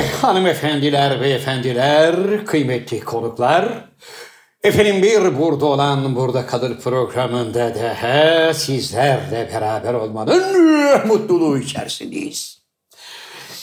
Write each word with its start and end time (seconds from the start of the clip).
hanımefendiler, 0.00 1.20
beyefendiler, 1.20 2.46
kıymetli 2.46 3.00
konuklar. 3.00 3.84
Efendim 4.62 5.02
bir 5.02 5.38
burada 5.38 5.66
olan 5.66 6.16
burada 6.16 6.46
kalır 6.46 6.80
programında 6.80 7.74
da 7.74 8.54
sizlerle 8.54 9.50
beraber 9.54 9.94
olmanın 9.94 10.42
mutluluğu 11.06 11.58
içerisindeyiz. 11.58 12.58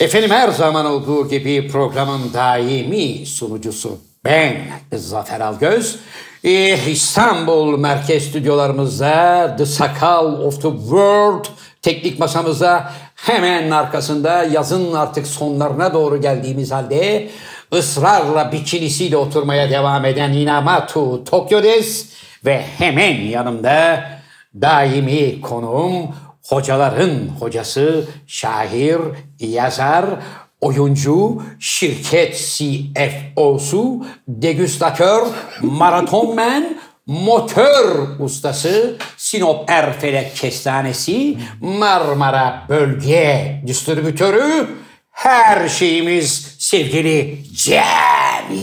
Efendim 0.00 0.30
her 0.30 0.48
zaman 0.48 0.86
olduğu 0.86 1.28
gibi 1.28 1.68
programın 1.68 2.32
daimi 2.34 3.26
sunucusu 3.26 3.98
ben 4.24 4.56
Zafer 4.92 5.40
Algöz. 5.40 5.98
Ee, 6.44 6.90
İstanbul 6.90 7.78
merkez 7.78 8.24
stüdyolarımızda 8.24 9.54
The 9.58 9.66
Sakal 9.66 10.40
of 10.40 10.62
the 10.62 10.70
World 10.70 11.44
teknik 11.82 12.18
masamızda 12.18 12.92
hemen 13.16 13.70
arkasında 13.70 14.44
yazın 14.44 14.92
artık 14.92 15.26
sonlarına 15.26 15.94
doğru 15.94 16.20
geldiğimiz 16.20 16.72
halde 16.72 17.28
ısrarla 17.72 18.52
bikinisiyle 18.52 19.16
oturmaya 19.16 19.70
devam 19.70 20.04
eden 20.04 20.32
Inamatu 20.32 21.24
Tokyo'des 21.24 22.08
ve 22.44 22.62
hemen 22.78 23.20
yanımda 23.20 24.04
daimi 24.60 25.40
konuğum 25.40 26.14
hocaların 26.48 27.10
hocası, 27.40 28.04
şair, 28.26 28.98
yazar, 29.40 30.04
oyuncu, 30.60 31.42
şirket 31.60 32.36
CFO'su, 32.36 34.04
degüstatör, 34.28 35.26
maratonmen, 35.62 36.78
motor 37.06 38.08
ustası, 38.18 38.96
Sinop 39.16 39.70
Erfelek 39.70 40.36
Kestanesi, 40.36 41.38
Marmara 41.60 42.62
Bölge 42.68 43.62
Distribütörü, 43.66 44.66
her 45.10 45.68
şeyimiz 45.68 46.56
sevgili 46.58 47.38
Cem 47.54 47.84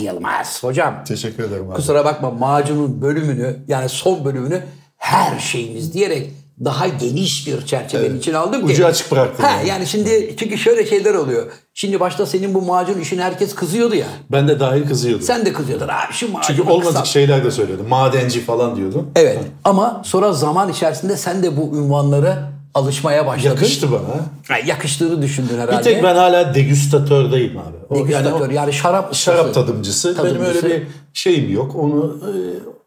Yılmaz. 0.02 0.64
Hocam 0.64 1.04
Teşekkür 1.08 1.44
ederim 1.44 1.68
abi. 1.70 1.76
kusura 1.76 2.06
bakma 2.06 2.32
macunun 2.32 3.02
bölümünü 3.02 3.60
yani 3.68 3.90
son 3.90 4.26
bölümünü 4.26 4.64
her 4.98 5.40
şeyimiz 5.40 5.94
diyerek 5.94 6.32
daha 6.66 6.88
geniş 6.88 7.48
bir 7.48 7.66
çerçevenin 7.66 8.20
içine 8.20 8.38
aldım 8.38 8.68
ki. 8.68 8.74
Ucu 8.74 8.86
açık 8.86 9.12
bıraktın 9.12 9.44
Ha, 9.44 9.50
yani. 9.52 9.70
yani 9.70 9.88
şimdi 9.88 10.36
çünkü 10.40 10.58
şöyle 10.58 10.86
şeyler 10.86 11.14
oluyor. 11.14 11.46
Şimdi 11.74 12.00
başta 12.00 12.26
senin 12.26 12.54
bu 12.54 12.62
macun 12.62 13.00
işin 13.00 13.18
herkes 13.20 13.56
kızıyordu 13.56 13.96
ya. 13.96 14.08
Ben 14.32 14.48
de 14.48 14.60
dahil 14.60 14.88
kızıyordum. 14.88 15.26
Sen 15.26 15.46
de 15.46 15.54
kızıyordun 15.54 15.88
abi 15.88 16.14
şu 16.14 16.32
macunu 16.32 16.56
Çünkü 16.58 16.70
olmadık 16.72 16.88
kısalt. 16.88 17.06
şeyler 17.08 17.44
de 17.44 17.52
söylüyordum. 17.52 17.88
Madenci 17.88 18.40
falan 18.42 18.76
diyordun. 18.76 19.10
Evet 19.16 19.40
ama 19.64 20.02
sonra 20.06 20.34
zaman 20.34 20.70
içerisinde 20.70 21.18
sen 21.18 21.44
de 21.44 21.58
bu 21.58 21.78
ünvanlara 21.78 22.52
alışmaya 22.74 23.28
başladın. 23.28 23.50
Yakıştı 23.56 23.92
bana. 23.92 24.00
Ha, 24.48 24.56
yakıştığını 24.66 25.22
düşündün 25.22 25.58
herhalde. 25.58 25.78
Bir 25.80 25.84
tek 25.84 26.04
ben 26.04 26.16
hala 26.16 26.56
degüstatördeyim 26.56 27.58
abi. 27.58 27.78
O, 27.90 27.96
Degüstatör, 27.96 28.50
o 28.50 28.52
yani 28.52 28.74
şarap 28.74 29.12
ustası. 29.12 29.22
şarap 29.24 29.54
tadımcısı. 29.54 30.08
Benim 30.24 30.36
Tadımcısı. 30.36 30.66
öyle 30.66 30.82
bir 30.82 30.88
şeyim 31.14 31.54
yok. 31.54 31.76
Onu 31.76 32.18
e, 32.22 32.32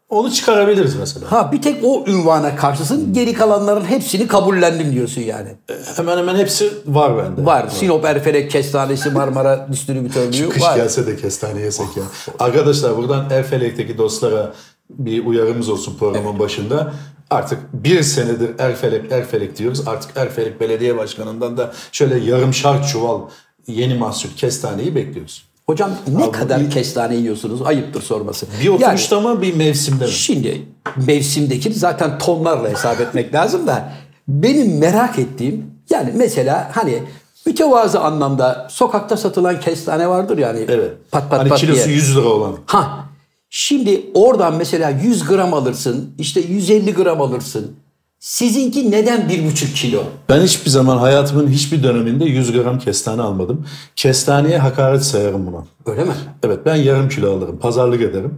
onu 0.09 0.31
çıkarabiliriz 0.31 0.95
mesela. 0.95 1.31
Ha 1.31 1.51
bir 1.51 1.61
tek 1.61 1.83
o 1.83 2.03
ünvana 2.07 2.55
karşısın. 2.55 3.13
Geri 3.13 3.33
kalanların 3.33 3.85
hepsini 3.85 4.27
kabullendim 4.27 4.91
diyorsun 4.91 5.21
yani. 5.21 5.49
Hemen 5.95 6.17
hemen 6.17 6.35
hepsi 6.35 6.73
var 6.85 7.17
bende. 7.17 7.45
Var. 7.45 7.67
Sinop 7.69 8.05
Erfelek 8.05 8.51
Kestanesi 8.51 9.09
Marmara 9.09 9.67
Distribütörlüğü 9.71 10.49
Kış 10.49 10.63
var. 10.63 10.75
gelse 10.75 11.07
de 11.07 11.15
kestane 11.15 11.61
yesek 11.61 11.97
ya. 11.97 12.03
Arkadaşlar 12.39 12.97
buradan 12.97 13.29
Erfelek'teki 13.29 13.97
dostlara 13.97 14.53
bir 14.89 15.25
uyarımız 15.25 15.69
olsun 15.69 15.95
programın 15.99 16.39
başında. 16.39 16.93
Artık 17.29 17.59
bir 17.73 18.03
senedir 18.03 18.49
Erfelek 18.59 19.11
Erfelek 19.11 19.57
diyoruz. 19.57 19.87
Artık 19.87 20.17
Erfelek 20.17 20.61
Belediye 20.61 20.97
Başkanı'ndan 20.97 21.57
da 21.57 21.71
şöyle 21.91 22.17
yarım 22.31 22.53
şart 22.53 22.89
çuval 22.89 23.21
yeni 23.67 23.93
mahsul 23.93 24.29
kestaneyi 24.37 24.95
bekliyoruz. 24.95 25.47
Hocam 25.69 25.91
ne 26.07 26.23
Abi, 26.23 26.31
kadar 26.31 26.61
bir- 26.61 26.69
kestane 26.69 27.15
yiyorsunuz? 27.15 27.61
Ayıptır 27.61 28.01
sorması. 28.01 28.45
Bir 28.63 28.67
oturuşta 28.67 29.19
mı 29.19 29.41
bir 29.41 29.55
mevsimde 29.55 30.05
mi? 30.05 30.11
Şimdi 30.11 30.61
mevsimdeki 31.07 31.73
zaten 31.73 32.17
tonlarla 32.17 32.69
hesap 32.69 33.01
etmek 33.01 33.33
lazım 33.33 33.67
da 33.67 33.89
benim 34.27 34.77
merak 34.77 35.19
ettiğim 35.19 35.65
yani 35.89 36.11
mesela 36.15 36.71
hani 36.73 37.03
mütevazı 37.45 37.99
anlamda 37.99 38.67
sokakta 38.71 39.17
satılan 39.17 39.59
kestane 39.59 40.09
vardır 40.09 40.37
yani. 40.37 40.65
Evet. 40.67 40.91
Pat 41.11 41.29
pat 41.29 41.39
hani 41.39 41.49
pat 41.49 41.59
kilosu 41.59 41.85
diye. 41.85 41.95
100 41.95 42.17
lira 42.17 42.27
olan. 42.27 42.55
Ha 42.65 43.05
şimdi 43.49 44.05
oradan 44.13 44.55
mesela 44.55 44.89
100 44.89 45.27
gram 45.27 45.53
alırsın 45.53 46.09
işte 46.19 46.39
150 46.39 46.93
gram 46.93 47.21
alırsın. 47.21 47.75
Sizinki 48.19 48.91
neden 48.91 49.21
1,5 49.21 49.73
kilo? 49.73 50.03
Ben 50.29 50.41
hiçbir 50.41 50.69
zaman 50.69 50.97
hayatımın 50.97 51.47
hiçbir 51.47 51.83
döneminde 51.83 52.25
100 52.25 52.51
gram 52.51 52.79
kestane 52.79 53.21
almadım. 53.21 53.65
Kestaneye 53.95 54.57
hakaret 54.57 55.03
sayarım 55.03 55.47
buna. 55.47 55.65
Öyle 55.85 56.03
mi? 56.03 56.13
Evet 56.43 56.59
ben 56.65 56.75
yarım 56.75 57.09
kilo 57.09 57.37
alırım. 57.37 57.59
Pazarlık 57.59 58.01
ederim. 58.01 58.33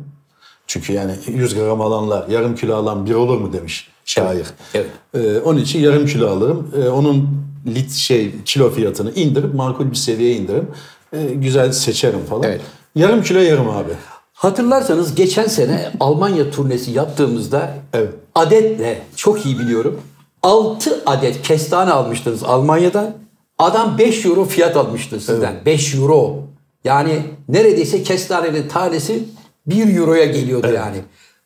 Çünkü 0.68 0.94
yani 0.94 1.12
100 1.28 1.56
gram 1.56 1.82
alanlar 1.82 2.28
yarım 2.28 2.56
kilo 2.56 2.76
alan 2.76 3.06
bir 3.06 3.14
olur 3.14 3.38
mu 3.38 3.54
demiş 3.54 3.88
şair. 4.06 4.46
Evet. 4.74 4.90
Ee, 5.14 5.38
onun 5.40 5.60
için 5.60 5.80
yarım 5.80 6.06
kilo 6.06 6.30
alırım. 6.30 6.72
Ee, 6.78 6.88
onun 6.90 7.30
lit 7.68 7.92
şey 7.92 8.32
kilo 8.46 8.72
fiyatını 8.72 9.12
indirip 9.12 9.54
makul 9.54 9.92
bir 9.92 9.96
seviyeye 9.96 10.36
indiririm. 10.36 10.68
Ee, 11.14 11.24
güzel 11.34 11.72
seçerim 11.72 12.26
falan. 12.30 12.44
Evet. 12.44 12.62
Yarım 12.96 13.24
kilo 13.24 13.40
yarım 13.40 13.70
abi. 13.70 13.92
Hatırlarsanız 14.40 15.16
geçen 15.16 15.48
sene 15.48 15.92
Almanya 16.00 16.52
turnesi 16.52 16.92
yaptığımızda 16.92 17.70
Evet. 17.94 18.14
adetle 18.36 19.02
çok 19.16 19.46
iyi 19.46 19.60
biliyorum. 19.60 20.02
6 20.44 21.02
adet 21.06 21.42
kestane 21.42 21.92
almıştınız 21.92 22.44
Almanya'dan. 22.44 23.12
Adam 23.58 23.98
5 23.98 24.26
euro 24.26 24.46
fiyat 24.46 24.78
almıştı 24.78 25.20
sizden. 25.20 25.56
5 25.66 25.96
euro. 25.96 26.38
Yani 26.84 27.22
neredeyse 27.50 28.04
kestanenin 28.04 28.68
tanesi 28.68 29.24
1 29.68 29.98
euroya 29.98 30.26
geliyordu 30.26 30.68
yani. 30.76 30.98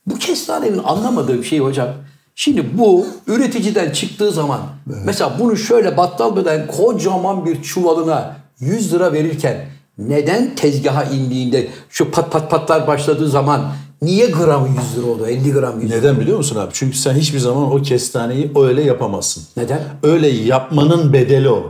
Bu 0.05 0.15
kestanenin 0.15 0.81
anlamadığı 0.83 1.37
bir 1.37 1.43
şey 1.43 1.59
hocam. 1.59 1.89
Şimdi 2.35 2.77
bu 2.77 3.05
üreticiden 3.27 3.91
çıktığı 3.91 4.31
zaman 4.31 4.59
mesela 5.05 5.37
bunu 5.39 5.57
şöyle 5.57 5.97
battal 5.97 6.35
beden 6.35 6.67
kocaman 6.67 7.45
bir 7.45 7.61
çuvalına 7.61 8.37
100 8.59 8.93
lira 8.93 9.13
verirken 9.13 9.65
neden 9.97 10.55
tezgaha 10.55 11.03
indiğinde 11.03 11.67
şu 11.89 12.11
pat 12.11 12.31
pat 12.31 12.51
patlar 12.51 12.87
başladığı 12.87 13.29
zaman 13.29 13.71
niye 14.01 14.27
gramı 14.27 14.67
100 14.67 14.97
lira 14.97 15.11
oldu 15.11 15.27
50 15.27 15.53
gram 15.53 15.81
100 15.81 15.91
lira? 15.91 15.99
Neden 15.99 16.19
biliyor 16.19 16.37
musun 16.37 16.55
abi? 16.55 16.69
Çünkü 16.73 16.97
sen 16.97 17.13
hiçbir 17.13 17.39
zaman 17.39 17.71
o 17.71 17.81
kestaneyi 17.81 18.51
öyle 18.55 18.83
yapamazsın. 18.83 19.43
Neden? 19.57 19.81
Öyle 20.03 20.27
yapmanın 20.27 21.13
bedeli 21.13 21.49
o. 21.49 21.63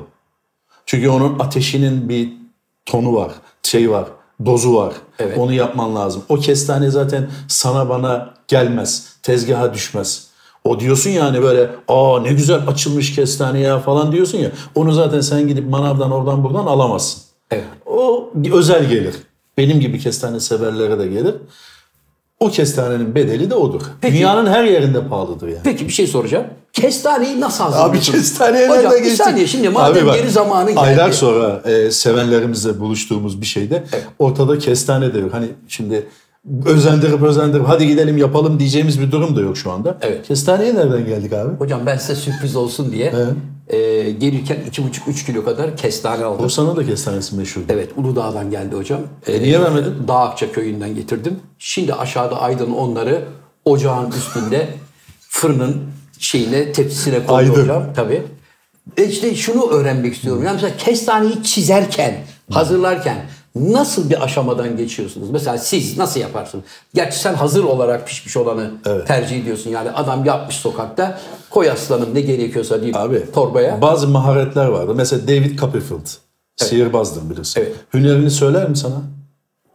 Çünkü 0.85 1.09
onun 1.09 1.39
ateşinin 1.39 2.09
bir 2.09 2.33
tonu 2.85 3.15
var, 3.15 3.31
şey 3.63 3.91
var, 3.91 4.05
dozu 4.45 4.75
var. 4.75 4.93
Evet. 5.19 5.37
Onu 5.37 5.53
yapman 5.53 5.95
lazım. 5.95 6.23
O 6.29 6.35
kestane 6.35 6.89
zaten 6.89 7.29
sana 7.47 7.89
bana 7.89 8.33
gelmez. 8.47 9.13
Tezgaha 9.23 9.73
düşmez. 9.73 10.27
O 10.63 10.79
diyorsun 10.79 11.09
ya 11.09 11.25
hani 11.25 11.41
böyle 11.41 11.69
aa 11.87 12.19
ne 12.19 12.33
güzel 12.33 12.67
açılmış 12.67 13.15
kestane 13.15 13.59
ya 13.59 13.79
falan 13.79 14.11
diyorsun 14.11 14.37
ya. 14.37 14.51
Onu 14.75 14.91
zaten 14.91 15.21
sen 15.21 15.47
gidip 15.47 15.69
manavdan 15.69 16.11
oradan 16.11 16.43
buradan 16.43 16.65
alamazsın. 16.65 17.21
Evet. 17.51 17.63
O 17.93 18.31
özel 18.53 18.89
gelir. 18.89 19.15
Benim 19.57 19.79
gibi 19.79 19.99
kestane 19.99 20.39
severlere 20.39 20.99
de 20.99 21.07
gelir. 21.07 21.35
O 22.39 22.49
kestanenin 22.49 23.15
bedeli 23.15 23.49
de 23.49 23.55
odur. 23.55 23.81
Peki. 24.01 24.13
Dünyanın 24.13 24.47
her 24.51 24.63
yerinde 24.63 25.07
pahalıdır 25.07 25.47
yani. 25.47 25.59
Peki 25.63 25.87
bir 25.87 25.93
şey 25.93 26.07
soracağım. 26.07 26.45
Kestaneyi 26.73 27.41
nasıl 27.41 27.63
Abi 27.63 27.71
hazırlıyorsunuz? 27.71 28.19
kestaneye 28.19 28.67
Hocam 28.69 28.83
nereden 28.83 28.97
bir 28.97 29.03
geçtik? 29.03 29.25
saniye 29.25 29.47
şimdi 29.47 29.69
madem 29.69 30.03
Abi 30.03 30.07
bak, 30.07 30.15
geri 30.15 30.29
zamanı 30.29 30.69
geldi. 30.69 30.79
Aylar 30.79 31.11
sonra 31.11 31.61
e, 31.65 31.91
sevenlerimizle 31.91 32.79
buluştuğumuz 32.79 33.41
bir 33.41 33.45
şeyde 33.45 33.83
ortada 34.19 34.57
kestane 34.59 35.13
de 35.13 35.19
yok. 35.19 35.33
Hani 35.33 35.47
şimdi 35.67 36.07
özendirip 36.65 37.23
özendirip 37.23 37.67
hadi 37.67 37.87
gidelim 37.87 38.17
yapalım 38.17 38.59
diyeceğimiz 38.59 39.01
bir 39.01 39.11
durum 39.11 39.35
da 39.35 39.41
yok 39.41 39.57
şu 39.57 39.71
anda. 39.71 39.97
Evet. 40.01 40.27
Kestaneye 40.27 40.75
nereden 40.75 41.05
geldik 41.05 41.33
abi? 41.33 41.55
Hocam 41.57 41.85
ben 41.85 41.97
size 41.97 42.15
sürpriz 42.15 42.55
olsun 42.55 42.91
diye 42.91 43.13
e, 43.67 44.11
gelirken 44.11 44.57
2,5-3 44.71 45.25
kilo 45.25 45.45
kadar 45.45 45.77
kestane 45.77 46.23
aldım. 46.23 46.45
Bursa'nın 46.45 46.75
da 46.75 46.85
kestanesi 46.85 47.35
meşhur. 47.35 47.61
Evet 47.69 47.91
Uludağ'dan 47.97 48.51
geldi 48.51 48.75
hocam. 48.75 49.01
E, 49.27 49.41
niye 49.41 49.61
vermedin? 49.61 49.93
Dağakça 50.07 50.51
köyünden 50.51 50.95
getirdim. 50.95 51.39
Şimdi 51.59 51.93
aşağıda 51.93 52.41
Aydın 52.41 52.71
onları 52.71 53.21
ocağın 53.65 54.11
üstünde 54.11 54.67
fırının 55.29 55.77
şeyine 56.19 56.71
tepsisine 56.71 57.25
koydu 57.25 57.33
Aydın. 57.33 57.61
hocam. 57.61 57.83
Tabii. 57.95 58.21
E 58.97 59.05
işte 59.05 59.35
şunu 59.35 59.69
öğrenmek 59.69 60.13
istiyorum. 60.13 60.43
Yani 60.43 60.53
mesela 60.53 60.77
kestaneyi 60.77 61.43
çizerken, 61.43 62.15
hazırlarken 62.51 63.17
nasıl 63.55 64.09
bir 64.09 64.23
aşamadan 64.23 64.77
geçiyorsunuz? 64.77 65.29
Mesela 65.29 65.57
siz 65.57 65.97
nasıl 65.97 66.19
yaparsınız? 66.19 66.63
Gerçi 66.93 67.19
sen 67.19 67.33
hazır 67.33 67.63
olarak 67.63 68.07
pişmiş 68.07 68.37
olanı 68.37 68.71
tercih 69.07 69.41
ediyorsun. 69.41 69.69
Yani 69.69 69.91
adam 69.91 70.25
yapmış 70.25 70.55
sokakta 70.55 71.19
koy 71.49 71.69
aslanım 71.71 72.15
ne 72.15 72.21
gerekiyorsa 72.21 72.81
deyip 72.81 72.95
Abi 72.95 73.31
torbaya. 73.31 73.81
bazı 73.81 74.07
maharetler 74.07 74.65
vardı. 74.67 74.93
Mesela 74.95 75.27
David 75.27 75.59
Copperfield. 75.59 76.07
Sihirbazdır 76.55 77.29
birisi. 77.29 77.59
Evet. 77.59 77.75
Hünerini 77.93 78.31
söyler 78.31 78.69
mi 78.69 78.77
sana? 78.77 79.01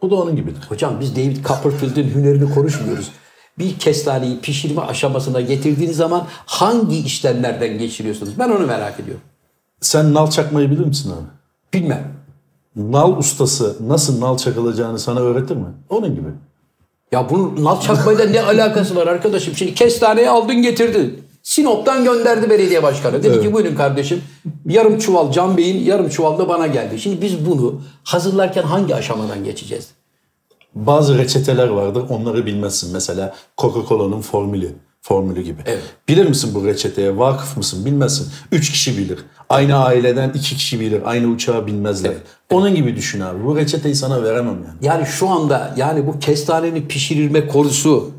Bu 0.01 0.09
da 0.11 0.15
onun 0.15 0.35
gibidir. 0.35 0.61
Hocam 0.69 0.99
biz 0.99 1.15
David 1.15 1.45
Copperfield'in 1.45 2.13
hünerini 2.15 2.53
konuşmuyoruz. 2.53 3.11
Bir 3.59 3.79
kestaneyi 3.79 4.39
pişirme 4.39 4.81
aşamasına 4.81 5.41
getirdiğiniz 5.41 5.97
zaman 5.97 6.27
hangi 6.45 6.97
işlemlerden 6.97 7.77
geçiriyorsunuz? 7.77 8.39
Ben 8.39 8.49
onu 8.49 8.67
merak 8.67 8.99
ediyorum. 8.99 9.21
Sen 9.81 10.13
nal 10.13 10.29
çakmayı 10.31 10.71
bilir 10.71 10.85
misin 10.85 11.11
abi? 11.11 11.27
Bilmem. 11.73 12.18
Nal 12.79 13.17
ustası 13.17 13.75
nasıl 13.87 14.21
nal 14.21 14.37
çakılacağını 14.37 14.99
sana 14.99 15.19
öğretir 15.19 15.55
mi? 15.55 15.67
Onun 15.89 16.15
gibi. 16.15 16.27
Ya 17.11 17.29
bunun 17.29 17.63
nal 17.63 17.81
çakmayla 17.81 18.25
ne 18.25 18.41
alakası 18.41 18.95
var 18.95 19.07
arkadaşım? 19.07 19.55
Şimdi 19.55 19.73
kestaneyi 19.73 20.29
aldın 20.29 20.61
getirdin. 20.61 21.23
Sinop'tan 21.43 22.03
gönderdi 22.03 22.49
belediye 22.49 22.83
başkanı. 22.83 23.23
Dedi 23.23 23.41
ki 23.41 23.53
buyurun 23.53 23.75
kardeşim 23.75 24.21
yarım 24.65 24.99
çuval 24.99 25.31
Can 25.31 25.57
Bey'in 25.57 25.85
yarım 25.85 26.09
çuval 26.09 26.37
da 26.37 26.49
bana 26.49 26.67
geldi. 26.67 26.99
Şimdi 26.99 27.21
biz 27.21 27.45
bunu 27.45 27.81
hazırlarken 28.03 28.63
hangi 28.63 28.95
aşamadan 28.95 29.43
geçeceğiz? 29.43 29.87
Bazı 30.75 31.17
reçeteler 31.17 31.67
vardır 31.67 32.03
onları 32.09 32.45
bilmezsin. 32.45 32.93
Mesela 32.93 33.35
Coca-Cola'nın 33.57 34.21
formülü. 34.21 34.71
Formülü 35.01 35.41
gibi. 35.41 35.61
Evet. 35.65 35.83
Bilir 36.07 36.25
misin 36.25 36.51
bu 36.53 36.65
reçeteye? 36.65 37.17
Vakıf 37.17 37.57
mısın? 37.57 37.85
Bilmezsin. 37.85 38.27
Üç 38.51 38.71
kişi 38.71 38.97
bilir. 38.97 39.19
Aynı 39.49 39.75
aileden 39.85 40.29
iki 40.29 40.55
kişi 40.55 40.79
bilir. 40.79 41.01
Aynı 41.05 41.27
uçağı 41.27 41.67
bilmezler. 41.67 42.13
Onun 42.51 42.75
gibi 42.75 42.95
düşün 42.95 43.19
abi. 43.21 43.45
Bu 43.45 43.57
reçeteyi 43.57 43.95
sana 43.95 44.23
veremem 44.23 44.53
yani. 44.53 44.77
Yani 44.81 45.05
şu 45.05 45.29
anda 45.29 45.73
yani 45.77 46.07
bu 46.07 46.19
kestanenin 46.19 46.87
pişirilme 46.87 47.47
konusu 47.47 48.11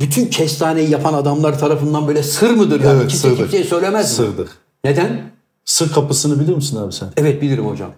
bütün 0.00 0.26
kestaneyi 0.26 0.90
yapan 0.90 1.14
adamlar 1.14 1.58
tarafından 1.58 2.08
böyle 2.08 2.22
sır 2.22 2.50
mıdır? 2.50 2.80
Yani 2.80 2.96
Evet, 2.98 3.10
kimse 3.10 3.28
sırdır. 3.28 3.36
kimseye 3.42 3.64
söylemez 3.64 4.18
mi? 4.18 4.26
Sırdır. 4.26 4.48
Neden? 4.84 5.22
Sır 5.64 5.92
kapısını 5.92 6.40
bilir 6.40 6.54
misin 6.54 6.76
abi 6.76 6.92
sen? 6.92 7.08
Evet 7.16 7.42
bilirim 7.42 7.66
hocam. 7.66 7.90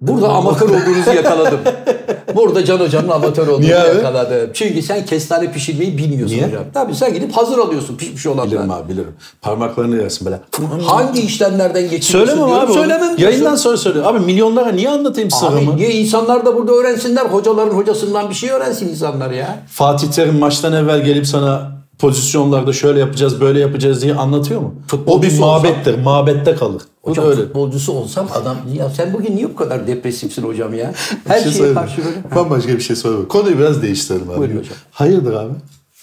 Burada 0.00 0.28
amatör 0.28 0.68
olduğunuzu 0.68 1.12
yakaladım. 1.16 1.60
Burada 2.34 2.64
Can 2.64 2.78
Hoca'nın 2.80 3.08
amatör 3.08 3.46
olduğunu 3.46 3.60
Niye 3.66 3.76
yakaladım. 3.76 4.50
Çünkü 4.54 4.82
sen 4.82 5.04
kestane 5.06 5.52
pişirmeyi 5.52 5.98
bilmiyorsun 5.98 6.36
Niye? 6.36 6.46
hocam. 6.46 6.62
Tabii 6.74 6.94
sen 6.94 7.14
gidip 7.14 7.32
hazır 7.36 7.58
alıyorsun 7.58 7.96
pişmiş 7.96 8.26
olanları. 8.26 8.50
Bilirim 8.50 8.70
abi 8.70 8.88
bilirim. 8.92 9.12
Parmaklarını 9.42 9.96
yersin 10.02 10.24
böyle. 10.26 10.40
Hangi 10.86 11.20
işlemlerden 11.20 11.90
geçiriyorsun 11.90 12.32
Söylemem 12.34 12.48
diyorum. 12.48 12.70
abi. 12.70 12.72
Söylemem. 12.72 13.14
Yayından 13.18 13.56
sonra 13.56 13.76
söyle. 13.76 14.02
Abi 14.04 14.18
milyonlara 14.18 14.72
niye 14.72 14.88
anlatayım 14.90 15.30
sırrımı? 15.30 15.70
Abi 15.72 15.76
niye 15.76 15.90
insanlar 15.92 16.46
da 16.46 16.56
burada 16.56 16.72
öğrensinler? 16.72 17.24
Hocaların 17.26 17.74
hocasından 17.76 18.30
bir 18.30 18.34
şey 18.34 18.50
öğrensin 18.50 18.88
insanlar 18.88 19.30
ya. 19.30 19.58
Fatih 19.70 20.08
Terim 20.08 20.38
maçtan 20.38 20.72
evvel 20.72 21.04
gelip 21.04 21.26
sana 21.26 21.75
pozisyonlarda 21.98 22.72
şöyle 22.72 23.00
yapacağız, 23.00 23.40
böyle 23.40 23.60
yapacağız 23.60 24.02
diye 24.02 24.14
anlatıyor 24.14 24.60
mu? 24.60 24.74
o 25.06 25.22
bir 25.22 25.38
mabettir. 25.38 25.98
Mabette 25.98 26.54
kalır. 26.54 26.82
O 27.02 27.10
Hocam 27.10 27.26
öyle. 27.26 27.36
futbolcusu 27.42 27.92
olsam 27.92 28.28
adam 28.34 28.56
ya 28.74 28.90
sen 28.90 29.12
bugün 29.12 29.36
niye 29.36 29.50
bu 29.50 29.56
kadar 29.56 29.86
depresifsin 29.86 30.42
hocam 30.42 30.74
ya? 30.74 30.92
Her 31.28 31.40
şey 31.40 31.52
şeye 31.52 31.74
karşı 31.74 32.04
böyle. 32.04 32.34
Bambaşka 32.34 32.72
bir 32.72 32.80
şey 32.80 32.96
söyleyeyim. 32.96 33.28
Konuyu 33.28 33.58
biraz 33.58 33.82
değiştirelim 33.82 34.30
abi. 34.30 34.38
Buyurun 34.38 34.56
hocam. 34.58 34.74
Hayırdır 34.90 35.32
abi? 35.34 35.52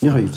Ne 0.03 0.09
hayır? 0.09 0.29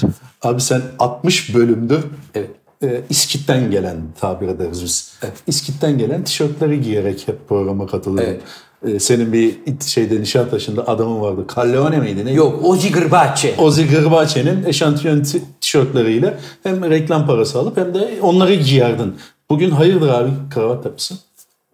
Abi 0.43 0.61
sen 0.61 0.83
60 0.99 1.55
bölümdür 1.55 2.01
Evet. 2.35 2.51
e, 2.83 3.01
İskit'ten 3.11 3.71
gelen 3.71 3.97
tabir 4.21 4.49
ederiz 4.49 4.83
biz. 4.85 5.13
Evet. 5.23 5.33
İskit'ten 5.47 5.99
gelen 5.99 6.25
tişörtleri 6.25 6.81
giyerek 6.81 7.29
hep 7.29 7.49
programa 7.49 7.87
katılıyorum. 7.87 8.31
Evet. 8.31 8.43
E, 8.87 9.01
senin 9.01 9.33
bir 9.33 9.55
şeyde 9.87 10.21
Nişantaşı'nda 10.21 10.89
adamın 10.89 11.21
vardı. 11.21 11.41
Calleone 11.57 11.99
miydi? 11.99 12.25
Ne? 12.27 12.33
Yok 12.33 12.61
Ozi 12.65 12.93
Gırbaçe. 12.93 13.55
Ozi 13.59 13.89
Gırbaçe'nin 13.89 14.65
eşantiyon 14.65 15.23
ti- 15.23 15.43
tişörtleriyle 15.61 16.37
hem 16.63 16.91
reklam 16.91 17.27
parası 17.27 17.59
alıp 17.59 17.77
hem 17.77 17.95
de 17.95 18.09
onları 18.23 18.55
giyerdin. 18.55 19.15
Bugün 19.51 19.71
hayırdır 19.71 20.09
abi 20.09 20.31
kravat 20.55 20.83
takmışsın? 20.85 21.19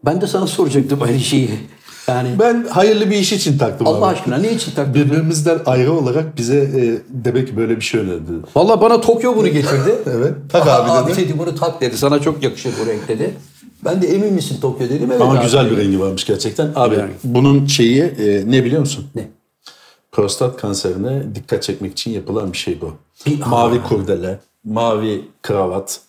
Ben 0.04 0.20
de 0.20 0.26
sana 0.26 0.46
soracaktım 0.46 1.02
aynı 1.02 1.20
şeyi. 1.20 1.50
Yani 2.08 2.28
Ben 2.38 2.66
hayırlı 2.70 3.10
bir 3.10 3.16
iş 3.16 3.32
için 3.32 3.58
taktım 3.58 3.86
Allah 3.86 3.96
abi. 3.98 4.04
aşkına 4.14 4.36
ne 4.38 4.52
için 4.52 4.72
taktın? 4.72 4.94
Birbirimizden 4.94 5.58
ayrı 5.66 5.92
olarak 5.92 6.36
bize 6.38 6.56
e, 6.56 6.98
demek 7.08 7.48
ki 7.48 7.56
böyle 7.56 7.76
bir 7.76 7.80
şey 7.80 8.00
önerdi. 8.00 8.30
Valla 8.56 8.80
bana 8.80 9.00
Tokyo 9.00 9.36
bunu 9.36 9.48
getirdi. 9.48 9.94
Evet. 10.16 10.32
Tak 10.52 10.66
Aa, 10.66 10.74
abi 10.82 10.90
abi 10.90 11.12
dedi. 11.12 11.20
dedi 11.28 11.38
bunu 11.38 11.54
tak 11.54 11.80
dedi. 11.80 11.98
Sana 11.98 12.20
çok 12.20 12.42
yakışır 12.42 12.72
bu 12.82 12.86
renk 12.90 13.08
dedi. 13.08 13.34
Ben 13.84 14.02
de 14.02 14.06
emin 14.14 14.32
misin 14.32 14.60
Tokyo 14.60 14.88
dedim. 14.88 15.08
Evet 15.12 15.20
Ama 15.22 15.32
abi. 15.34 15.42
güzel 15.42 15.70
bir 15.70 15.76
rengi 15.76 16.00
varmış 16.00 16.24
gerçekten. 16.26 16.70
Abi 16.74 16.94
Yani. 16.94 17.10
bunun 17.24 17.66
şeyi 17.66 18.02
e, 18.02 18.42
ne 18.50 18.64
biliyor 18.64 18.80
musun? 18.80 19.06
Ne? 19.14 19.28
Prostat 20.12 20.56
kanserine 20.56 21.22
dikkat 21.34 21.62
çekmek 21.62 21.92
için 21.92 22.10
yapılan 22.10 22.52
bir 22.52 22.58
şey 22.58 22.80
bu. 22.80 22.92
Bir- 23.26 23.40
mavi 23.46 23.82
kurdele, 23.82 24.38
mavi 24.64 25.24
kravat, 25.42 26.00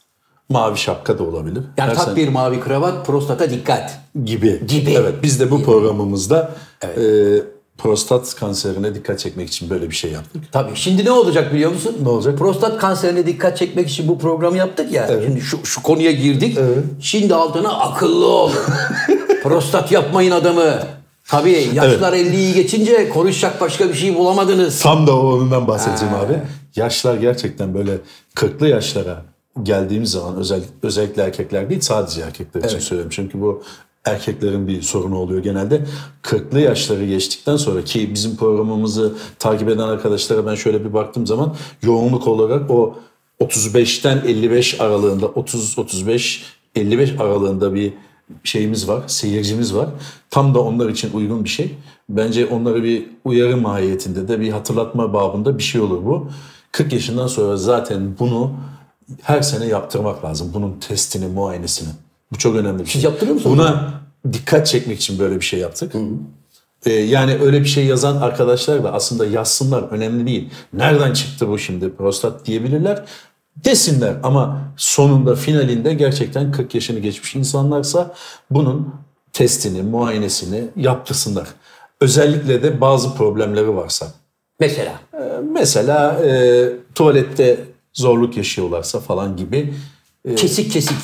mavi 0.50 0.78
şapka 0.78 1.20
da 1.20 1.24
olabilir. 1.24 1.64
Yani 1.78 1.90
Her 1.90 1.96
tak 1.96 2.06
sen- 2.06 2.16
bir 2.16 2.28
mavi 2.30 2.60
kravat 2.60 3.06
prostata 3.08 3.50
dikkat. 3.50 4.00
gibi. 4.26 4.62
Gibi. 4.68 4.92
Evet 4.92 5.14
biz 5.24 5.40
de 5.40 5.52
bu 5.52 5.64
programımızda 5.64 6.52
e, 6.84 6.88
prostat 7.78 8.36
kanserine 8.36 8.96
dikkat 8.96 9.20
çekmek 9.20 9.48
için 9.48 9.70
böyle 9.70 9.90
bir 9.90 9.96
şey 9.96 10.12
yaptık. 10.12 10.44
Tabii. 10.52 10.72
Şimdi 10.76 11.06
ne 11.06 11.12
olacak 11.12 11.54
biliyor 11.54 11.72
musun? 11.72 11.96
Ne 12.02 12.10
olacak? 12.10 12.38
Prostat 12.38 12.78
kanserine 12.78 13.26
dikkat 13.26 13.58
çekmek 13.58 13.90
için 13.90 14.08
bu 14.08 14.20
programı 14.20 14.58
yaptık 14.58 14.92
ya. 14.92 15.10
Şimdi 15.26 15.42
şu, 15.42 15.66
şu 15.66 15.84
konuya 15.84 16.12
girdik. 16.12 16.58
Evet. 16.60 16.84
Şimdi 17.02 17.36
altına 17.36 17.80
akıllı 17.80 18.28
ol. 18.28 18.52
Prostat 19.44 19.92
yapmayın 19.92 20.32
adamı. 20.32 20.80
Tabii 21.28 21.70
yaşlar 21.74 22.14
50'yi 22.14 22.54
geçince 22.54 23.10
konuşacak 23.10 23.62
başka 23.62 23.90
bir 23.90 23.94
şey 23.94 24.16
bulamadınız. 24.16 24.82
Tam 24.82 25.08
da 25.08 25.20
ondan 25.20 25.68
bahsedeceğim 25.68 26.14
abi. 26.14 26.40
Yaşlar 26.76 27.16
gerçekten 27.16 27.74
böyle 27.74 27.98
40'lı 28.36 28.68
yaşlara 28.68 29.22
geldiğimiz 29.64 30.12
zaman 30.12 30.36
özel, 30.36 30.62
özellikle 30.84 31.22
erkekler 31.22 31.70
değil 31.70 31.82
sadece 31.82 32.22
erkekler 32.22 32.64
için 32.64 32.80
söylüyorum. 32.80 33.12
Çünkü 33.16 33.42
bu 33.42 33.64
erkeklerin 34.06 34.68
bir 34.68 34.82
sorunu 34.82 35.18
oluyor 35.18 35.44
genelde. 35.44 35.86
40'lı 36.24 36.60
yaşları 36.60 37.06
geçtikten 37.06 37.58
sonra 37.58 37.84
ki 37.84 38.14
bizim 38.14 38.36
programımızı 38.36 39.14
takip 39.40 39.70
eden 39.70 39.88
arkadaşlara 39.88 40.46
ben 40.46 40.56
şöyle 40.56 40.86
bir 40.86 40.94
baktığım 40.94 41.28
zaman 41.28 41.56
yoğunluk 41.82 42.28
olarak 42.28 42.72
o 42.72 42.96
35'ten 43.40 44.22
55 44.28 44.82
aralığında 44.82 45.26
30-35 45.26 46.42
55 46.76 47.20
aralığında 47.20 47.74
bir 47.74 47.94
şeyimiz 48.44 48.88
var, 48.88 49.04
seyircimiz 49.08 49.76
var. 49.76 49.90
Tam 50.30 50.56
da 50.56 50.62
onlar 50.62 50.90
için 50.90 51.14
uygun 51.14 51.44
bir 51.44 51.50
şey. 51.50 51.76
Bence 52.10 52.46
onları 52.46 52.84
bir 52.84 53.06
uyarı 53.26 53.58
mahiyetinde 53.58 54.28
de 54.28 54.40
bir 54.40 54.52
hatırlatma 54.52 55.14
babında 55.14 55.58
bir 55.58 55.64
şey 55.64 55.82
olur 55.82 56.06
bu. 56.06 56.28
40 56.72 56.94
yaşından 56.94 57.28
sonra 57.28 57.58
zaten 57.58 58.16
bunu 58.20 58.52
her 59.22 59.42
sene 59.42 59.66
yaptırmak 59.66 60.26
lazım. 60.26 60.52
Bunun 60.54 60.80
testini, 60.80 61.28
muayenesini. 61.28 61.90
Bu 62.34 62.38
çok 62.38 62.56
önemli 62.56 62.80
bir 62.80 62.86
şey. 62.86 62.94
Siz 62.94 63.04
yaptırıyor 63.04 63.36
musunuz? 63.36 63.58
Buna 63.58 63.94
dikkat 64.34 64.68
çekmek 64.68 64.98
için 64.98 65.20
böyle 65.20 65.36
bir 65.36 65.46
şey 65.46 65.60
yaptık. 65.60 65.94
Ee, 66.86 66.92
yani 66.94 67.38
öyle 67.42 67.60
bir 67.60 67.66
şey 67.66 67.86
yazan 67.86 68.18
arkadaşlar 68.18 68.84
da 68.84 68.94
aslında 68.94 69.26
yazsınlar 69.26 69.84
önemli 69.84 70.28
değil. 70.28 70.50
Nereden 70.74 71.14
çıktı 71.14 71.48
bu 71.48 71.60
şimdi 71.60 71.96
prostat 71.96 72.46
diyebilirler. 72.46 73.04
Desinler 73.56 74.16
ama 74.24 74.62
sonunda 74.78 75.36
finalinde 75.36 75.94
gerçekten 75.94 76.52
40 76.52 76.76
yaşını 76.76 77.00
geçmiş 77.00 77.36
insanlarsa 77.36 78.14
bunun 78.52 78.96
testini, 79.34 79.82
muayenesini 79.82 80.64
yaptırsınlar. 80.76 81.48
Özellikle 82.02 82.64
de 82.64 82.82
bazı 82.82 83.16
problemleri 83.16 83.76
varsa. 83.76 84.08
Mesela. 84.60 85.00
Ee, 85.14 85.18
Mesela 85.52 86.20
e, 86.26 86.70
tuvalette 86.96 87.60
zorluk 87.94 88.38
yaşıyorlarsa 88.38 89.00
falan 89.00 89.38
gibi 89.38 89.74
Kesik 90.36 90.72
kesik. 90.72 90.98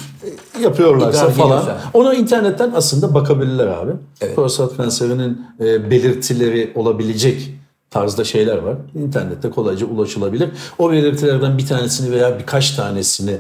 yapıyorlarsa 0.62 1.26
İdrar 1.26 1.34
falan. 1.34 1.64
Ona 1.94 2.14
internetten 2.14 2.72
aslında 2.76 3.14
bakabilirler 3.14 3.68
abi. 3.68 3.92
Evet. 4.22 4.36
Prostat 4.36 4.78
kanserinin 4.78 5.42
e, 5.60 5.92
belirtileri 5.92 6.72
olabilecek 6.76 7.54
tarzda 7.90 8.24
şeyler 8.24 8.58
var. 8.58 8.78
İnternette 8.96 9.50
kolayca 9.50 9.86
ulaşılabilir. 9.86 10.50
O 10.78 10.92
belirtilerden 10.92 11.58
bir 11.58 11.66
tanesini 11.66 12.12
veya 12.12 12.40
birkaç 12.40 12.72
tanesini 12.72 13.38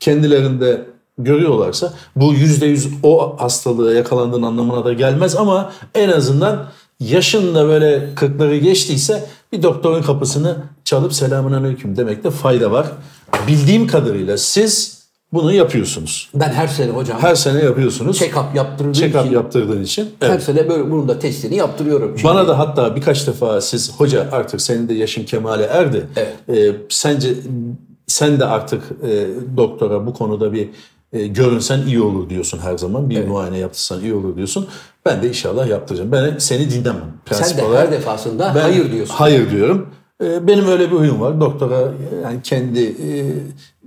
kendilerinde 0.00 0.86
görüyorlarsa 1.18 1.92
bu 2.16 2.32
yüzde 2.32 2.66
yüz 2.66 2.88
o 3.02 3.36
hastalığa 3.38 3.92
yakalandığın 3.92 4.42
anlamına 4.42 4.84
da 4.84 4.92
gelmez 4.92 5.36
ama 5.36 5.72
en 5.94 6.08
azından 6.08 6.66
yaşın 7.00 7.54
da 7.54 7.68
böyle 7.68 8.14
kırkları 8.14 8.56
geçtiyse 8.56 9.26
bir 9.52 9.62
doktorun 9.62 10.02
kapısını 10.02 10.56
çalıp 10.84 11.12
selamun 11.14 11.52
aleyküm 11.52 11.96
demekte 11.96 12.30
fayda 12.30 12.70
var. 12.70 12.86
Bildiğim 13.48 13.86
kadarıyla 13.86 14.38
siz 14.38 14.95
bunu 15.32 15.52
yapıyorsunuz. 15.52 16.30
Ben 16.34 16.48
her 16.52 16.66
sene 16.68 16.90
hocam 16.90 17.18
Her 17.20 17.34
sene 17.34 17.64
yapıyorsunuz. 17.64 18.20
check-up 18.20 18.56
yaptırdığım 18.56 18.92
Check-up 18.92 19.20
için 19.24 19.34
yaptırdığın 19.34 19.82
için. 19.82 20.08
her 20.20 20.28
Evet. 20.30 20.42
sene 20.42 20.68
böyle 20.68 20.90
bunun 20.90 21.08
da 21.08 21.18
testini 21.18 21.56
yaptırıyorum. 21.56 22.08
Çünkü 22.16 22.24
Bana 22.24 22.48
da 22.48 22.58
hatta 22.58 22.96
birkaç 22.96 23.26
defa 23.26 23.60
siz 23.60 23.92
hoca 24.00 24.28
artık 24.32 24.60
senin 24.60 24.88
de 24.88 24.94
yaşın 24.94 25.24
kemale 25.24 25.64
erdi. 25.64 26.06
Evet. 26.16 26.34
Ee, 26.48 26.76
sence 26.88 27.34
sen 28.06 28.40
de 28.40 28.44
artık 28.44 28.82
e, 29.02 29.26
doktora 29.56 30.06
bu 30.06 30.14
konuda 30.14 30.52
bir 30.52 30.68
e, 31.12 31.26
görünsen 31.26 31.82
iyi 31.86 32.00
olur 32.00 32.30
diyorsun 32.30 32.58
her 32.58 32.78
zaman. 32.78 33.10
Bir 33.10 33.26
muayene 33.26 33.58
yaptırsan 33.58 34.00
iyi 34.00 34.14
olur 34.14 34.36
diyorsun. 34.36 34.66
Ben 35.06 35.22
de 35.22 35.28
inşallah 35.28 35.68
yaptıracağım. 35.68 36.12
Ben 36.12 36.38
seni 36.38 36.70
dinlemem. 36.70 37.12
Prensip 37.26 37.46
Sen 37.46 37.58
de 37.58 37.64
olarak 37.64 37.86
her 37.86 37.92
defasında 37.92 38.52
ben 38.54 38.60
hayır 38.60 38.92
diyorsun. 38.92 39.14
Hayır 39.14 39.50
diyorum. 39.50 39.86
Ee, 40.22 40.46
Benim 40.46 40.68
öyle 40.68 40.90
bir 40.90 40.96
huyum 40.96 41.20
var. 41.20 41.40
Doktora 41.40 41.92
yani 42.22 42.42
kendi 42.42 42.80
e, 42.84 43.08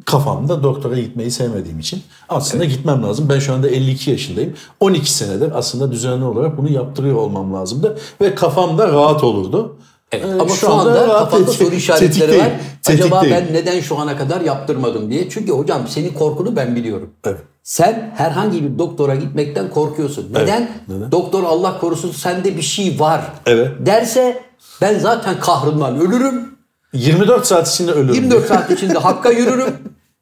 kafamda 0.05 0.63
doktora 0.63 1.00
gitmeyi 1.00 1.31
sevmediğim 1.31 1.79
için 1.79 2.01
aslında 2.29 2.65
gitmem 2.65 3.03
lazım. 3.03 3.29
Ben 3.29 3.39
şu 3.39 3.53
anda 3.53 3.69
52 3.69 4.12
yaşındayım. 4.12 4.53
12 4.79 5.13
senedir 5.13 5.51
aslında 5.57 5.91
düzenli 5.91 6.24
olarak 6.25 6.57
bunu 6.57 6.71
yaptırıyor 6.71 7.15
olmam 7.15 7.53
lazımdı. 7.53 7.98
Ve 8.21 8.36
kafamda 8.36 8.88
rahat 8.88 9.24
olurdu. 9.24 9.75
Evet, 10.12 10.25
Ee, 10.25 10.33
ama 10.41 10.50
şu, 10.50 10.74
anda, 10.74 11.07
rahat 11.07 11.19
kafamda 11.31 11.51
soru 11.51 11.75
işaretleri 11.75 12.39
var. 12.39 12.51
Acaba 12.88 13.24
ben 13.31 13.48
neden 13.53 13.79
şu 13.79 13.98
ana 14.00 14.17
kadar 14.17 14.41
yaptırmadım 14.41 15.12
diye. 15.12 15.29
Çünkü 15.29 15.51
hocam 15.51 15.88
senin 15.88 16.13
korkunu 16.13 16.55
ben 16.55 16.75
biliyorum. 16.75 17.09
Evet. 17.25 17.39
Sen 17.63 18.13
herhangi 18.15 18.63
bir 18.63 18.79
doktora 18.79 19.15
gitmekten 19.15 19.69
korkuyorsun. 19.69 20.33
Neden? 20.33 20.69
neden? 20.88 21.12
Doktor 21.12 21.43
Allah 21.43 21.79
korusun 21.79 22.12
sende 22.12 22.57
bir 22.57 22.62
şey 22.62 23.00
var 23.00 23.21
Evet. 23.45 23.71
derse 23.86 24.48
ben 24.81 25.00
zaten 25.00 25.39
kahrımdan 25.39 26.00
ölürüm. 26.00 26.59
24 26.93 27.45
saat 27.45 27.67
içinde 27.67 27.91
ölürüm. 27.91 28.13
24 28.13 28.48
saat 28.48 28.71
içinde 28.71 28.98
hakka 28.98 29.31
yürürüm. 29.31 29.75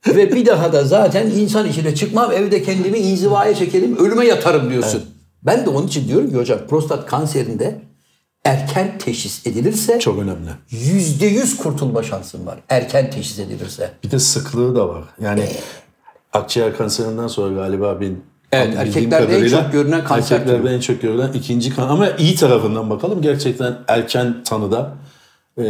Ve 0.07 0.31
bir 0.31 0.45
daha 0.45 0.73
da 0.73 0.83
zaten 0.83 1.27
insan 1.27 1.67
içine 1.67 1.95
çıkmam. 1.95 2.31
Evde 2.31 2.63
kendimi 2.63 2.97
inzivaya 2.97 3.55
çekerim. 3.55 3.97
Ölüme 3.97 4.25
yatarım 4.25 4.69
diyorsun. 4.69 5.03
Ben 5.43 5.65
de 5.65 5.69
onun 5.69 5.87
için 5.87 6.07
diyorum 6.07 6.29
ki 6.29 6.35
hocam 6.37 6.59
prostat 6.69 7.05
kanserinde 7.05 7.81
erken 8.45 8.97
teşhis 8.97 9.47
edilirse 9.47 9.99
Çok 9.99 10.19
önemli. 10.19 10.49
%100 10.71 11.57
kurtulma 11.57 12.03
şansın 12.03 12.45
var. 12.45 12.59
Erken 12.69 13.11
teşhis 13.11 13.39
edilirse. 13.39 13.91
Bir 14.03 14.11
de 14.11 14.19
sıklığı 14.19 14.75
da 14.75 14.89
var. 14.89 15.03
Yani 15.21 15.47
akciğer 16.33 16.77
kanserinden 16.77 17.27
sonra 17.27 17.55
galiba 17.55 18.01
ben 18.01 18.17
Evet, 18.51 18.67
bildiğim 18.67 18.87
erkeklerde 19.13 19.37
en 19.37 19.49
çok 19.49 19.71
görünen 19.71 20.03
kanser 20.03 20.35
Erkeklerde 20.35 20.61
türü. 20.63 20.73
en 20.75 20.79
çok 20.79 21.01
görülen 21.01 21.33
ikinci 21.33 21.75
kan 21.75 21.87
ama 21.87 22.09
iyi 22.09 22.35
tarafından 22.35 22.89
bakalım. 22.89 23.21
Gerçekten 23.21 23.77
erken 23.87 24.43
tanıda 24.43 24.93
e, 25.57 25.63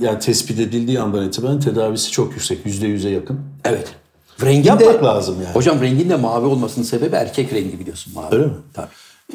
yani 0.00 0.18
tespit 0.20 0.60
edildiği 0.60 1.00
andan 1.00 1.26
itibaren 1.26 1.60
tedavisi 1.60 2.10
çok 2.10 2.32
yüksek. 2.32 2.66
Yüzde 2.66 2.86
yüze 2.86 3.08
yakın. 3.10 3.40
Evet. 3.64 3.88
Rengin 4.42 4.68
Yapmak 4.68 5.00
de, 5.02 5.04
lazım 5.06 5.36
yani. 5.44 5.54
Hocam 5.54 5.80
rengin 5.80 6.10
de 6.10 6.16
mavi 6.16 6.46
olmasının 6.46 6.84
sebebi 6.84 7.16
erkek 7.16 7.52
rengi 7.52 7.80
biliyorsun 7.80 8.12
mavi. 8.14 8.34
Öyle 8.34 8.44
mi? 8.46 8.52
Tabii. 8.74 8.88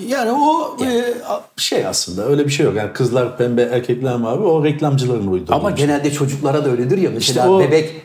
Yani 0.08 0.32
o 0.32 0.77
e, 0.86 1.13
şey 1.58 1.88
aslında 1.88 2.25
öyle 2.25 2.46
bir 2.46 2.50
şey 2.50 2.65
yok. 2.65 2.75
Yani 2.75 2.94
kızlar 2.94 3.38
pembe, 3.38 3.62
erkekler 3.62 4.15
mavi 4.15 4.44
o 4.44 4.63
reklamcıların 4.63 5.27
uydurduğu. 5.27 5.56
Ama 5.56 5.70
şey. 5.70 5.86
genelde 5.86 6.12
çocuklara 6.12 6.65
da 6.65 6.70
öyledir 6.70 6.98
ya. 6.98 7.10
Mesela 7.13 7.41
İşte 7.41 7.50
o- 7.50 7.60
bebek 7.60 8.01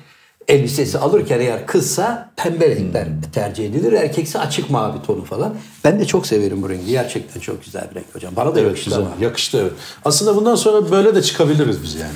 elbisesi 0.49 0.99
alırken 0.99 1.41
eğer 1.41 1.67
kızsa 1.67 2.31
pembe 2.37 2.69
renkler 2.77 3.07
tercih 3.35 3.67
edilir. 3.67 3.93
Erkekse 3.93 4.39
açık 4.39 4.71
mavi 4.71 5.03
tonu 5.07 5.25
falan. 5.25 5.55
Ben 5.85 6.01
de 6.01 6.05
çok 6.05 6.27
severim 6.27 6.63
bu 6.63 6.71
rengi. 6.71 6.87
Gerçekten 6.91 7.41
çok 7.41 7.65
güzel 7.65 7.85
bir 7.91 7.95
renk 7.95 8.15
hocam. 8.15 8.37
Bana 8.37 8.55
da 8.55 8.61
Evet, 8.61 8.69
yakıştı 8.69 8.91
güzel. 8.91 9.01
ama. 9.03 9.11
Yakıştı 9.21 9.59
evet. 9.63 9.73
Aslında 10.05 10.37
bundan 10.37 10.55
sonra 10.55 10.91
böyle 10.91 11.15
de 11.15 11.23
çıkabiliriz 11.23 11.83
biz 11.83 11.95
yani. 11.95 12.13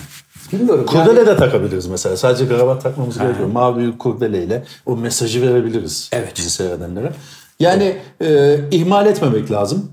Bilmiyorum. 0.53 0.87
Kurdele 0.87 1.19
yani- 1.19 1.27
de 1.27 1.37
takabiliriz 1.37 1.87
mesela. 1.87 2.17
Sadece 2.17 2.49
kravat 2.49 2.83
takmamız 2.83 3.19
gerekiyor. 3.19 3.49
Mavi 3.49 3.87
bir 3.93 3.99
kurdeleyle 3.99 4.65
o 4.87 4.97
mesajı 4.97 5.43
verebiliriz 5.43 6.09
Evet. 6.13 6.33
bizi 6.39 6.51
seyredenlere. 6.51 7.13
Yani 7.61 7.97
e, 8.23 8.59
ihmal 8.71 9.07
etmemek 9.07 9.51
lazım. 9.51 9.91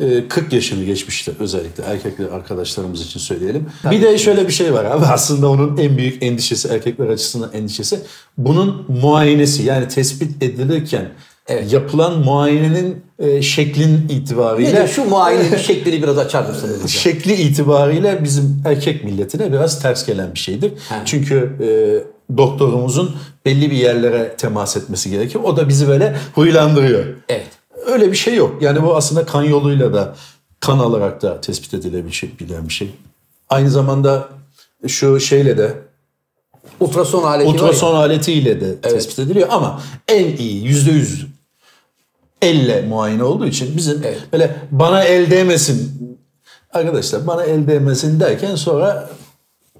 E, 0.00 0.28
40 0.28 0.52
yaşını 0.52 0.84
geçmişti 0.84 1.32
özellikle 1.40 1.84
erkekler 1.84 2.26
arkadaşlarımız 2.26 3.02
için 3.06 3.20
söyleyelim. 3.20 3.66
Bir 3.90 4.02
de 4.02 4.18
şöyle 4.18 4.46
bir 4.48 4.52
şey 4.52 4.74
var 4.74 4.84
abi 4.84 5.06
aslında 5.12 5.48
onun 5.50 5.76
en 5.76 5.96
büyük 5.96 6.22
endişesi 6.22 6.68
erkekler 6.68 7.08
açısından 7.08 7.50
endişesi 7.52 8.00
bunun 8.38 8.84
muayenesi 8.88 9.62
yani 9.62 9.88
tespit 9.88 10.42
edilirken 10.42 11.08
Evet. 11.48 11.72
yapılan 11.72 12.18
muayenenin 12.18 12.96
e, 13.18 13.42
şeklin 13.42 14.08
itibariyle 14.08 14.74
Nedir? 14.74 14.88
Şu 14.88 15.04
muayenenin 15.04 15.56
şeklini 15.66 16.02
biraz 16.02 16.18
açar 16.18 16.48
mısınız? 16.48 16.90
şekli 16.90 17.32
itibariyle 17.34 18.24
bizim 18.24 18.62
erkek 18.66 19.04
milletine 19.04 19.52
biraz 19.52 19.82
ters 19.82 20.06
gelen 20.06 20.34
bir 20.34 20.38
şeydir. 20.38 20.72
Çünkü 21.04 21.52
e, 21.60 21.68
doktorumuzun 22.36 23.16
belli 23.44 23.70
bir 23.70 23.76
yerlere 23.76 24.34
temas 24.38 24.76
etmesi 24.76 25.10
gerekir. 25.10 25.40
O 25.44 25.56
da 25.56 25.68
bizi 25.68 25.88
böyle 25.88 26.16
huylandırıyor. 26.34 27.04
Evet. 27.28 27.46
Öyle 27.86 28.12
bir 28.12 28.16
şey 28.16 28.34
yok. 28.34 28.62
Yani 28.62 28.82
bu 28.82 28.96
aslında 28.96 29.26
kan 29.26 29.42
yoluyla 29.42 29.94
da 29.94 30.14
kan 30.60 30.78
alarak 30.78 31.22
da 31.22 31.40
tespit 31.40 31.74
edilebilen 31.74 32.68
bir 32.68 32.72
şey. 32.72 32.90
Aynı 33.48 33.70
zamanda 33.70 34.28
şu 34.86 35.20
şeyle 35.20 35.58
de 35.58 35.74
Ultrason 36.80 37.22
aleti 37.22 37.48
ultrason 37.50 37.94
aletiyle 37.94 38.60
de 38.60 38.80
tespit 38.80 39.18
ediliyor 39.18 39.48
ama 39.50 39.82
en 40.08 40.36
iyi 40.36 40.64
yüzde 40.64 40.90
yüz 40.90 41.26
elle 42.42 42.82
muayene 42.82 43.22
olduğu 43.22 43.46
için 43.46 43.76
bizim 43.76 44.02
Evet. 44.04 44.18
böyle 44.32 44.56
bana 44.70 45.04
el 45.04 45.30
değmesin 45.30 45.92
arkadaşlar 46.72 47.26
bana 47.26 47.44
el 47.44 47.66
değmesin 47.66 48.20
derken 48.20 48.54
sonra 48.56 49.10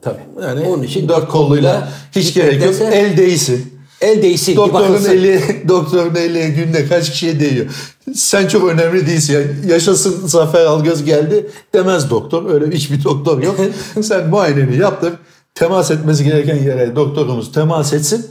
Tabii. 0.02 0.20
yani 0.42 0.66
Onun 0.66 0.82
için 0.82 1.08
dört 1.08 1.28
kolluyla 1.28 1.88
hiç 2.12 2.34
gerek 2.34 2.64
yok 2.64 2.74
el 2.80 3.16
değsin. 3.16 3.79
El 4.00 4.22
değsin. 4.22 4.56
Doktorun 4.56 5.04
eli, 5.04 5.42
doktorun 5.68 6.14
eli 6.14 6.54
günde 6.54 6.88
kaç 6.88 7.10
kişiye 7.10 7.40
değiyor. 7.40 7.66
Sen 8.14 8.48
çok 8.48 8.70
önemli 8.70 9.06
değilsin. 9.06 9.34
Yani 9.34 9.72
yaşasın 9.72 10.26
Zafer 10.26 10.66
Algöz 10.66 11.04
geldi 11.04 11.50
demez 11.74 12.10
doktor. 12.10 12.50
Öyle 12.50 12.70
hiçbir 12.70 13.04
doktor 13.04 13.42
yok. 13.42 13.56
Sen 14.02 14.28
muayeneni 14.28 14.76
yaptır. 14.76 15.12
Temas 15.54 15.90
etmesi 15.90 16.24
gereken 16.24 16.56
yere 16.56 16.96
doktorumuz 16.96 17.52
temas 17.52 17.92
etsin. 17.92 18.26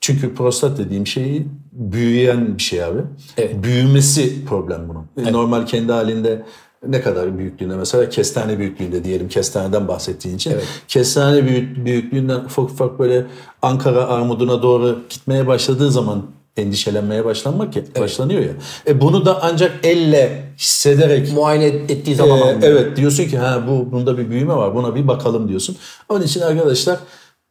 Çünkü 0.00 0.34
prostat 0.34 0.78
dediğim 0.78 1.06
şey 1.06 1.46
büyüyen 1.72 2.58
bir 2.58 2.62
şey 2.62 2.84
abi. 2.84 3.00
Evet. 3.36 3.54
Büyümesi 3.62 4.44
problem 4.44 4.88
bunun. 4.88 5.32
Normal 5.32 5.66
kendi 5.66 5.92
halinde 5.92 6.42
ne 6.88 7.00
kadar 7.00 7.38
büyüklüğünde 7.38 7.76
mesela 7.76 8.08
kestane 8.08 8.58
büyüklüğünde 8.58 9.04
diyelim 9.04 9.28
kestaneden 9.28 9.88
bahsettiğin 9.88 10.36
için. 10.36 10.54
Kestane 10.88 11.46
büyük, 11.46 11.84
büyüklüğünden 11.84 12.38
ufak 12.38 12.64
ufak 12.64 12.98
böyle 12.98 13.26
Ankara 13.62 14.08
armuduna 14.08 14.62
doğru 14.62 14.98
gitmeye 15.10 15.46
başladığı 15.46 15.90
zaman 15.90 16.22
endişelenmeye 16.56 17.24
başlanmak 17.24 17.76
ya, 17.76 17.82
başlanıyor 18.00 18.40
ya. 18.40 18.52
E 18.86 19.00
bunu 19.00 19.26
da 19.26 19.38
ancak 19.42 19.72
elle 19.82 20.42
hissederek 20.58 21.32
Muayene 21.32 21.64
ettiği 21.66 22.14
zaman 22.14 22.38
anlıyor. 22.40 22.62
evet 22.62 22.96
diyorsun 22.96 23.24
ki 23.24 23.38
ha 23.38 23.62
bu 23.68 23.92
bunda 23.92 24.18
bir 24.18 24.30
büyüme 24.30 24.54
var. 24.56 24.74
Buna 24.74 24.94
bir 24.94 25.08
bakalım 25.08 25.48
diyorsun. 25.48 25.76
Onun 26.08 26.22
için 26.22 26.40
arkadaşlar 26.40 26.98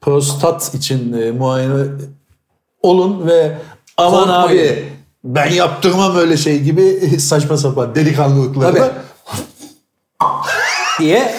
prostat 0.01 0.73
için 0.73 1.13
e, 1.13 1.31
muayene 1.31 1.83
olun 2.81 3.27
ve 3.27 3.57
aman 3.97 4.25
Korkmayın. 4.25 4.67
abi 4.73 4.83
ben 5.23 5.51
yaptırmam 5.51 6.15
öyle 6.15 6.37
şey 6.37 6.59
gibi 6.61 6.83
saçma 7.19 7.57
sapan 7.57 7.95
delikanlılıklarla. 7.95 8.79
Tabii. 8.79 9.04
Diye 10.99 11.35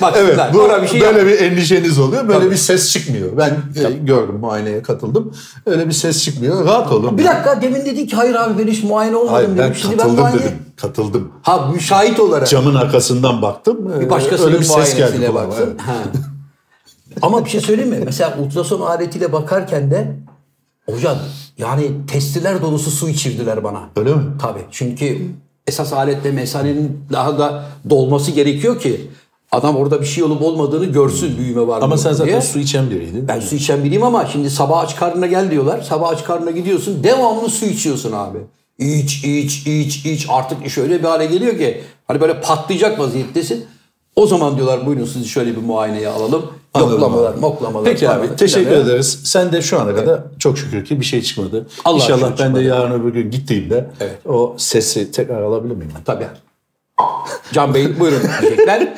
bak 0.00 0.14
Evet, 0.18 0.38
bu, 0.54 0.82
bir 0.82 0.88
şey 0.88 1.00
böyle 1.00 1.18
yap- 1.18 1.26
bir 1.28 1.40
endişeniz 1.40 1.98
oluyor. 1.98 2.28
Böyle 2.28 2.40
Tabii. 2.40 2.50
bir 2.50 2.56
ses 2.56 2.92
çıkmıyor. 2.92 3.36
Ben 3.36 3.50
e, 3.84 3.90
gördüm, 3.92 4.34
muayeneye 4.40 4.82
katıldım. 4.82 5.34
Öyle 5.66 5.86
bir 5.88 5.92
ses 5.92 6.24
çıkmıyor. 6.24 6.64
Rahat 6.64 6.92
olun. 6.92 7.18
Bir 7.18 7.24
dakika 7.24 7.62
demin 7.62 7.84
dedin 7.86 8.06
ki 8.06 8.16
hayır 8.16 8.34
abi 8.34 8.62
ben 8.66 8.70
hiç 8.72 8.82
muayene 8.84 9.16
olmadım 9.16 9.34
Hayır, 9.34 9.48
dedim. 9.48 9.58
ben 9.58 9.72
Şimdi 9.72 9.96
katıldım 9.96 10.16
ben 10.16 10.22
muayene... 10.22 10.40
dedim. 10.40 10.58
Katıldım. 10.76 11.32
Ha 11.42 11.70
müşahit 11.74 12.20
olarak. 12.20 12.48
Camın 12.48 12.74
arkasından 12.74 13.42
baktım. 13.42 14.00
Bir 14.00 14.10
başkasının 14.10 14.48
öyle 14.48 14.60
bir 14.60 14.64
ses 14.64 14.96
geldi 14.96 15.34
baksın. 15.34 15.64
evet. 15.66 15.80
Ha. 15.80 15.94
Ama 17.22 17.44
bir 17.44 17.50
şey 17.50 17.60
söyleyeyim 17.60 17.90
mi? 17.90 18.00
Mesela 18.04 18.36
ultrason 18.38 18.80
aletiyle 18.80 19.32
bakarken 19.32 19.90
de 19.90 20.16
hocam 20.86 21.16
yani 21.58 21.90
testiler 22.06 22.62
dolusu 22.62 22.90
su 22.90 23.08
içirdiler 23.08 23.64
bana. 23.64 23.80
Öyle 23.96 24.14
mi? 24.14 24.22
Tabii. 24.42 24.60
Çünkü 24.70 25.18
esas 25.68 25.92
aletle 25.92 26.30
mesanenin 26.30 27.00
daha 27.12 27.38
da 27.38 27.64
dolması 27.90 28.30
gerekiyor 28.30 28.80
ki 28.80 29.00
adam 29.52 29.76
orada 29.76 30.00
bir 30.00 30.06
şey 30.06 30.24
olup 30.24 30.42
olmadığını 30.42 30.84
görsün 30.84 31.38
büyüme 31.38 31.66
var 31.66 31.78
mı 31.78 31.84
Ama 31.84 31.96
sen 31.98 32.12
zaten 32.12 32.26
diye. 32.32 32.40
su 32.42 32.58
içen 32.58 32.90
biriydin. 32.90 33.28
Ben 33.28 33.40
su 33.40 33.54
içen 33.54 33.84
biriyim 33.84 34.02
ama 34.02 34.26
şimdi 34.26 34.50
sabah 34.50 34.80
aç 34.80 34.96
karnına 34.96 35.26
gel 35.26 35.50
diyorlar. 35.50 35.82
Sabah 35.82 36.08
aç 36.08 36.24
karnına 36.24 36.50
gidiyorsun. 36.50 37.04
Devamlı 37.04 37.48
su 37.50 37.64
içiyorsun 37.66 38.12
abi. 38.12 38.38
İç, 38.78 39.24
iç, 39.24 39.66
iç, 39.66 40.06
iç. 40.06 40.26
Artık 40.30 40.66
iş 40.66 40.78
öyle 40.78 40.98
bir 40.98 41.04
hale 41.04 41.26
geliyor 41.26 41.58
ki 41.58 41.80
hani 42.08 42.20
böyle 42.20 42.40
patlayacak 42.40 42.98
vaziyettesin. 42.98 43.64
O 44.18 44.26
zaman 44.26 44.56
diyorlar 44.56 44.86
buyurun 44.86 45.04
sizi 45.04 45.28
şöyle 45.28 45.56
bir 45.56 45.60
muayeneye 45.62 46.08
alalım. 46.08 46.42
Anladım 46.74 46.92
Yoklamalar, 46.92 47.34
moklamalar. 47.34 47.84
Peki 47.84 48.06
falan 48.06 48.18
abi 48.20 48.36
teşekkür 48.36 48.68
filan. 48.70 48.82
ederiz. 48.82 49.20
Sen 49.24 49.52
de 49.52 49.62
şu 49.62 49.80
ana 49.80 49.94
kadar 49.94 50.20
çok 50.38 50.58
şükür 50.58 50.84
ki 50.84 51.00
bir 51.00 51.04
şey 51.04 51.22
çıkmadı. 51.22 51.66
Allah'a 51.84 51.96
İnşallah 52.02 52.22
ben 52.22 52.32
de 52.32 52.36
çıkmadı. 52.36 52.62
yarın 52.62 53.00
öbür 53.00 53.12
gün 53.14 53.30
gittiğimde 53.30 53.90
Evet. 54.00 54.18
o 54.26 54.54
sesi 54.58 55.10
tekrar 55.10 55.42
alabilir 55.42 55.74
miyim? 55.74 55.90
Tabii. 56.04 56.26
Can 57.52 57.74
Bey 57.74 58.00
buyurun 58.00 58.20
diyecekler. 58.42 58.94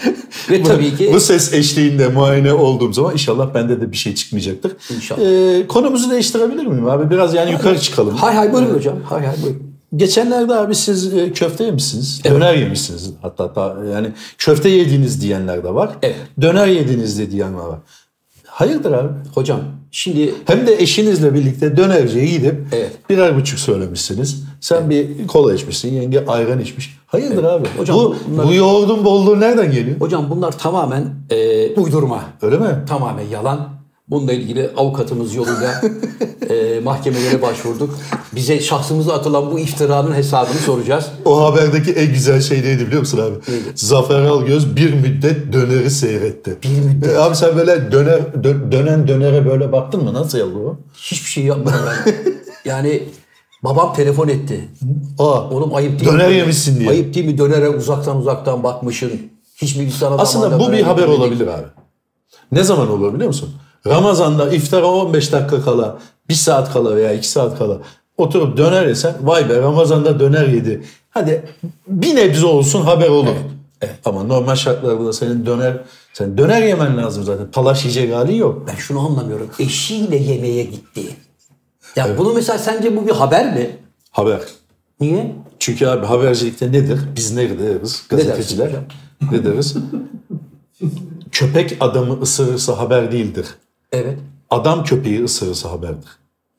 Ve 0.50 0.62
tabii 0.65 0.97
ki 0.97 1.11
Bu 1.15 1.21
ses 1.21 1.53
eşliğinde 1.55 2.09
muayene 2.09 2.53
olduğum 2.53 2.93
zaman 2.93 3.12
inşallah 3.12 3.55
bende 3.55 3.81
de 3.81 3.93
bir 3.93 3.97
şey 3.97 4.15
çıkmayacaktır. 4.15 4.73
İnşallah. 4.97 5.21
Ee, 5.23 5.67
konumuzu 5.67 6.11
değiştirebilir 6.11 6.67
miyim 6.67 6.89
abi? 6.89 7.11
Biraz 7.11 7.35
yani 7.35 7.53
yukarı 7.53 7.79
çıkalım. 7.81 8.17
hay 8.17 8.35
hay 8.35 8.53
buyurun 8.53 8.75
hocam. 8.75 8.97
Hay 9.09 9.27
hay 9.27 9.37
buyurun. 9.43 9.70
Geçenlerde 9.97 10.55
abi 10.55 10.75
siz 10.75 11.15
e, 11.15 11.33
köfte 11.33 11.65
yemişsiniz. 11.65 12.25
Döner 12.25 12.55
yemişsiniz. 12.55 13.11
Hatta, 13.23 13.45
hatta 13.45 13.77
yani 13.95 14.09
köfte 14.39 14.69
yediniz 14.69 15.23
diyenler 15.23 15.65
de 15.65 15.75
var. 15.75 15.91
Evet. 16.03 16.17
Döner 16.41 16.67
yediniz 16.67 17.19
de 17.19 17.31
diyenler 17.31 17.59
var. 17.59 17.79
Hayırdır 18.47 18.93
abi? 18.93 19.09
Hocam 19.35 19.61
şimdi 19.91 20.35
Hem 20.47 20.67
de 20.67 20.75
eşinizle 20.83 21.35
birlikte 21.35 21.77
dönerciye 21.77 22.27
gidip 22.27 22.55
Evet. 22.73 22.91
birer 23.11 23.37
buçuk 23.37 23.59
söylemişsiniz. 23.59 24.43
Sen 24.61 24.91
bir 24.91 25.27
kola 25.27 25.55
içmişsin, 25.55 25.93
yenge 25.95 26.27
ayran 26.27 26.61
içmiş. 26.61 26.97
Hayırdır 27.07 27.45
abi? 27.45 27.69
Hocam 27.79 27.97
bu, 27.97 28.17
bunlar- 28.31 28.47
bu 28.47 28.55
yoğurdun 28.55 29.05
bolluğu 29.05 29.41
nereden 29.41 29.73
geliyor? 29.73 30.01
hocam 30.01 30.27
bunlar 30.31 30.59
tamamen 30.59 31.05
e, 31.31 31.69
uydurma. 31.75 32.25
Öyle 32.43 32.59
mi? 32.59 32.85
tamamen 32.89 33.25
yalan. 33.27 33.69
Bununla 34.11 34.33
ilgili 34.33 34.71
avukatımız 34.76 35.35
yoluyla 35.35 35.81
e, 36.50 36.81
mahkemelere 36.81 37.43
başvurduk. 37.43 37.99
Bize 38.35 38.61
şahsımıza 38.61 39.14
atılan 39.14 39.50
bu 39.52 39.59
iftiranın 39.59 40.14
hesabını 40.14 40.59
soracağız. 40.59 41.07
O 41.25 41.45
haberdeki 41.45 41.93
en 41.93 42.12
güzel 42.12 42.40
şey 42.40 42.62
neydi 42.62 42.87
biliyor 42.87 43.00
musun 43.00 43.19
abi? 43.19 43.52
Neydi? 43.52 43.64
Zafer 43.75 44.21
Algöz 44.23 44.76
bir 44.76 44.95
müddet 44.95 45.52
döneri 45.52 45.90
seyretti. 45.90 46.57
Bir 46.62 46.81
müddet. 46.85 47.12
E, 47.12 47.19
abi 47.19 47.37
sen 47.37 47.57
böyle 47.57 47.93
döner 47.93 48.19
dö- 48.19 48.73
dönen 48.73 49.09
dönere 49.09 49.47
böyle 49.47 49.73
baktın 49.73 50.05
mı? 50.05 50.14
Nasıl 50.14 50.38
ya 50.38 50.47
bu? 50.55 50.76
Hiçbir 50.97 51.29
şey 51.31 51.45
yapmadım 51.45 51.81
ben. 52.07 52.14
Yani 52.64 53.02
Babam 53.64 53.95
telefon 53.95 54.29
etti. 54.29 54.69
Aa, 55.19 55.40
Oğlum 55.50 55.75
ayıp 55.75 56.00
değil 56.00 56.12
Döner 56.12 56.29
mi? 56.29 56.35
yemişsin 56.35 56.81
diye. 56.81 56.90
Ayıp 56.90 57.14
değil 57.14 57.26
mi? 57.26 57.38
Dönere 57.38 57.69
uzaktan 57.69 58.17
uzaktan 58.17 58.62
bakmışsın. 58.62 59.12
Hiçbir 59.57 59.90
sana 59.90 60.14
Aslında 60.14 60.59
bu 60.59 60.67
bir 60.69 60.73
döner 60.73 60.83
haber 60.83 61.07
olabilir 61.07 61.47
abi. 61.47 61.67
Ne 62.52 62.64
zaman 62.64 62.90
olur 62.90 63.14
biliyor 63.14 63.29
musun? 63.29 63.49
Ramazan'da 63.87 64.51
iftara 64.51 64.87
15 64.87 65.33
dakika 65.33 65.63
kala, 65.63 65.99
1 66.29 66.35
saat 66.35 66.73
kala 66.73 66.97
veya 66.97 67.13
2 67.13 67.29
saat 67.29 67.59
kala 67.59 67.79
oturup 68.17 68.57
döner 68.57 68.87
yesen 68.87 69.15
vay 69.23 69.49
be 69.49 69.59
Ramazan'da 69.59 70.21
döner 70.21 70.49
yedi. 70.49 70.85
Hadi 71.11 71.43
bir 71.87 72.17
nebze 72.17 72.47
olsun 72.47 72.83
haber 72.83 73.09
olur. 73.09 73.37
Ama 74.05 74.23
normal 74.23 74.55
şartlarda 74.57 75.13
senin 75.13 75.47
döner 75.47 75.77
sen 76.13 76.39
döner 76.39 76.63
yemen 76.63 76.97
lazım 76.97 77.25
zaten. 77.25 77.51
Talaş 77.51 77.85
yiyecek 77.85 78.15
halin 78.15 78.35
yok. 78.35 78.69
Ben 78.69 78.75
şunu 78.75 79.01
anlamıyorum. 79.07 79.51
Eşiyle 79.59 80.17
yemeğe 80.17 80.65
gitti. 80.65 81.17
Ya 81.97 82.19
bunu 82.19 82.33
mesela 82.33 82.59
sence 82.59 82.97
bu 82.97 83.07
bir 83.07 83.13
haber 83.13 83.55
mi? 83.55 83.77
Haber. 84.11 84.41
Niye? 85.01 85.37
Çünkü 85.59 85.87
abi 85.87 86.07
habercilikte 86.07 86.73
nedir? 86.73 86.99
Biz 87.17 87.35
ne 87.35 87.59
deriz? 87.59 88.03
Gazeteciler. 88.09 88.73
dersin 88.73 88.87
Ne 89.33 89.45
deriz? 89.45 89.75
Köpek 91.33 91.77
adamı 91.81 92.21
ısırırsa 92.23 92.79
haber 92.79 93.13
değildir. 93.13 93.47
Evet. 93.93 94.19
Adam 94.51 94.85
köpeği 94.85 95.25
ısırırsa 95.25 95.71
haberdir. 95.71 96.09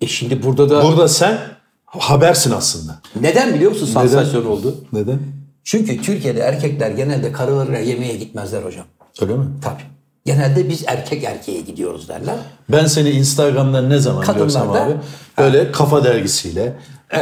E 0.02 0.08
şimdi 0.08 0.44
burada 0.44 0.70
da 0.70 0.84
Burada 0.84 1.08
sen 1.08 1.38
habersin 1.86 2.52
aslında. 2.52 3.00
neden 3.22 3.54
biliyor 3.54 3.72
musun 3.72 3.86
sansasyon 3.86 4.46
oldu? 4.46 4.76
Neden? 4.94 5.20
Çünkü 5.64 6.02
Türkiye'de 6.02 6.40
erkekler 6.40 6.92
genelde 6.92 7.32
karılarıyla 7.32 7.80
yemeğe 7.80 8.16
gitmezler 8.18 8.64
hocam. 8.64 8.86
Öyle 9.22 9.34
mi? 9.34 9.46
Tabii. 9.64 9.82
Genelde 10.26 10.70
biz 10.70 10.84
erkek 10.88 11.24
erkeğe 11.24 11.62
gidiyoruz 11.62 12.08
derler. 12.10 12.36
Ben 12.70 12.86
seni 12.86 13.10
Instagram'dan 13.10 13.90
ne 13.90 14.00
zaman 14.00 14.24
Kadınlar 14.24 14.44
görsem 14.46 14.74
da- 14.74 14.84
abi 14.84 14.94
böyle 15.38 15.72
kafa 15.72 16.04
dergisiyle 16.04 16.74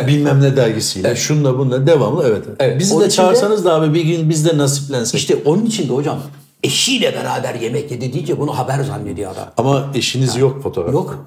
bilmem 0.08 0.42
ne 0.42 0.58
dergisiyle 0.58 1.16
şunla 1.16 1.58
bununla 1.58 1.88
devamlı 1.88 2.24
evet. 2.28 2.44
Evet. 2.60 2.80
Bizi 2.80 2.94
Onun 2.94 3.04
de 3.04 3.08
için 3.08 3.22
de- 3.22 3.26
çağırsanız 3.26 3.66
da 3.66 3.74
abi 3.76 3.94
bir 3.94 4.02
gün 4.02 4.30
biz 4.30 4.46
de 4.46 4.58
nasiplensek. 4.58 5.20
İşte 5.20 5.36
onun 5.46 5.66
için 5.66 5.90
de 5.90 5.94
hocam 5.94 6.20
eşiyle 6.64 7.14
beraber 7.14 7.56
yemek 7.56 7.92
yedi 7.92 8.14
deyince 8.14 8.40
bunu 8.40 8.58
haber 8.58 8.84
zannediyor 8.84 9.32
adam. 9.32 9.52
Ama 9.58 9.92
eşiniz 9.96 10.38
yok 10.38 10.64
fotoğraf. 10.64 10.94
Yok. 10.94 11.26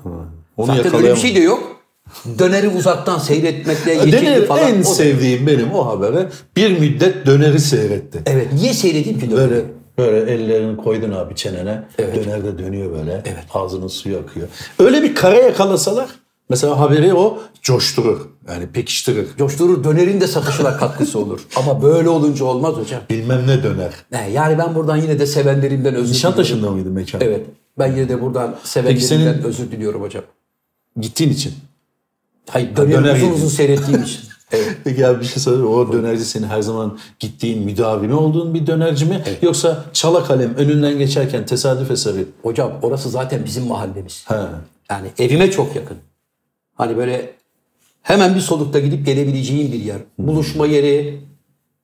Onu 0.57 0.67
Zaten 0.77 0.95
öyle 0.95 1.11
bir 1.15 1.21
şey 1.21 1.35
de 1.35 1.41
yok. 1.41 1.83
Döneri 2.39 2.69
uzaktan 2.69 3.19
seyretmekle 3.19 3.95
yetinli 3.95 4.47
falan. 4.47 4.63
en 4.63 4.75
O 4.77 4.81
da- 4.81 4.85
sevdiğim 4.85 5.47
benim 5.47 5.73
o 5.75 5.87
habere 5.87 6.29
bir 6.57 6.79
müddet 6.79 7.27
döneri 7.27 7.61
seyretti. 7.61 8.23
Evet. 8.27 8.53
Niye 8.53 8.75
seyredeyim 8.75 9.21
ki 9.21 9.31
döneri? 9.31 9.51
Böyle 9.51 9.65
böyle 9.99 10.33
ellerini 10.33 10.77
koydun 10.77 11.13
abi 11.13 11.35
çenene. 11.35 11.83
Evet. 11.99 12.25
Döner 12.25 12.45
de 12.45 12.59
dönüyor 12.59 12.93
böyle. 12.99 13.23
Ağzının 13.55 13.89
suyu 13.89 14.19
akıyor. 14.19 14.49
Öyle 14.79 15.03
bir 15.03 15.15
kare 15.15 15.41
yakalasalar 15.41 16.09
mesela 16.53 16.81
haberi 16.81 17.15
o 17.15 17.39
coşturur. 17.63 18.21
Yani 18.49 18.67
pekiştirir. 18.67 19.27
Coşturur 19.39 19.85
dönerin 19.85 20.21
de 20.21 20.27
satışına 20.27 20.77
katkısı 20.77 21.19
olur. 21.19 21.41
Ama 21.57 21.83
böyle 21.83 22.09
olunca 22.09 22.45
olmaz 22.45 22.75
hocam. 22.75 23.01
Bilmem 23.11 23.47
ne 23.47 23.63
döner. 23.63 23.93
He, 24.13 24.31
yani 24.31 24.59
ben 24.59 24.75
buradan 24.75 24.97
yine 24.97 25.19
de 25.19 25.27
sevenlerimden 25.27 25.77
özür 25.77 25.95
diliyorum. 25.95 26.11
Nişantaşı'nda 26.11 26.71
mıydı 26.71 26.91
mekan? 26.91 27.21
Evet. 27.21 27.47
Ben 27.79 27.93
yine 27.93 28.09
de 28.09 28.21
buradan 28.23 28.57
sevenlerimden 28.65 29.07
senin- 29.07 29.43
özür 29.43 29.71
diliyorum 29.71 30.03
hocam. 30.03 30.25
Gittiğin 31.01 31.31
için. 31.31 31.55
Hayır 32.51 32.77
döneri 32.77 32.93
döner 33.05 33.17
uzun 33.17 33.33
uzun 33.33 33.49
seyrettiğim 33.49 34.03
için. 34.03 34.21
Evet. 34.55 34.77
Peki 34.85 35.07
abi 35.07 35.21
bir 35.21 35.25
şey 35.25 35.53
mi? 35.53 35.67
O 35.67 35.93
dönerci 35.93 36.25
senin 36.25 36.47
her 36.47 36.63
zaman 36.63 36.99
gittiğin 37.21 37.65
müdavimi 37.65 38.15
olduğun 38.15 38.55
bir 38.55 38.67
dönerci 38.67 39.05
mi? 39.07 39.23
Yoksa 39.43 39.85
çala 39.93 40.25
kalem 40.25 40.55
önünden 40.55 40.99
geçerken 40.99 41.47
tesadüf 41.47 41.91
eseri. 41.91 42.25
Hocam 42.43 42.73
orası 42.83 43.11
zaten 43.11 43.45
bizim 43.45 43.67
mahallemiz. 43.67 44.25
He. 44.29 44.35
Yani 44.91 45.09
evime 45.19 45.51
çok 45.51 45.77
yakın. 45.77 45.97
Hani 46.75 46.97
böyle 46.97 47.31
hemen 48.03 48.35
bir 48.35 48.41
solukta 48.41 48.79
gidip 48.79 49.07
gelebileceğim 49.07 49.73
bir 49.73 49.79
yer. 49.79 49.97
Buluşma 50.19 50.67
yeri, 50.67 51.21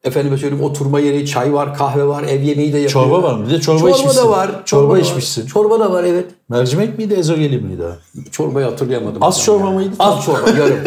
efendime 0.04 0.36
söyleyeyim 0.38 0.64
oturma 0.64 1.00
yeri, 1.00 1.26
çay 1.26 1.52
var, 1.52 1.74
kahve 1.78 2.04
var, 2.06 2.22
ev 2.22 2.42
yemeği 2.42 2.72
de 2.72 2.78
yapıyor. 2.78 2.90
Çorba 2.90 3.22
var 3.22 3.34
mı? 3.34 3.46
Bir 3.46 3.50
de 3.50 3.60
çorba 3.60 3.78
çorba 3.78 3.90
içmişsin. 3.90 4.20
da 4.22 4.28
var. 4.30 4.50
Çorba 4.64 4.88
da 4.88 4.92
var. 4.92 4.98
içmişsin. 5.02 5.46
Çorba 5.46 5.80
da 5.80 5.92
var 5.92 6.04
evet. 6.04 6.26
Mercimek 6.48 6.98
miydi 6.98 7.14
ezogeli 7.14 7.58
miydi? 7.58 7.82
Çorbayı 8.30 8.66
hatırlayamadım. 8.66 9.22
Az 9.22 9.42
çorba 9.44 9.70
mıydı? 9.70 9.90
Az 9.98 10.24
çorba 10.24 10.50
yarım. 10.58 10.78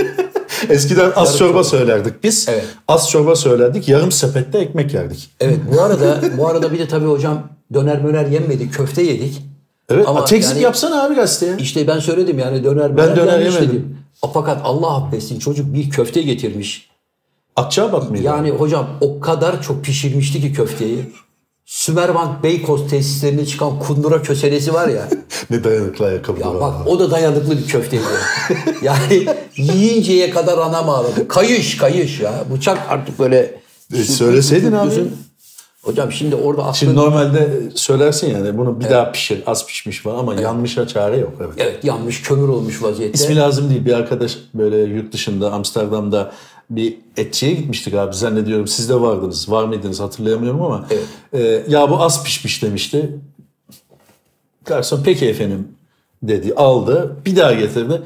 Eskiden 0.70 1.12
az 1.16 1.38
çorba 1.38 1.64
söylerdik 1.64 2.24
biz. 2.24 2.46
Evet. 2.50 2.66
Az 2.88 3.10
çorba 3.10 3.36
söylerdik. 3.36 3.88
Yarım 3.90 4.12
sepette 4.12 4.60
ekmek 4.60 4.94
yerdik. 4.94 5.30
Evet 5.40 5.60
bu 5.76 5.82
arada 5.82 6.22
bu 6.38 6.48
arada 6.48 6.74
bir 6.74 6.80
de 6.80 6.88
tabii 6.88 7.06
hocam 7.08 7.44
döner 7.74 8.02
möner 8.04 8.26
yenmedi 8.26 8.70
köfte 8.72 9.02
yedik. 9.02 9.42
Evet. 9.90 10.08
Ama 10.08 10.26
tekzik 10.26 10.54
yani- 10.54 10.64
yapsana 10.64 11.04
abi 11.04 11.16
gazeteye. 11.16 11.56
İşte 11.60 11.88
ben 11.88 12.00
söyledim 12.00 12.40
yani 12.40 12.64
döner 12.64 12.92
möner 12.92 13.16
döner 13.16 13.40
yenmiş 13.40 13.54
yemedim. 13.56 13.70
dedim. 13.70 13.98
Fakat 14.34 14.62
Allah 14.64 14.96
affetsin 14.96 15.40
çocuk 15.40 15.74
bir 15.74 15.90
köfte 15.90 16.22
getirmiş. 16.22 16.90
Akçabat 17.56 18.10
mıydı? 18.10 18.24
Yani 18.24 18.50
hocam 18.50 18.90
o 19.02 19.20
kadar 19.20 19.62
çok 19.62 19.86
pişirmişti 19.86 20.42
ki 20.42 20.54
köfteyi. 20.54 21.12
Sümerbank 21.66 22.44
Beykoz 22.44 22.90
tesislerine 22.90 23.46
çıkan 23.46 23.80
kundura 23.80 24.22
köselesi 24.22 24.74
var 24.74 24.88
ya. 24.88 25.10
ne 25.50 25.64
dayanıklı 25.64 26.06
ayakkabı 26.06 26.40
Ya 26.40 26.54
bak 26.54 26.88
o 26.88 27.00
da 27.00 27.12
dayanıklı 27.12 27.58
bir 27.58 27.68
köfteydi. 27.68 28.04
yani 28.82 29.28
yiyinceye 29.58 30.30
kadar 30.30 30.58
anam 30.58 30.90
ağladı. 30.90 31.28
Kayış 31.28 31.78
kayış 31.78 32.20
ya. 32.20 32.44
Bıçak 32.54 32.78
artık 32.90 33.20
böyle... 33.20 33.62
E, 33.94 34.04
söyleseydin 34.04 34.72
abi. 34.72 34.92
Hocam 35.82 36.12
şimdi 36.12 36.36
orada 36.36 36.62
aslında... 36.62 36.76
Şimdi 36.76 36.96
normalde 36.96 37.70
söylersin 37.76 38.32
yani 38.32 38.58
bunu 38.58 38.80
bir 38.80 38.90
daha 38.90 39.12
pişir, 39.12 39.44
az 39.46 39.66
pişmiş 39.66 40.00
falan 40.00 40.20
ama 40.20 40.36
yanmışa 40.36 40.88
çare 40.88 41.18
yok. 41.18 41.34
Evet. 41.40 41.54
Evet 41.58 41.84
yanmış 41.84 42.22
kömür 42.22 42.48
olmuş 42.48 42.84
vaziyette. 42.84 43.14
İsmi 43.14 43.36
lazım 43.36 43.70
değil. 43.70 43.86
Bir 43.86 43.94
arkadaş 43.94 44.38
böyle 44.54 44.78
yurt 44.78 45.14
dışında 45.14 45.52
Amsterdam'da 45.52 46.32
bir 46.70 46.98
etçiye 47.18 47.54
gitmiştik 47.54 47.94
abi 47.94 48.16
zannediyorum. 48.16 48.68
Siz 48.68 48.90
de 48.90 49.02
vardınız. 49.02 49.52
Var 49.52 49.64
mıydınız 49.64 50.00
hatırlayamıyorum 50.00 50.62
ama. 50.62 50.88
e, 51.34 51.64
ya 51.68 51.90
bu 51.90 52.02
az 52.02 52.24
pişmiş 52.24 52.64
demişti. 52.64 53.10
Garson 54.66 55.02
peki 55.04 55.26
efendim 55.28 55.68
dedi. 56.24 56.54
Aldı. 56.56 57.16
Bir 57.26 57.36
daha 57.36 57.54
getirdi. 57.54 58.02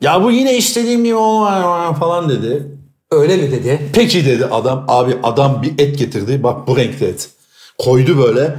Ya 0.00 0.22
bu 0.22 0.30
yine 0.30 0.56
istediğim 0.56 1.04
gibi 1.04 1.14
olmuyor 1.14 1.96
falan 1.96 2.28
dedi. 2.28 2.77
Öyle 3.10 3.36
mi 3.36 3.52
dedi? 3.52 3.90
Peki 3.92 4.26
dedi 4.26 4.46
adam. 4.46 4.84
Abi 4.88 5.16
adam 5.22 5.62
bir 5.62 5.78
et 5.78 5.98
getirdi. 5.98 6.42
Bak 6.42 6.66
bu 6.66 6.76
renkte 6.76 7.06
et. 7.06 7.30
Koydu 7.78 8.18
böyle. 8.18 8.56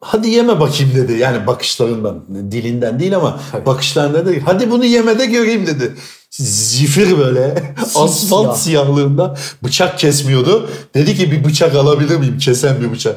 Hadi 0.00 0.28
yeme 0.30 0.60
bakayım 0.60 0.94
dedi. 0.94 1.12
Yani 1.12 1.46
bakışlarından, 1.46 2.24
dilinden 2.28 3.00
değil 3.00 3.16
ama 3.16 3.40
bakışlarından 3.66 4.26
dedi. 4.26 4.42
Hadi 4.46 4.70
bunu 4.70 4.84
yemede 4.84 5.26
göreyim 5.26 5.66
dedi. 5.66 5.94
Zifir 6.30 7.18
böyle 7.18 7.74
asfalt 7.94 8.58
siyahlığında 8.58 9.36
bıçak 9.64 9.98
kesmiyordu. 9.98 10.70
Dedi 10.94 11.14
ki 11.14 11.32
bir 11.32 11.44
bıçak 11.44 11.74
alabilir 11.74 12.16
miyim? 12.16 12.38
Kesen 12.38 12.80
bir 12.80 12.92
bıçak. 12.92 13.16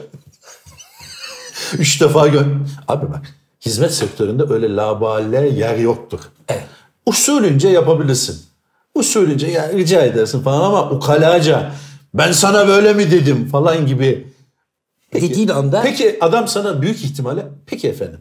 Üç 1.77 2.01
defa 2.01 2.27
gö... 2.27 2.43
Abi 2.87 3.09
bak 3.09 3.21
hizmet 3.65 3.93
sektöründe 3.93 4.43
öyle 4.49 4.75
labale 4.75 5.49
yer 5.49 5.77
yoktur. 5.77 6.19
Evet. 6.49 6.63
Usulünce 7.05 7.69
yapabilirsin. 7.69 8.52
Usulünce 8.95 9.47
ya 9.47 9.71
rica 9.73 10.01
edersin 10.01 10.41
falan 10.43 10.61
ama 10.61 10.91
ukalaca 10.91 11.71
ben 12.13 12.31
sana 12.31 12.67
böyle 12.67 12.93
mi 12.93 13.11
dedim 13.11 13.47
falan 13.47 13.87
gibi. 13.87 14.27
Dediğin 15.13 15.47
anda 15.47 15.81
Peki 15.81 16.17
adam 16.21 16.47
sana 16.47 16.81
büyük 16.81 17.03
ihtimalle 17.03 17.45
peki 17.65 17.87
efendim. 17.87 18.19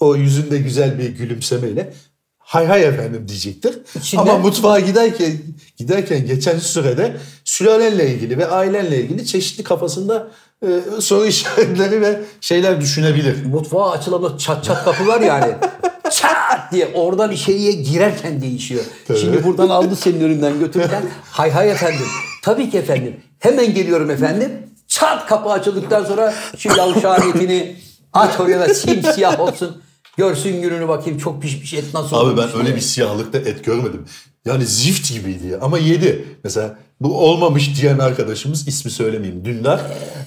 O 0.00 0.16
yüzünde 0.16 0.58
güzel 0.58 0.98
bir 0.98 1.08
gülümsemeyle 1.08 1.92
hay 2.38 2.66
hay 2.66 2.84
efendim 2.84 3.28
diyecektir. 3.28 3.78
İçinde- 3.98 4.20
Ama 4.20 4.38
mutfağa 4.38 4.80
giderken 4.80 5.32
giderken 5.76 6.26
geçen 6.26 6.58
sürede 6.58 7.16
sülalenle 7.44 8.14
ilgili 8.14 8.38
ve 8.38 8.46
ailenle 8.46 9.00
ilgili 9.00 9.26
çeşitli 9.26 9.64
kafasında 9.64 10.28
e, 10.66 10.80
soru 11.00 11.26
işaretleri 11.26 12.00
ve 12.00 12.20
şeyler 12.40 12.80
düşünebilir. 12.80 13.44
mutfağa 13.44 13.90
açılan 13.90 14.22
o 14.22 14.38
çat 14.38 14.64
çat 14.64 14.84
kapı 14.84 15.06
var 15.06 15.20
yani. 15.20 15.54
çat 16.10 16.72
diye 16.72 16.88
oradan 16.94 17.32
içeriye 17.32 17.72
girerken 17.72 18.40
değişiyor. 18.42 18.84
Şimdi 19.20 19.44
buradan 19.44 19.68
aldı 19.68 19.96
senin 19.96 20.20
önünden 20.20 20.58
götürürken 20.58 21.02
hay 21.30 21.50
hay 21.50 21.70
efendim. 21.70 22.06
Tabii 22.42 22.70
ki 22.70 22.78
efendim. 22.78 23.16
Hemen 23.38 23.74
geliyorum 23.74 24.10
efendim. 24.10 24.52
Çat 24.88 25.26
kapı 25.26 25.50
açıldıktan 25.50 26.04
sonra 26.04 26.34
şu 26.58 26.68
yavşağın 26.76 27.30
etini 27.30 27.76
aç 28.12 28.40
oraya 28.40 28.60
da 28.60 28.74
simsiyah 28.74 29.40
olsun. 29.40 29.82
Görsün 30.16 30.62
gününü 30.62 30.88
bakayım 30.88 31.18
çok 31.18 31.42
pişmiş 31.42 31.74
et 31.74 31.84
nasıl 31.94 32.16
Abi 32.16 32.36
ben 32.36 32.48
öyle 32.58 32.76
bir 32.76 32.80
siyahlıkta 32.80 33.38
et 33.38 33.64
görmedim. 33.64 34.04
Yani 34.44 34.66
zift 34.66 35.12
gibiydi 35.12 35.46
ya. 35.46 35.58
Ama 35.60 35.78
yedi. 35.78 36.24
Mesela 36.44 36.78
bu 37.00 37.18
olmamış 37.20 37.80
diyen 37.82 37.98
arkadaşımız 37.98 38.68
ismi 38.68 38.90
söylemeyeyim. 38.90 39.44
Dündar 39.44 39.80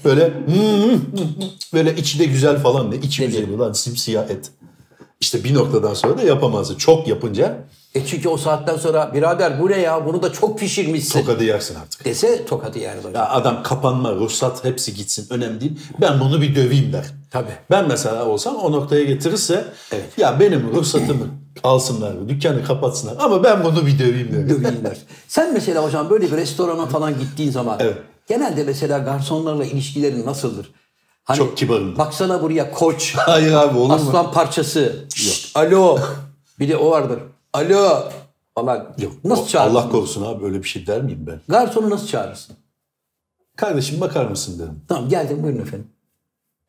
böyle 0.05 0.25
"Hmm, 0.27 1.01
böyle 1.73 1.95
içi 1.95 2.19
de 2.19 2.25
güzel 2.25 2.57
falan 2.59 2.91
ne 2.91 2.95
içi 2.95 3.25
güzel 3.27 3.59
lan 3.59 3.73
simsiyah 3.73 4.29
et. 4.29 4.51
İşte 5.19 5.43
bir 5.43 5.53
noktadan 5.53 5.93
sonra 5.93 6.17
da 6.17 6.21
yapamazdı. 6.23 6.77
Çok 6.77 7.07
yapınca 7.07 7.57
E 7.95 8.05
çünkü 8.05 8.29
o 8.29 8.37
saatten 8.37 8.77
sonra 8.77 9.13
birader 9.13 9.59
bu 9.61 9.69
ne 9.69 9.77
ya 9.79 10.05
bunu 10.05 10.21
da 10.21 10.31
çok 10.33 10.59
pişirmişsin 10.59 11.19
tokadı 11.19 11.43
yersin 11.43 11.75
artık. 11.75 12.05
dese 12.05 12.45
tokadı 12.45 12.79
yani 12.79 12.97
hocam. 12.97 13.13
Ya 13.13 13.29
adam 13.29 13.63
kapanma, 13.63 14.15
ruhsat 14.15 14.63
hepsi 14.63 14.93
gitsin 14.93 15.27
önemli 15.29 15.61
değil. 15.61 15.79
Ben 16.01 16.19
bunu 16.19 16.41
bir 16.41 16.55
döveyim 16.55 16.93
der. 16.93 17.05
Tabii. 17.31 17.51
Ben 17.71 17.87
mesela 17.87 18.25
olsam 18.25 18.55
o 18.55 18.71
noktaya 18.71 19.03
getirirse 19.03 19.65
ya 20.17 20.39
benim 20.39 20.71
ruhsatımı 20.75 21.27
alsınlar, 21.63 22.29
dükkanı 22.29 22.63
kapatsınlar. 22.65 23.15
Ama 23.19 23.43
ben 23.43 23.63
bunu 23.63 23.85
bir 23.85 23.99
döveyim 23.99 24.31
derim. 24.31 24.49
döveyimler. 24.49 24.97
Sen 25.27 25.53
mesela 25.53 25.83
hocam 25.83 26.09
böyle 26.09 26.31
bir 26.31 26.37
restorana 26.37 26.85
falan 26.85 27.19
gittiğin 27.19 27.51
zaman 27.51 27.77
Evet. 27.79 27.97
genelde 28.27 28.63
mesela 28.63 28.97
garsonlarla 28.97 29.65
ilişkilerin 29.65 30.25
nasıldır? 30.25 30.71
Hani, 31.29 31.37
Çok 31.37 31.57
kibarım. 31.57 31.97
Baksana 31.97 32.41
buraya 32.41 32.71
koç, 32.71 33.13
Hayır 33.17 33.53
abi 33.53 33.77
olur 33.77 33.87
mu? 33.87 33.93
aslan 33.93 34.31
parçası. 34.31 35.05
Şşt, 35.15 35.57
alo. 35.57 35.99
Bir 36.59 36.69
de 36.69 36.77
o 36.77 36.91
vardır. 36.91 37.19
Alo. 37.53 38.03
Falan. 38.55 38.95
Yok. 38.99 39.13
Nasıl 39.23 39.43
o- 39.43 39.47
çağırırsın? 39.47 39.75
Allah 39.75 39.89
korusun 39.89 40.25
abi 40.25 40.45
öyle 40.45 40.63
bir 40.63 40.67
şey 40.67 40.87
der 40.87 41.01
miyim 41.01 41.25
ben? 41.27 41.41
Garsonu 41.47 41.89
nasıl 41.89 42.07
çağırırsın? 42.07 42.55
Kardeşim 43.55 44.01
bakar 44.01 44.25
mısın 44.25 44.59
derim. 44.59 44.81
Tamam 44.87 45.09
geldim 45.09 45.43
buyurun 45.43 45.61
efendim. 45.61 45.87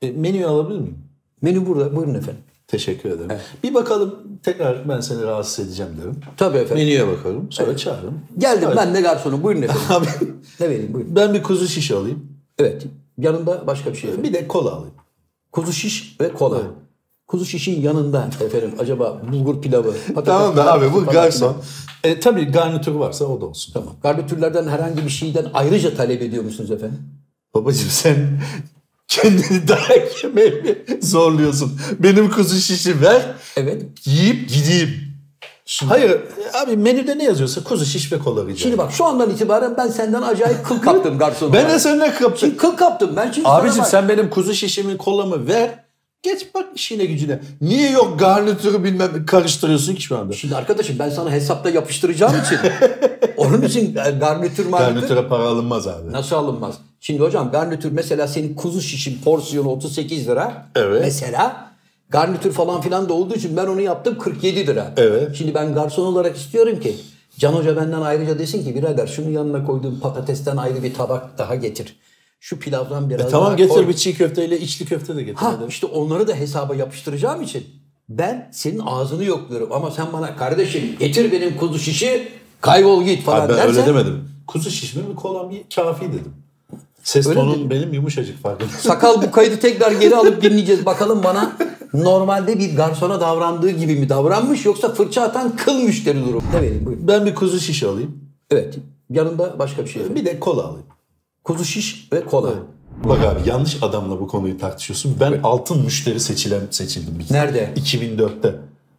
E, 0.03 0.11
menüyü 0.11 0.47
alabilir 0.47 0.79
miyim? 0.81 0.99
Menü 1.43 1.67
burada 1.67 1.97
buyurun 1.97 2.15
efendim. 2.15 2.43
Teşekkür 2.69 3.11
ederim. 3.11 3.31
Bir 3.63 3.75
bakalım 3.75 4.15
tekrar 4.43 4.89
ben 4.89 5.01
seni 5.01 5.23
rahatsız 5.23 5.67
edeceğim 5.67 5.93
derim. 6.03 6.21
Tabii 6.37 6.59
efendim. 6.59 6.77
Menüye 6.85 7.09
bakarım 7.09 7.53
sonra 7.53 7.77
çağırırım. 7.77 8.21
Geldim 8.39 8.69
ben 8.77 8.95
de 8.95 9.01
garsonum 9.01 9.43
buyurun 9.43 9.63
efendim. 9.69 9.83
Abi 9.91 10.07
ne 10.61 10.71
vereyim 10.71 10.95
buyurun. 10.95 11.17
ben 11.17 11.35
bir 11.35 11.43
kuzu 11.43 11.69
şiş 11.69 11.91
alayım. 11.91 12.27
Evet. 12.59 12.83
Yanında 13.21 13.67
başka 13.67 13.93
bir 13.93 13.97
şey 13.97 14.11
efendim. 14.11 14.31
Bir 14.33 14.39
de 14.39 14.49
kola 14.49 14.73
alayım. 14.73 14.95
Kuzu 15.53 15.73
şiş 15.73 16.17
ve 16.21 16.33
kola. 16.33 16.63
Kuzu 17.27 17.45
şişin 17.47 17.81
yanında 17.83 18.29
efendim 18.41 18.75
acaba 18.79 19.23
bulgur 19.33 19.63
pilavı. 19.63 19.93
patates 20.15 20.25
Tamam 20.25 20.57
da 20.57 20.73
abi 20.73 20.93
bu 20.93 21.05
garson. 21.05 21.57
E, 22.05 22.21
tabii 22.21 22.45
garnitür 22.45 22.93
varsa 22.93 23.25
o 23.25 23.41
da 23.41 23.47
olsun. 23.47 23.73
Tamam. 23.73 23.95
Garnitürlerden 24.03 24.69
herhangi 24.69 25.05
bir 25.05 25.11
şeyden 25.11 25.47
ayrıca 25.55 25.95
talep 25.95 26.23
ediyor 26.23 26.45
musunuz 26.45 26.71
efendim? 26.71 26.99
Babacığım 27.55 27.91
sen 27.91 28.41
kendini 29.09 29.69
dayak 29.69 30.25
yemeye 30.25 30.85
zorluyorsun? 31.03 31.81
Benim 31.99 32.31
kuzu 32.31 32.57
şişi 32.61 33.01
ver, 33.01 33.23
Evet. 33.57 33.83
yiyip 34.05 34.49
gideyim. 34.49 35.10
Hayır 35.89 36.19
abi 36.63 36.77
menüde 36.77 37.19
ne 37.19 37.25
yazıyorsa 37.25 37.65
kuzu 37.65 37.85
şiş 37.87 38.13
ve 38.13 38.19
kola 38.19 38.47
rica 38.47 38.57
Şimdi 38.63 38.79
bak 38.79 38.93
şu 38.93 39.05
andan 39.05 39.31
itibaren 39.31 39.77
ben 39.77 39.89
senden 39.89 40.23
acayip 40.23 40.67
kıl 40.67 40.81
kaptım 40.81 41.19
garson 41.19 41.53
Ben 41.53 41.69
de 41.71 41.79
seninle 41.79 42.11
kaptım. 42.11 42.37
Şimdi 42.39 42.57
kıl 42.57 42.77
kaptım. 42.77 43.17
Ben 43.17 43.31
şimdi 43.33 43.43
sana 43.43 43.55
Abicim 43.55 43.85
sen 43.85 44.09
benim 44.09 44.31
kuzu 44.31 44.55
şişimi 44.55 44.97
kolamı 44.97 45.47
ver. 45.49 45.71
Geç 46.23 46.55
bak 46.55 46.65
işine 46.75 47.05
gücüne. 47.05 47.41
Niye 47.61 47.91
yok 47.91 48.19
garnitürü 48.19 48.85
bilmem 48.85 49.27
karıştırıyorsun 49.27 49.95
ki 49.95 50.03
şu 50.03 50.19
anda? 50.19 50.33
Şimdi 50.33 50.57
arkadaşım 50.57 50.99
ben 50.99 51.11
sana 51.11 51.31
hesapta 51.31 51.71
yapıştıracağım 51.71 52.35
için. 52.45 52.59
onun 53.37 53.63
için 53.63 53.95
garnitür 54.21 54.67
marnitür 54.67 54.95
Garnitüre 54.95 55.29
para 55.29 55.43
alınmaz 55.43 55.89
abi. 55.89 56.13
nasıl 56.13 56.37
alınmaz? 56.37 56.75
Şimdi 57.01 57.23
hocam 57.23 57.51
garnitür 57.51 57.93
mesela 57.93 58.29
senin 58.29 58.55
kuzu 58.55 58.81
şişin 58.81 59.23
porsiyonu 59.23 59.69
38 59.69 60.29
lira. 60.29 60.67
Evet. 60.77 61.01
Mesela 61.05 61.70
garnitür 62.11 62.53
falan 62.53 62.81
filan 62.81 63.09
da 63.09 63.13
olduğu 63.13 63.35
için 63.35 63.57
ben 63.57 63.67
onu 63.67 63.81
yaptım 63.81 64.19
47 64.19 64.67
lira. 64.67 64.93
Evet. 64.97 65.37
Şimdi 65.37 65.55
ben 65.55 65.75
garson 65.75 66.07
olarak 66.07 66.37
istiyorum 66.37 66.81
ki 66.81 66.97
Can 67.39 67.53
Hoca 67.53 67.77
benden 67.77 68.01
ayrıca 68.01 68.39
desin 68.39 68.65
ki 68.65 68.75
birader 68.75 69.07
şunu 69.07 69.31
yanına 69.31 69.65
koyduğum 69.65 70.01
patatesten 70.01 70.57
ayrı 70.57 70.83
bir 70.83 70.95
tabak 70.95 71.39
daha 71.39 71.55
getir. 71.55 71.97
Şu 72.41 72.59
pilavdan 72.59 73.11
biraz 73.11 73.27
E 73.27 73.29
tamam 73.29 73.47
daha 73.47 73.57
getir 73.57 73.75
koy. 73.75 73.89
bir 73.89 73.93
çiğ 73.95 74.15
köfteyle 74.15 74.61
içli 74.61 74.85
köfte 74.87 75.17
de 75.17 75.23
getir. 75.23 75.37
Ha 75.37 75.55
hadi. 75.59 75.69
işte 75.69 75.87
onları 75.87 76.29
da 76.29 76.35
hesaba 76.35 76.75
yapıştıracağım 76.75 77.43
için 77.43 77.65
ben 78.09 78.51
senin 78.53 78.79
ağzını 78.87 79.25
yokluyorum 79.25 79.73
ama 79.73 79.91
sen 79.91 80.07
bana 80.13 80.37
kardeşim 80.37 80.97
getir 80.99 81.33
benim 81.33 81.57
kuzu 81.57 81.79
şişi 81.79 82.29
kaybol 82.61 83.03
git 83.05 83.23
falan 83.25 83.41
Abi 83.41 83.53
ben 83.53 83.59
dersen 83.59 83.71
öyle 83.77 83.87
demedim. 83.87 84.29
Kuzu 84.47 84.71
şişme 84.71 85.03
mi 85.03 85.15
kolam 85.17 85.51
bir 85.51 85.63
kafi 85.75 86.05
dedim. 86.09 86.33
Ses 87.03 87.27
Öyle 87.27 87.41
tonun 87.41 87.59
mi? 87.63 87.71
benim 87.71 87.93
yumuşacık 87.95 88.43
farkındasın. 88.43 88.79
sakal 88.89 89.23
bu 89.23 89.31
kaydı 89.31 89.61
tekrar 89.61 89.93
geri 89.93 90.17
alıp 90.17 90.43
dinleyeceğiz. 90.43 90.87
Bakalım 90.87 91.23
bana 91.25 91.53
normalde 91.95 92.59
bir 92.59 92.77
garsona 92.77 93.21
davrandığı 93.21 93.71
gibi 93.71 93.97
mi 93.97 94.09
davranmış 94.09 94.65
yoksa 94.65 94.95
fırça 94.95 95.23
atan 95.23 95.57
kıl 95.57 95.83
müşteri 95.83 96.25
durum. 96.27 96.43
Ne 96.55 96.63
vereyim 96.63 96.87
buyurun. 96.87 97.09
Ben 97.09 97.27
bir 97.27 97.35
kuzu 97.35 97.61
şiş 97.61 97.83
alayım. 97.83 98.19
Evet 98.51 98.75
yanında 99.11 99.59
başka 99.59 99.85
bir 99.85 99.89
şey 99.89 100.03
yok. 100.03 100.15
Bir 100.15 100.25
de 100.25 100.41
kola 100.41 100.65
alayım. 100.65 100.87
Kuzu 101.45 101.65
şiş 101.65 102.09
ve 102.13 102.25
kola. 102.25 102.53
Bak 103.05 103.25
abi 103.25 103.49
yanlış 103.49 103.79
adamla 103.83 104.21
bu 104.21 104.29
konuyu 104.29 104.59
tartışıyorsun. 104.59 105.17
Ben 105.21 105.41
altın 105.43 105.85
müşteri 105.85 106.21
seçilen 106.21 106.61
seçildim. 106.71 107.15
Bir 107.19 107.35
Nerede? 107.35 107.71
2004'te. 107.77 108.55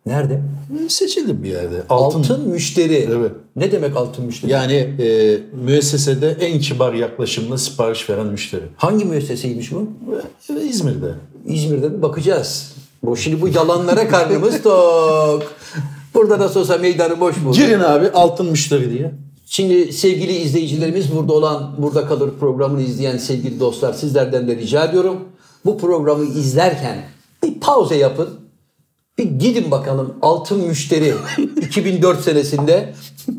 Nerede? 0.06 0.42
Seçildim 0.90 1.44
bir 1.44 1.50
yerde. 1.50 1.84
Altın. 1.90 2.20
Altın, 2.20 2.50
müşteri. 2.50 3.08
Evet. 3.12 3.32
Ne 3.56 3.72
demek 3.72 3.98
altın 3.98 4.26
müşteri? 4.26 4.52
Yani 4.52 4.74
e, 4.74 5.40
müessesede 5.66 6.38
en 6.40 6.60
kibar 6.60 6.94
yaklaşımla 6.94 7.58
sipariş 7.58 8.10
veren 8.10 8.28
müşteri. 8.28 8.64
Hangi 8.78 9.06
müesseseymiş 9.06 9.72
bu? 9.72 9.90
E, 10.50 10.62
İzmir'de. 10.62 11.14
İzmir'de 11.46 11.98
bir 11.98 12.02
bakacağız. 12.02 12.74
Bu 13.04 13.18
şimdi 13.18 13.42
bu 13.42 13.48
yalanlara 13.48 14.08
karnımız 14.08 14.62
tok. 14.64 15.44
Burada 16.14 16.40
nasıl 16.40 16.60
olsa 16.60 16.78
meydanı 16.78 17.20
boş 17.20 17.36
bulduk. 17.44 17.56
Girin 17.56 17.80
abi 17.80 18.10
altın 18.10 18.46
müşteri 18.46 18.90
diye. 18.90 19.12
Şimdi 19.46 19.94
sevgili 19.94 20.32
izleyicilerimiz 20.32 21.16
burada 21.16 21.34
olan 21.34 21.76
Burada 21.78 22.08
Kalır 22.08 22.32
programını 22.40 22.82
izleyen 22.82 23.18
sevgili 23.18 23.60
dostlar 23.60 23.94
sizlerden 23.94 24.48
de 24.48 24.56
rica 24.56 24.86
ediyorum. 24.86 25.20
Bu 25.66 25.78
programı 25.78 26.26
izlerken 26.26 27.04
bir 27.44 27.60
pauze 27.60 27.96
yapın. 27.96 28.30
Bir 29.18 29.24
gidin 29.24 29.72
bakalım 29.72 30.14
altın 30.22 30.68
müşteri 30.68 31.14
2004 31.62 32.22
senesinde 32.22 32.94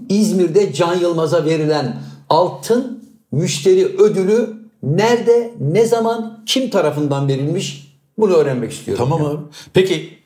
İzmir'de 0.09 0.73
Can 0.73 0.95
Yılmaz'a 0.95 1.45
verilen 1.45 2.03
altın 2.31 3.05
müşteri 3.33 3.87
ödülü 3.87 4.51
nerede, 4.83 5.55
ne 5.61 5.87
zaman, 5.87 6.43
kim 6.47 6.71
tarafından 6.71 7.29
verilmiş 7.29 7.92
bunu 8.23 8.35
öğrenmek 8.35 8.73
istiyorum. 8.73 9.05
Tamam 9.09 9.27
abi. 9.27 9.41
Peki 9.75 10.19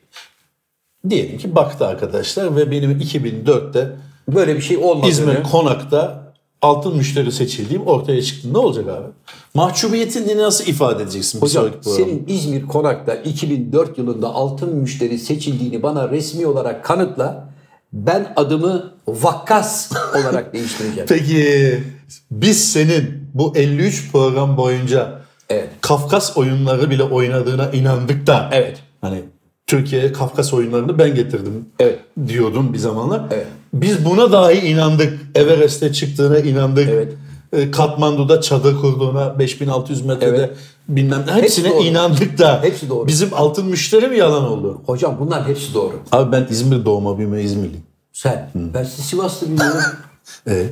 diyelim 1.09 1.37
ki 1.37 1.55
baktı 1.55 1.87
arkadaşlar 1.87 2.55
ve 2.55 2.71
benim 2.71 2.91
2004'te 2.91 3.91
Böyle 4.27 4.55
bir 4.55 4.61
şey 4.61 4.77
olmadığını. 4.77 5.11
İzmir 5.11 5.43
Konak'ta 5.43 6.33
altın 6.61 6.97
müşteri 6.97 7.31
seçildiğim 7.31 7.87
ortaya 7.87 8.21
çıktı. 8.21 8.53
Ne 8.53 8.57
olacak 8.57 8.89
abi? 8.89 9.07
Mahcubiyetini 9.53 10.37
nasıl 10.37 10.65
ifade 10.65 11.03
edeceksin 11.03 11.41
Hocam 11.41 11.69
senin 11.81 12.25
İzmir 12.27 12.67
Konak'ta 12.67 13.15
2004 13.15 13.97
yılında 13.97 14.27
altın 14.27 14.75
müşteri 14.75 15.19
seçildiğini 15.19 15.83
bana 15.83 16.09
resmi 16.09 16.45
olarak 16.45 16.85
kanıtla. 16.85 17.47
Ben 17.93 18.33
adımı 18.35 18.93
Vakkas 19.07 19.91
olarak 20.15 20.53
değiştireceğim. 20.53 21.05
Peki 21.09 21.83
biz 22.31 22.71
senin 22.71 23.29
bu 23.33 23.53
53 23.55 24.11
program 24.11 24.57
boyunca 24.57 25.16
Evet. 25.49 25.69
Kafkas 25.81 26.37
oyunları 26.37 26.89
bile 26.89 27.03
oynadığına 27.03 27.69
inandık 27.71 28.27
da 28.27 28.49
Evet. 28.53 28.77
hani 29.01 29.21
Türkiye'ye 29.67 30.13
Kafkas 30.13 30.53
oyunlarını 30.53 30.99
ben 30.99 31.15
getirdim 31.15 31.65
Evet. 31.79 31.99
diyordun 32.27 32.73
bir 32.73 32.77
zamanlar. 32.77 33.21
Evet. 33.31 33.47
Biz 33.73 34.05
buna 34.05 34.31
dahi 34.31 34.57
inandık. 34.67 35.19
Everest'e 35.35 35.93
çıktığına 35.93 36.39
inandık. 36.39 36.89
Evet. 36.89 37.13
E, 37.53 37.71
Katmandu'da 37.71 38.41
çadır 38.41 38.75
kurduğuna 38.81 39.39
5600 39.39 40.05
metrede 40.05 40.37
Evet. 40.37 40.49
bilmem 40.89 41.23
ne. 41.27 41.33
Hepsine 41.33 41.69
doğru. 41.69 41.83
inandık 41.83 42.37
da. 42.37 42.59
Hepsi 42.63 42.89
doğru. 42.89 43.07
Bizim 43.07 43.29
altın 43.33 43.65
müşteri 43.65 44.07
mi 44.07 44.17
yalan 44.17 44.43
oldu? 44.47 44.81
Hocam 44.85 45.17
bunlar 45.19 45.47
hepsi 45.47 45.73
doğru. 45.73 45.93
Abi 46.11 46.31
ben 46.31 46.47
İzmir 46.49 46.85
doğma 46.85 47.17
büyüme 47.17 47.41
İzmirliyim. 47.41 47.83
Sen. 48.13 48.49
Ben 48.55 48.83
sizi 48.83 49.01
Sivas'ta 49.01 49.45
biliyorum. 49.45 49.77
E, 50.47 50.65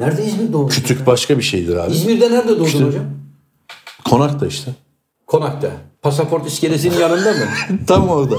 Nerede 0.00 0.24
İzmir 0.24 0.52
doğdun? 0.52 0.68
kütük 0.68 1.06
başka 1.06 1.38
bir 1.38 1.42
şeydir 1.42 1.76
abi. 1.76 1.92
İzmir'de 1.92 2.30
nerede 2.30 2.48
doğdun 2.58 2.64
hocam? 2.86 3.04
Konakta 4.10 4.46
işte. 4.46 4.70
Konak'ta. 5.26 5.68
Pasaport 6.02 6.46
iskelesinin 6.46 6.98
yanında 6.98 7.32
mı? 7.32 7.38
Tam 7.86 8.08
orada. 8.08 8.36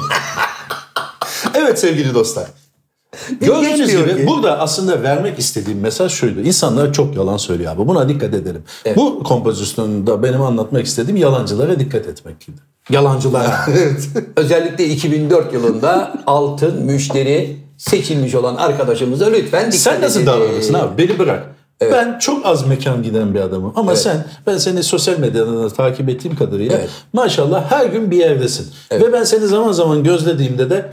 evet 1.55 1.79
sevgili 1.79 2.13
dostlar. 2.13 2.45
Gördüğünüz 3.41 3.91
gibi 3.91 4.17
ki. 4.17 4.27
burada 4.27 4.60
aslında 4.60 5.03
vermek 5.03 5.39
istediğim 5.39 5.79
mesaj 5.79 6.12
şuydu. 6.12 6.39
İnsanlar 6.41 6.93
çok 6.93 7.15
yalan 7.15 7.38
söylüyor 7.38 7.73
abi. 7.75 7.88
Buna 7.88 8.10
dikkat 8.10 8.34
edelim. 8.34 8.63
Bu 8.95 9.23
kompozisyonda 9.23 10.23
benim 10.23 10.41
anlatmak 10.41 10.86
istediğim 10.86 11.17
yalancılara 11.17 11.79
dikkat 11.79 12.08
etmek 12.08 12.39
gibi. 12.39 12.58
Yalancılara. 12.89 13.67
Özellikle 14.36 14.86
2004 14.86 15.53
yılında 15.53 16.13
altın 16.27 16.86
müşteri 16.86 17.58
seçilmiş 17.77 18.36
olan 18.36 18.55
arkadaşımıza 18.55 19.25
lütfen 19.25 19.62
dikkat 19.71 19.75
Sen 19.79 20.01
nasıl 20.01 20.19
edin. 20.19 20.27
davranırsın 20.27 20.73
abi? 20.73 20.97
Beni 20.97 21.19
bırak. 21.19 21.48
Ben 21.81 22.19
çok 22.19 22.45
az 22.45 22.67
mekan 22.67 23.03
giden 23.03 23.33
bir 23.33 23.39
adamım. 23.39 23.73
Ama 23.75 23.95
sen, 23.95 24.25
ben 24.47 24.57
seni 24.57 24.83
sosyal 24.83 25.19
medyadan 25.19 25.63
da 25.63 25.69
takip 25.69 26.09
ettiğim 26.09 26.35
kadarıyla 26.35 26.77
Evet. 26.77 26.89
maşallah 27.13 27.71
her 27.71 27.85
gün 27.85 28.11
bir 28.11 28.17
yerdesin. 28.17 28.67
Ve 28.91 29.13
ben 29.13 29.23
seni 29.23 29.47
zaman 29.47 29.71
zaman 29.71 30.03
gözlediğimde 30.03 30.69
de 30.69 30.91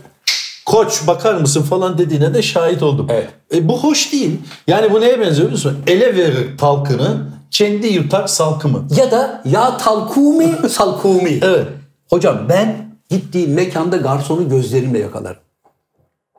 koç 0.66 1.06
bakar 1.06 1.34
mısın 1.34 1.62
falan 1.62 1.98
dediğine 1.98 2.34
de 2.34 2.42
şahit 2.42 2.82
oldum. 2.82 3.06
Evet. 3.10 3.28
E, 3.54 3.68
bu 3.68 3.78
hoş 3.82 4.12
değil. 4.12 4.38
Yani 4.66 4.92
bu 4.92 5.00
neye 5.00 5.20
benziyor 5.20 5.32
biliyor 5.34 5.50
musun? 5.50 5.78
Ele 5.86 6.16
verir 6.16 6.58
talkını, 6.58 7.16
kendi 7.50 7.86
yutar 7.86 8.26
salkımı. 8.26 8.86
Ya 8.96 9.10
da 9.10 9.42
ya 9.44 9.76
talkumi 9.76 10.68
salkumi. 10.68 11.38
Evet. 11.42 11.66
Hocam 12.10 12.38
ben 12.48 12.76
gittiğim 13.10 13.54
mekanda 13.54 13.96
garsonu 13.96 14.48
gözlerimle 14.48 14.98
yakalarım. 14.98 15.40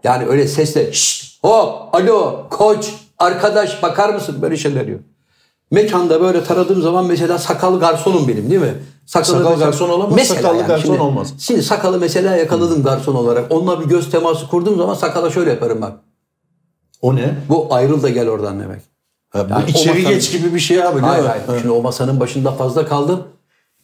Yani 0.03 0.25
öyle 0.25 0.47
sesle 0.47 0.93
şşt 0.93 1.43
hop 1.43 1.95
alo 1.95 2.47
koç 2.49 2.89
arkadaş 3.19 3.83
bakar 3.83 4.13
mısın 4.13 4.35
böyle 4.41 4.57
şeyler 4.57 4.87
diyor. 4.87 4.99
Mekanda 5.71 6.21
böyle 6.21 6.43
taradığım 6.43 6.81
zaman 6.81 7.05
mesela 7.05 7.37
sakal 7.37 7.79
garsonum 7.79 8.27
benim 8.27 8.49
değil 8.49 8.61
mi? 8.61 8.73
Sakalı 9.05 9.37
Sakal 9.37 9.49
mesela- 9.51 9.65
garson 9.65 9.89
olamaz, 9.89 10.15
Mesela 10.15 10.35
sakallı 10.41 10.57
yani 10.57 10.67
garson 10.67 10.83
şimdi- 10.85 10.99
olmaz. 11.01 11.33
Şimdi 11.39 11.63
sakalı 11.63 11.99
mesela 11.99 12.35
yakaladım 12.35 12.83
garson 12.83 13.15
olarak. 13.15 13.51
Onunla 13.51 13.79
bir 13.81 13.85
göz 13.85 14.11
teması 14.11 14.47
kurduğum 14.47 14.77
zaman 14.77 14.93
sakala 14.93 15.29
şöyle 15.29 15.49
yaparım 15.49 15.81
bak. 15.81 15.93
O 17.01 17.15
ne? 17.15 17.35
Bu 17.49 17.67
ayrıl 17.71 18.03
da 18.03 18.09
gel 18.09 18.29
oradan 18.29 18.59
demek. 18.59 18.81
Ha, 19.29 19.45
bu 19.49 19.53
Yani 19.53 19.69
içeri 19.69 19.87
masanın- 19.99 20.15
geç 20.15 20.31
gibi 20.31 20.53
bir 20.53 20.59
şey 20.59 20.83
abi. 20.83 20.99
Hayır 20.99 21.23
değil 21.23 21.35
mi? 21.35 21.41
hayır. 21.47 21.61
Şimdi 21.61 21.73
o 21.73 21.81
masanın 21.81 22.19
başında 22.19 22.51
fazla 22.51 22.85
kaldım. 22.87 23.23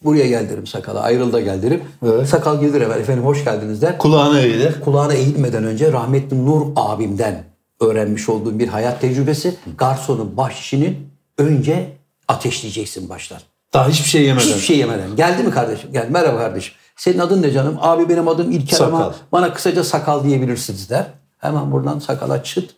Buraya 0.04 0.28
gel 0.28 0.50
derim 0.50 0.68
sakala. 0.68 1.00
Ayrıl 1.02 1.34
da 1.34 1.40
gel 1.42 1.62
derim. 1.62 1.82
Evet. 2.06 2.28
Sakal 2.30 2.60
gelir 2.62 2.82
hemen. 2.82 3.00
Efendim 3.00 3.26
hoş 3.26 3.44
geldiniz 3.46 3.82
der. 3.82 3.98
Kulağına 3.98 4.40
eğilir. 4.40 4.82
Kulağına 4.82 5.14
eğilmeden 5.14 5.64
önce 5.64 5.92
rahmetli 5.92 6.46
Nur 6.46 6.62
abimden 6.76 7.44
öğrenmiş 7.84 8.30
olduğum 8.30 8.60
bir 8.60 8.68
hayat 8.68 9.02
tecrübesi. 9.02 9.56
Garsonun 9.78 10.38
bahşişini 10.38 11.00
önce 11.38 11.90
ateşleyeceksin 12.28 13.10
baştan. 13.10 13.40
Daha 13.74 13.88
hiçbir 13.88 14.10
şey 14.10 14.24
yemeden. 14.24 14.46
Hiçbir 14.46 14.60
şey 14.62 14.78
yemeden. 14.78 15.16
Geldi 15.16 15.44
mi 15.44 15.52
kardeşim? 15.52 15.90
Gel. 15.94 16.08
Merhaba 16.10 16.38
kardeşim. 16.38 16.74
Senin 16.98 17.20
adın 17.20 17.42
ne 17.42 17.52
canım? 17.52 17.78
Abi 17.82 18.10
benim 18.10 18.28
adım 18.28 18.52
İlker 18.52 18.80
ama 18.80 18.98
Sakal. 18.98 19.14
bana 19.32 19.54
kısaca 19.54 19.84
sakal 19.84 20.24
diyebilirsiniz 20.24 20.90
der. 20.90 21.06
Hemen 21.38 21.72
buradan 21.72 22.00
sakala 22.00 22.44
çıt. 22.44 22.70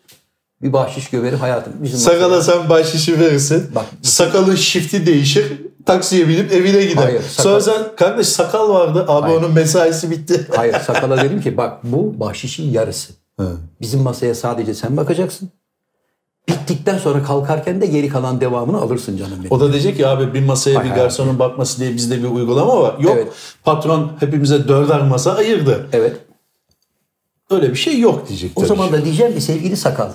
Bir 0.62 0.74
bahşiş 0.74 1.10
göveri 1.10 1.36
hayatım. 1.36 1.74
Bizim 1.84 2.00
Sakala 2.00 2.42
sen 2.44 2.70
bahşişi 2.70 3.20
verirsin. 3.20 3.76
Bak- 3.76 3.86
Sakalın 4.02 4.56
şifti 4.56 5.06
değişir. 5.06 5.62
Taksiye 5.86 6.28
binip 6.28 6.52
evine 6.52 6.86
gider. 6.86 7.04
Hayır, 7.04 7.22
sakal- 7.22 7.44
Sonra 7.44 7.62
sen 7.62 7.96
kardeş 7.96 8.28
sakal 8.28 8.70
vardı. 8.70 9.06
Abi 9.08 9.32
onun 9.32 9.54
mesaisi 9.54 10.12
bitti. 10.12 10.48
Hayır 10.56 10.76
sakala 10.88 11.22
dedim 11.22 11.42
ki 11.42 11.58
bak 11.58 11.84
bu 11.84 12.20
bahşişin 12.20 12.72
yarısı. 12.72 13.14
Bizim 13.82 14.02
masaya 14.02 14.36
sadece 14.36 14.74
sen 14.74 14.98
bakacaksın. 14.98 15.50
Bittikten 16.50 16.98
sonra 16.98 17.24
kalkarken 17.24 17.82
de 17.82 17.86
geri 17.86 18.10
kalan 18.10 18.42
devamını 18.42 18.78
alırsın 18.82 19.18
canım 19.18 19.38
benim. 19.40 19.52
O 19.52 19.60
da 19.60 19.72
diyecek 19.72 19.98
ki 19.98 20.08
abi 20.08 20.34
bir 20.34 20.44
masaya 20.46 20.72
bir 20.74 20.76
Hay 20.76 20.90
hay. 20.90 20.98
garsonun 20.98 21.40
bakması 21.40 21.80
diye 21.80 21.96
bizde 21.96 22.24
bir 22.24 22.28
uygulama 22.28 22.82
var. 22.82 23.00
Yok 23.00 23.14
Evet. 23.16 23.28
patron 23.64 24.12
hepimize 24.20 24.68
dörder 24.68 25.02
masa 25.02 25.34
ayırdı. 25.36 25.88
Evet. 25.94 26.16
Öyle 27.50 27.70
bir 27.70 27.76
şey 27.76 28.00
yok 28.00 28.28
diyecek. 28.28 28.52
O 28.56 28.66
zaman 28.66 28.92
da 28.94 29.06
diyeceğim 29.06 29.36
ki 29.36 29.42
sevgili 29.42 29.78
sakal 29.78 30.10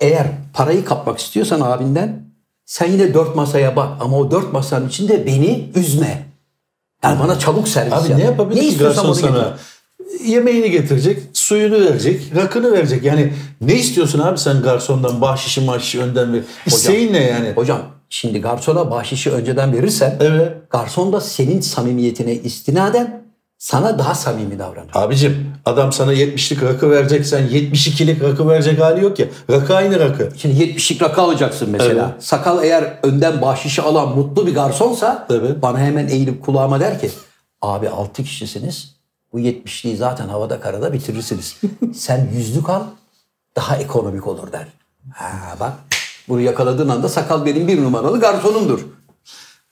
eğer 0.00 0.26
parayı 0.54 0.84
kapmak 0.84 1.18
istiyorsan 1.18 1.60
abinden 1.60 2.26
sen 2.64 2.92
yine 2.92 3.14
dört 3.14 3.36
masaya 3.36 3.76
bak 3.76 3.88
ama 4.00 4.16
o 4.16 4.30
dört 4.30 4.52
masanın 4.52 4.88
içinde 4.88 5.26
beni 5.26 5.70
üzme. 5.74 6.26
Yani 7.04 7.20
bana 7.20 7.38
çabuk 7.38 7.68
servis 7.68 7.92
Abi 7.92 8.10
yap. 8.10 8.18
ne 8.18 8.24
yapabilir 8.24 8.60
ki 8.60 8.66
istiyorsam 8.68 9.06
garson 9.06 9.20
sana? 9.28 9.38
getir. 9.38 9.52
Yemeğini 10.24 10.70
getirecek, 10.70 11.18
suyunu 11.32 11.74
verecek, 11.74 12.22
rakını 12.36 12.72
verecek. 12.72 13.04
Yani 13.04 13.32
ne 13.60 13.74
istiyorsun 13.74 14.18
abi 14.18 14.38
sen 14.38 14.62
garsondan 14.62 15.20
bahşişi 15.20 15.60
mahşişi 15.60 16.00
önden 16.02 16.32
ver. 16.32 16.40
İsteğin 16.66 17.12
ne 17.12 17.22
yani? 17.24 17.52
Hocam 17.54 17.80
şimdi 18.08 18.40
garsona 18.40 18.90
bahşişi 18.90 19.30
önceden 19.30 19.72
verirsen 19.72 20.16
Evet. 20.20 20.52
garson 20.70 21.12
da 21.12 21.20
senin 21.20 21.60
samimiyetine 21.60 22.34
istinaden 22.34 23.26
sana 23.58 23.98
daha 23.98 24.14
samimi 24.14 24.58
davranır. 24.58 24.90
Abicim 24.94 25.46
adam 25.64 25.92
sana 25.92 26.14
70'lik 26.14 26.62
rakı 26.62 26.90
verecek 26.90 27.26
sen 27.26 27.42
72'lik 27.48 28.22
rakı 28.22 28.48
verecek 28.48 28.80
hali 28.80 29.04
yok 29.04 29.18
ya. 29.18 29.26
Rakı 29.50 29.76
aynı 29.76 30.00
rakı. 30.00 30.28
Şimdi 30.36 30.62
70'lik 30.64 31.02
rakı 31.02 31.20
alacaksın 31.20 31.70
mesela. 31.70 32.12
Evet. 32.14 32.24
Sakal 32.24 32.64
eğer 32.64 32.98
önden 33.02 33.42
bahşişi 33.42 33.82
alan 33.82 34.08
mutlu 34.08 34.46
bir 34.46 34.54
garsonsa 34.54 35.26
Evet. 35.30 35.62
bana 35.62 35.78
hemen 35.78 36.08
eğilip 36.08 36.42
kulağıma 36.44 36.80
der 36.80 37.00
ki 37.00 37.10
abi 37.62 37.88
6 37.88 38.24
kişisiniz. 38.24 38.95
Bu 39.36 39.40
70'liği 39.40 39.96
zaten 39.96 40.28
havada 40.28 40.60
karada 40.60 40.92
bitirirsiniz. 40.92 41.56
Sen 41.94 42.28
yüzlük 42.34 42.68
al 42.70 42.82
daha 43.56 43.76
ekonomik 43.76 44.26
olur 44.26 44.52
der. 44.52 44.66
Ha 45.14 45.56
bak 45.60 45.72
bunu 46.28 46.40
yakaladığın 46.40 46.88
anda 46.88 47.08
sakal 47.08 47.44
benim 47.46 47.68
bir 47.68 47.82
numaralı 47.82 48.20
garsonumdur. 48.20 48.80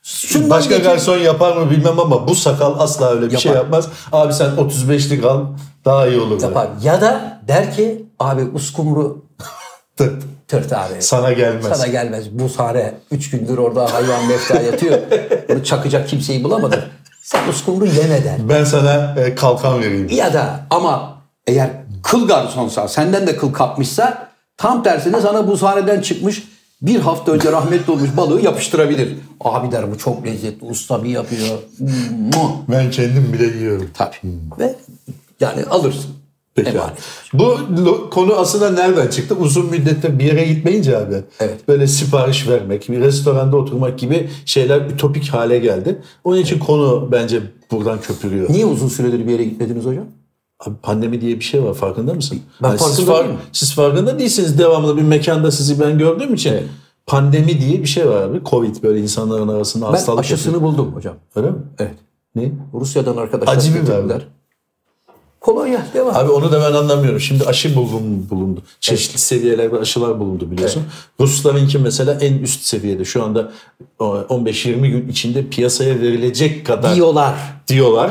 Şundan 0.03 0.50
Başka 0.50 0.77
geçin- 0.77 0.90
garson 0.90 1.18
yapar 1.18 1.57
mı 1.57 1.70
bilmem 1.70 2.00
ama 2.00 2.29
bu 2.29 2.35
sakal 2.35 2.81
asla 2.81 3.11
öyle 3.11 3.31
bir 3.31 3.38
şey 3.38 3.53
Yapar. 3.53 3.64
yapmaz. 3.64 3.88
Abi 4.12 4.33
sen 4.35 4.50
35'lik 4.50 5.24
al 5.24 5.44
daha 5.85 6.07
iyi 6.07 6.20
olur. 6.20 6.42
yapar. 6.42 6.68
Ya 6.83 7.00
da 7.00 7.40
der 7.48 7.74
ki 7.74 8.05
abi 8.18 8.42
uskumru 8.42 9.24
Tırt. 9.96 10.22
tırt 10.48 10.72
abi. 10.72 10.94
Sana 11.03 11.33
gelmez. 11.33 11.64
Sana 11.79 11.87
gelmez. 11.87 12.31
Bu 12.38 12.48
sare 12.48 12.94
3 13.11 13.31
gündür 13.31 13.59
orada 13.59 13.94
hayvan 13.94 14.27
mefta 14.29 14.61
yatıyor. 14.61 14.98
Bunu 15.48 15.64
çakacak 15.64 16.09
kimseyi 16.09 16.44
bulamadı. 16.44 16.90
Sen 17.24 17.48
uskumru 17.48 17.87
yeme 17.87 18.24
der. 18.24 18.48
Ben 18.48 18.64
sana 18.64 19.14
e, 19.18 19.34
kalkan 19.34 19.80
vereyim. 19.80 20.08
Ya 20.10 20.34
da 20.34 20.66
ama 20.70 21.18
eğer 21.46 21.70
kıl 22.02 22.28
garsonsa 22.28 22.88
senden 22.88 23.26
de 23.26 23.37
kıl 23.37 23.52
kapmışsa 23.52 24.28
tam 24.56 24.82
tersine 24.82 25.20
sana 25.20 25.48
bu 25.48 25.56
sahneden 25.56 26.00
çıkmış 26.00 26.42
bir 26.82 27.00
hafta 27.00 27.32
önce 27.32 27.52
rahmetli 27.52 27.92
olmuş 27.92 28.10
balığı 28.16 28.40
yapıştırabilir. 28.40 29.16
Abi 29.40 29.72
der 29.72 29.92
bu 29.92 29.98
çok 29.98 30.26
lezzetli 30.26 30.66
usta 30.66 31.04
bir 31.04 31.08
yapıyor. 31.10 31.58
Ben 32.68 32.90
kendim 32.90 33.32
bile 33.32 33.58
yiyorum. 33.58 33.90
Tabii. 33.94 34.16
Ve 34.58 34.74
yani 35.40 35.64
alırsın. 35.70 36.10
Peki 36.54 36.70
Emanet. 36.70 36.92
abi. 37.34 37.44
Bu 37.84 38.10
konu 38.10 38.34
aslında 38.34 38.70
nereden 38.70 39.06
çıktı? 39.08 39.34
Uzun 39.40 39.66
müddettir 39.70 40.18
bir 40.18 40.24
yere 40.24 40.44
gitmeyince 40.44 40.98
abi. 40.98 41.14
Evet. 41.40 41.68
Böyle 41.68 41.86
sipariş 41.86 42.48
vermek, 42.48 42.88
bir 42.88 43.00
restoranda 43.00 43.56
oturmak 43.56 43.98
gibi 43.98 44.30
şeyler 44.44 44.80
ütopik 44.80 45.28
hale 45.28 45.58
geldi. 45.58 45.98
Onun 46.24 46.36
için 46.36 46.58
konu 46.58 47.08
bence 47.12 47.40
buradan 47.70 48.00
köpürüyor. 48.00 48.50
Niye 48.50 48.66
uzun 48.66 48.88
süredir 48.88 49.26
bir 49.26 49.32
yere 49.32 49.44
gitmediniz 49.44 49.84
hocam? 49.84 50.04
Abi 50.60 50.74
pandemi 50.82 51.20
diye 51.20 51.36
bir 51.38 51.44
şey 51.44 51.62
var 51.64 51.74
farkında 51.74 52.14
mısın? 52.14 52.40
Ben 52.62 52.76
siz, 52.76 52.86
farkında 52.88 53.12
far- 53.12 53.24
değilim. 53.24 53.36
siz 53.52 53.74
farkında 53.74 54.18
değilsiniz. 54.18 54.58
Devamlı 54.58 54.96
bir 54.96 55.02
mekanda 55.02 55.50
sizi 55.50 55.80
ben 55.80 55.98
gördüğüm 55.98 56.34
için. 56.34 56.54
Pandemi 57.06 57.60
diye 57.60 57.80
bir 57.80 57.86
şey 57.88 58.08
var 58.08 58.22
abi. 58.22 58.40
Covid 58.50 58.82
böyle 58.82 59.00
insanların 59.00 59.48
arasında 59.48 59.86
Ben 59.86 59.90
hastalık 59.92 60.20
aşısını 60.20 60.52
yapıyor. 60.52 60.72
buldum 60.72 60.92
hocam. 60.94 61.14
Öyle 61.36 61.50
mi? 61.50 61.56
Evet. 61.78 61.94
Ne? 62.36 62.52
Rusya'dan 62.74 63.16
arkadaşlar 63.16 63.56
Acı 63.56 63.70
biber 63.70 63.80
mi? 63.82 63.86
getirdiler. 63.88 64.22
Kolonya 65.44 65.87
devam. 65.94 66.16
Abi 66.16 66.30
onu 66.30 66.52
da 66.52 66.61
ben 66.61 66.72
anlamıyorum. 66.72 67.20
Şimdi 67.20 67.44
aşı 67.44 67.76
bulun, 67.76 68.30
bulundu. 68.30 68.62
Çeşitli 68.80 69.18
seviyelerde 69.18 69.78
aşılar 69.78 70.20
bulundu 70.20 70.50
biliyorsun. 70.50 70.83
Ruslarınki 71.20 71.78
mesela 71.78 72.14
en 72.20 72.38
üst 72.38 72.62
seviyede. 72.62 73.04
Şu 73.04 73.24
anda 73.24 73.52
o, 73.98 74.04
15-20 74.16 74.87
gün 74.87 75.09
içinde 75.09 75.48
piyasaya 75.48 76.00
verilecek 76.00 76.66
kadar 76.66 76.94
Diyorlar. 76.94 77.35
diyorlar. 77.68 78.11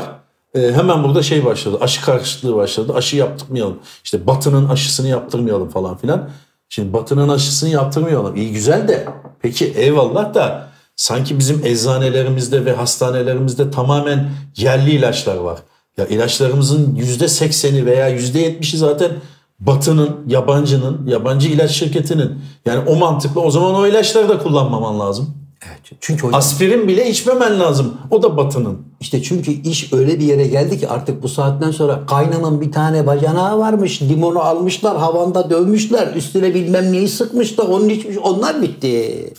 Ee, 0.54 0.72
hemen 0.72 1.04
burada 1.04 1.22
şey 1.22 1.44
başladı. 1.44 1.78
Aşı 1.80 2.04
karşıtlığı 2.04 2.56
başladı. 2.56 2.92
Aşı 2.94 3.16
yaptırmayalım. 3.16 3.78
İşte 4.04 4.26
Batı'nın 4.26 4.68
aşısını 4.68 5.08
yaptırmayalım 5.08 5.68
falan 5.68 5.96
filan. 5.96 6.30
Şimdi 6.68 6.92
Batı'nın 6.92 7.28
aşısını 7.28 7.70
yaptırmayalım. 7.70 8.36
İyi 8.36 8.52
güzel 8.52 8.88
de 8.88 9.06
peki 9.42 9.66
eyvallah 9.66 10.34
da 10.34 10.68
sanki 10.96 11.38
bizim 11.38 11.66
eczanelerimizde 11.66 12.64
ve 12.64 12.72
hastanelerimizde 12.72 13.70
tamamen 13.70 14.30
yerli 14.56 14.90
ilaçlar 14.90 15.36
var. 15.36 15.58
Ya 15.98 16.06
ilaçlarımızın 16.06 16.94
yüzde 16.94 17.28
sekseni 17.28 17.86
veya 17.86 18.08
yüzde 18.08 18.38
yetmişi 18.38 18.78
zaten 18.78 19.12
Batı'nın, 19.60 20.10
yabancının, 20.26 21.06
yabancı 21.06 21.48
ilaç 21.48 21.70
şirketinin. 21.70 22.38
Yani 22.66 22.88
o 22.88 22.96
mantıkla 22.96 23.40
o 23.40 23.50
zaman 23.50 23.74
o 23.74 23.86
ilaçları 23.86 24.28
da 24.28 24.38
kullanmaman 24.38 25.00
lazım. 25.00 25.34
Evet. 25.68 25.80
Çünkü 26.00 26.22
hocam 26.22 26.38
Aspirin 26.38 26.88
bile 26.88 27.10
içmemen 27.10 27.60
lazım. 27.60 27.94
O 28.10 28.22
da 28.22 28.36
Batı'nın. 28.36 28.78
işte 29.00 29.22
çünkü 29.22 29.50
iş 29.50 29.92
öyle 29.92 30.20
bir 30.20 30.24
yere 30.24 30.46
geldi 30.46 30.80
ki 30.80 30.88
artık 30.88 31.22
bu 31.22 31.28
saatten 31.28 31.70
sonra 31.70 32.06
kaynanın 32.06 32.60
bir 32.60 32.72
tane 32.72 33.06
bacanağı 33.06 33.58
varmış. 33.58 34.02
Limonu 34.02 34.40
almışlar, 34.40 34.98
havanda 34.98 35.50
dövmüşler. 35.50 36.14
Üstüne 36.14 36.54
bilmem 36.54 36.92
neyi 36.92 37.08
sıkmışlar. 37.08 37.64
Onun 37.64 37.88
içmiş. 37.88 38.16
Onlar 38.18 38.62
bitti. 38.62 39.34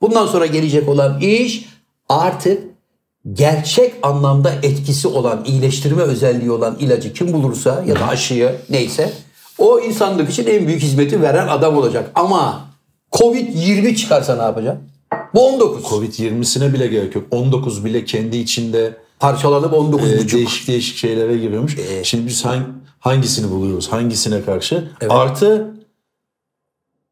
Bundan 0.00 0.26
sonra 0.26 0.46
gelecek 0.46 0.88
olan 0.88 1.20
iş 1.20 1.68
artık 2.08 2.69
gerçek 3.32 3.94
anlamda 4.02 4.52
etkisi 4.62 5.08
olan, 5.08 5.44
iyileştirme 5.46 6.02
özelliği 6.02 6.50
olan 6.50 6.76
ilacı 6.80 7.12
kim 7.12 7.32
bulursa 7.32 7.84
ya 7.86 7.94
da 7.94 8.08
aşıyı 8.08 8.52
neyse 8.70 9.12
o 9.58 9.80
insanlık 9.80 10.30
için 10.30 10.46
en 10.46 10.66
büyük 10.66 10.82
hizmeti 10.82 11.22
veren 11.22 11.48
adam 11.48 11.76
olacak. 11.76 12.10
Ama 12.14 12.60
Covid-20 13.12 13.96
çıkarsa 13.96 14.36
ne 14.36 14.42
yapacak? 14.42 14.78
Bu 15.34 15.48
19. 15.48 15.84
Covid-20'sine 15.84 16.72
bile 16.72 16.86
gerek 16.86 17.14
yok. 17.14 17.24
19 17.30 17.84
bile 17.84 18.04
kendi 18.04 18.36
içinde 18.36 18.96
Parçalanıp 19.20 19.72
19 19.72 20.12
e, 20.12 20.32
değişik 20.32 20.68
değişik 20.68 20.96
şeylere 20.96 21.36
giriyormuş. 21.36 21.76
Şimdi 22.02 22.26
biz 22.26 22.44
hang- 22.44 22.66
hangisini 22.98 23.50
buluyoruz? 23.50 23.92
Hangisine 23.92 24.42
karşı? 24.42 24.88
Artı 25.08 25.74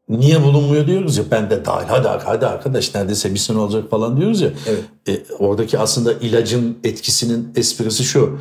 niye 0.09 0.43
bulunmuyor 0.43 0.87
diyoruz 0.87 1.17
ya 1.17 1.25
ben 1.31 1.51
de 1.51 1.65
dahil 1.65 1.89
hadi 1.89 2.09
hadi 2.09 2.47
arkadaş 2.47 2.95
neredeyse 2.95 3.35
bir 3.35 3.39
sene 3.39 3.59
olacak 3.59 3.91
falan 3.91 4.17
diyoruz 4.17 4.41
ya. 4.41 4.51
Evet. 4.67 4.85
E, 5.09 5.35
oradaki 5.39 5.79
aslında 5.79 6.13
ilacın 6.13 6.79
etkisinin 6.85 7.53
esprisi 7.57 8.05
şu. 8.05 8.39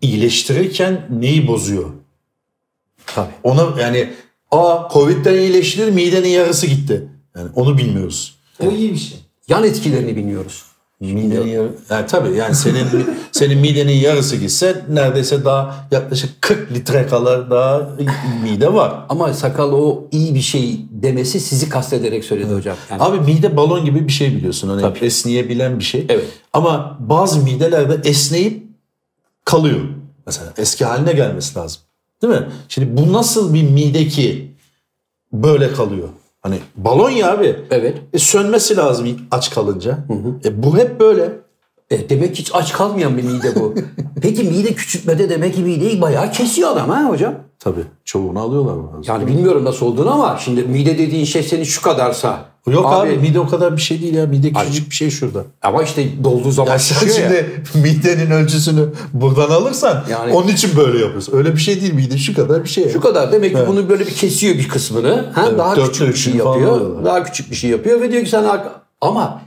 İyileştirirken 0.00 1.08
neyi 1.10 1.46
bozuyor? 1.46 1.90
Tabii. 3.06 3.30
Ona 3.42 3.80
yani 3.80 4.14
a 4.50 4.88
Covid'den 4.92 5.34
iyileştirir 5.34 5.90
midenin 5.90 6.28
yarısı 6.28 6.66
gitti. 6.66 7.08
Yani 7.36 7.50
onu 7.54 7.78
bilmiyoruz. 7.78 8.38
O 8.60 8.70
iyi 8.70 8.92
bir 8.92 8.98
şey. 8.98 9.18
Yan 9.48 9.64
etkilerini 9.64 10.16
bilmiyoruz. 10.16 10.64
Midenin 11.00 11.46
yarı, 11.46 11.68
yani 11.90 12.06
tabii 12.06 12.36
yani 12.36 12.54
senin 12.54 12.86
senin 13.32 13.58
midenin 13.58 13.92
yarısı 13.92 14.36
gitse 14.36 14.84
neredeyse 14.90 15.44
daha 15.44 15.86
yaklaşık 15.90 16.42
40 16.42 16.72
litre 16.72 17.06
kadar 17.06 17.50
daha 17.50 17.90
mide 18.42 18.74
var. 18.74 18.94
Ama 19.08 19.34
sakal 19.34 19.72
o 19.72 20.08
iyi 20.12 20.34
bir 20.34 20.40
şey 20.40 20.80
demesi 20.90 21.40
sizi 21.40 21.68
kastederek 21.68 22.24
söyledi 22.24 22.54
hocam. 22.54 22.76
Yani 22.90 23.02
Abi 23.02 23.20
mide 23.32 23.56
balon 23.56 23.84
gibi 23.84 24.06
bir 24.08 24.12
şey 24.12 24.36
biliyorsun. 24.36 24.68
Hani 24.68 24.98
esneyebilen 24.98 25.78
bir 25.78 25.84
şey. 25.84 26.06
Evet. 26.08 26.24
Ama 26.52 26.96
bazı 27.00 27.40
midelerde 27.40 28.08
esneyip 28.08 28.62
kalıyor. 29.44 29.80
Mesela 30.26 30.52
eski 30.58 30.84
haline 30.84 31.12
gelmesi 31.12 31.58
lazım. 31.58 31.82
Değil 32.22 32.32
mi? 32.32 32.48
Şimdi 32.68 32.96
bu 33.02 33.12
nasıl 33.12 33.54
bir 33.54 33.62
mide 33.62 34.08
ki 34.08 34.54
böyle 35.32 35.72
kalıyor? 35.72 36.08
Hani 36.44 36.58
balon 36.76 37.10
ya 37.10 37.32
abi. 37.32 37.56
Evet. 37.70 37.96
E, 38.12 38.18
sönmesi 38.18 38.76
lazım 38.76 39.06
aç 39.30 39.50
kalınca. 39.54 39.98
E, 40.44 40.62
bu 40.62 40.78
hep 40.78 41.00
böyle. 41.00 41.43
E, 41.90 42.08
demek 42.08 42.36
hiç 42.38 42.50
aç 42.54 42.72
kalmayan 42.72 43.16
bir 43.16 43.22
mide 43.22 43.54
bu. 43.54 43.74
Peki 44.22 44.44
mide 44.44 44.74
küçültmede 44.74 45.28
demek 45.28 45.54
ki 45.54 45.60
mideyi 45.60 46.00
bayağı 46.00 46.32
kesiyor 46.32 46.70
adam 46.70 46.88
ha 46.90 47.04
hocam. 47.08 47.34
Tabii. 47.58 47.84
Çoğunu 48.04 48.40
alıyorlar 48.40 48.76
bazı. 48.76 49.10
Yani 49.10 49.26
bilmiyorum 49.26 49.64
nasıl 49.64 49.86
olduğunu 49.86 50.12
ama 50.12 50.38
şimdi 50.44 50.62
mide 50.62 50.98
dediğin 50.98 51.24
şey 51.24 51.42
senin 51.42 51.64
şu 51.64 51.82
kadarsa. 51.82 52.44
Yok 52.66 52.86
abi, 52.92 53.16
mide 53.16 53.40
o 53.40 53.46
kadar 53.46 53.76
bir 53.76 53.82
şey 53.82 54.02
değil 54.02 54.14
ya. 54.14 54.26
Mide 54.26 54.52
küçücük 54.52 54.90
bir 54.90 54.94
şey 54.94 55.10
şurada. 55.10 55.44
Ama 55.62 55.82
işte 55.82 56.24
dolduğu 56.24 56.50
zaman 56.50 56.72
Ya 56.72 56.78
sen 56.78 57.06
şişiyor 57.06 57.30
ya. 57.30 57.36
şimdi 57.72 57.86
midenin 57.86 58.30
ölçüsünü 58.30 58.88
buradan 59.12 59.50
alırsan 59.50 60.04
Yani- 60.10 60.32
onun 60.32 60.48
için 60.48 60.70
böyle 60.76 60.98
yapıyorsun. 60.98 61.36
Öyle 61.36 61.52
bir 61.52 61.60
şey 61.60 61.80
değil 61.80 61.94
mide 61.94 62.18
şu 62.18 62.34
kadar 62.34 62.64
bir 62.64 62.68
şey. 62.68 62.88
Şu 62.92 63.00
kadar. 63.00 63.32
Demek 63.32 63.56
ki 63.56 63.62
bunu 63.68 63.88
böyle 63.88 64.06
bir 64.06 64.14
kesiyor 64.14 64.54
bir 64.54 64.68
kısmını. 64.68 65.30
Ha, 65.34 65.44
Evet, 65.48 65.58
daha 65.58 65.74
küçük 65.74 66.08
bir 66.08 66.14
şey 66.14 66.34
yapıyor. 66.34 67.04
Daha 67.04 67.24
küçük 67.24 67.50
bir 67.50 67.56
şey 67.56 67.70
yapıyor 67.70 68.00
ve 68.00 68.12
diyor 68.12 68.24
ki 68.24 68.30
sen 68.30 68.44
ama 69.00 69.40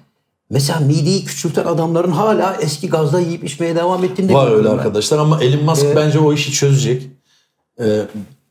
mesela 0.50 0.80
mideyi 0.80 1.26
küçülten 1.26 1.66
adamların 1.66 2.12
hala 2.12 2.58
eski 2.62 2.90
gazda 2.90 3.20
yiyip 3.20 3.44
içmeye 3.44 3.76
devam 3.76 4.04
ettiğini 4.04 4.30
de 4.30 4.34
Var 4.34 4.52
öyle 4.52 4.68
ben. 4.70 4.74
arkadaşlar 4.74 5.18
ama 5.20 5.44
Elon 5.44 5.64
Musk 5.66 5.86
bence 5.96 6.20
o 6.20 6.34
işi 6.34 6.52
çözecek. 6.52 7.04
Ee, 7.80 8.02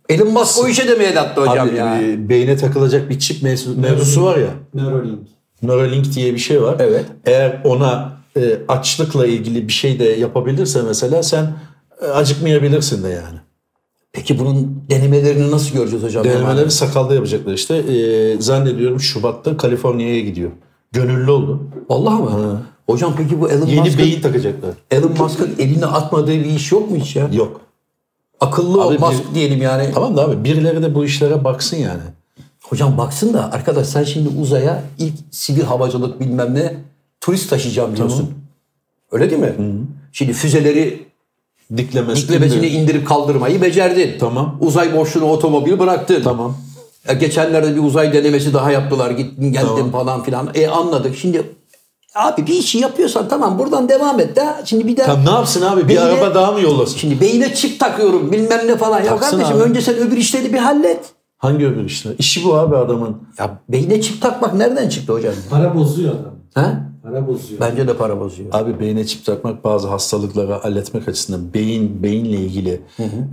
Elon 0.09 0.33
Musk 0.33 0.65
o 0.65 0.69
işe 0.69 0.89
de 0.89 0.95
mi 0.95 1.05
el 1.05 1.21
attı 1.21 1.41
hocam 1.41 1.69
abi, 1.69 1.77
ya? 1.77 2.03
e, 2.03 2.29
beyne 2.29 2.57
takılacak 2.57 3.11
bir 3.11 3.19
çip 3.19 3.43
mevzu- 3.43 3.77
mevzusu 3.81 4.25
var 4.25 4.37
ya. 4.37 4.51
Neuralink. 4.75 5.19
Neuralink 5.63 6.15
diye 6.15 6.33
bir 6.35 6.39
şey 6.39 6.63
var. 6.63 6.77
Evet. 6.79 7.05
Eğer 7.27 7.61
ona 7.65 8.13
e, 8.37 8.59
açlıkla 8.69 9.27
ilgili 9.27 9.69
bir 9.69 9.73
şey 9.73 9.99
de 9.99 10.05
yapabilirse 10.05 10.83
mesela 10.83 11.23
sen 11.23 11.53
e, 12.03 12.07
acıkmayabilirsin 12.07 13.05
de 13.05 13.09
yani. 13.09 13.39
Peki 14.13 14.39
bunun 14.39 14.83
denemelerini 14.91 15.51
nasıl 15.51 15.75
göreceğiz 15.75 16.05
hocam? 16.05 16.25
Denemeleri 16.25 16.71
sakalda 16.71 17.15
yapacaklar 17.15 17.55
işte. 17.55 17.77
E, 17.77 18.37
zannediyorum 18.41 19.01
Şubat'ta 19.01 19.57
Kaliforniya'ya 19.57 20.21
gidiyor. 20.21 20.51
Gönüllü 20.93 21.31
oldu. 21.31 21.63
Vallahi 21.91 22.23
mı? 22.23 22.63
Hocam 22.87 23.15
peki 23.17 23.41
bu 23.41 23.51
Elon 23.51 23.67
Yeni 23.67 23.81
Musk'ın 23.81 23.99
beyin 23.99 24.21
takacaklar. 24.21 24.71
Elon 24.91 25.13
Musk'ın 25.19 25.51
eline 25.59 25.87
atmadığı 25.87 26.31
bir 26.33 26.45
iş 26.45 26.73
yok 26.73 26.91
mu 26.91 26.97
hiç 26.97 27.17
ya? 27.17 27.29
Yok. 27.33 27.61
Akıllı 28.41 28.83
Abi 28.83 28.97
o 28.97 29.09
Musk 29.09 29.31
bir- 29.31 29.35
diyelim 29.35 29.63
yani. 29.63 29.91
Tamam 29.95 30.17
da 30.17 30.25
abi 30.25 30.45
birileri 30.45 30.83
de 30.83 30.95
bu 30.95 31.05
işlere 31.05 31.45
baksın 31.45 31.77
yani. 31.77 32.03
Hocam 32.63 32.99
baksın 32.99 33.35
da 33.35 33.53
arkadaş 33.53 33.87
sen 33.87 34.05
şimdi 34.05 34.29
uzaya 34.41 34.83
ilk 34.99 35.15
sivil 35.31 35.63
havacılık 35.63 36.21
bilmem 36.21 36.55
ne 36.55 36.75
turist 37.21 37.51
taşıyacağım 37.51 37.97
diyorsun. 37.97 38.31
Öyle 39.13 39.31
değil 39.31 39.43
mi? 39.43 39.53
Şimdi 40.13 40.33
füzeleri 40.33 41.07
Diklemesi. 41.77 42.23
diklemesini 42.23 42.67
indirip 42.67 43.09
kaldırmayı 43.09 43.63
becerdin. 43.63 44.11
Tamam. 44.21 44.59
Uzay 44.61 44.97
boşluğuna 44.97 45.25
otomobil 45.25 45.79
bıraktın. 45.79 46.23
Tamam. 46.25 46.57
E, 47.09 47.15
geçenlerde 47.15 47.77
bir 47.77 47.83
uzay 47.83 48.13
denemesi 48.13 48.55
daha 48.55 48.71
yaptılar. 48.71 49.11
Gittin 49.11 49.53
geldin 49.53 49.69
Tamam. 49.77 49.91
falan 49.91 50.23
filan. 50.23 50.49
E 50.55 50.69
anladık. 50.69 51.17
Şimdi 51.17 51.43
abi 52.15 52.47
bir 52.47 52.55
işi 52.55 52.79
yapıyorsan 52.79 53.29
tamam 53.29 53.59
buradan 53.59 53.89
devam 53.89 54.21
et 54.21 54.37
de. 54.37 54.47
Şimdi 54.65 54.87
bir 54.87 54.97
de 54.97 55.03
Tam 55.03 55.25
ne 55.27 55.31
yapsın 55.31 55.63
abi? 55.63 55.83
Bir 55.85 55.89
Beyine- 55.89 56.01
araba 56.01 56.35
daha 56.35 56.53
mı 56.53 56.61
yollasın? 56.61 56.97
şimdi 56.99 57.21
beyine 57.21 57.55
çip 57.55 57.81
takıyorum 57.81 58.33
bilmem 58.33 58.61
ne 58.67 58.77
falan. 58.77 58.99
Ya 59.01 59.07
Taksın 59.07 59.31
kardeşim 59.39 59.57
abi. 59.57 59.63
önce 59.63 59.81
sen 59.81 59.95
öbür 59.97 60.17
işleri 60.17 60.53
bir 60.53 60.59
hallet. 60.59 61.01
Hangi 61.39 61.67
öbür 61.67 61.85
işler? 61.85 62.13
İşi 62.19 62.45
bu 62.45 62.55
abi 62.55 62.77
adamın. 62.77 63.17
Ya 63.39 63.59
beyne 63.69 64.01
çip 64.01 64.23
takmak 64.23 64.55
nereden 64.55 64.89
çıktı 64.89 65.13
hocam? 65.13 65.33
Para 65.51 65.75
bozuyor 65.75 66.13
adam. 66.15 66.35
Ha? 66.55 66.86
Para 67.07 67.27
bozuyor. 67.27 67.61
Bence 67.61 67.89
de 67.89 67.95
para 67.97 68.21
bozuyor. 68.21 68.49
Abi 68.53 68.81
beyine 68.81 69.07
çip 69.07 69.25
takmak 69.25 69.65
bazı 69.65 69.89
hastalıkları 69.89 70.53
halletmek 70.53 71.09
açısından 71.09 71.55
beyin 71.55 72.03
beyinle 72.03 72.37
ilgili 72.37 72.81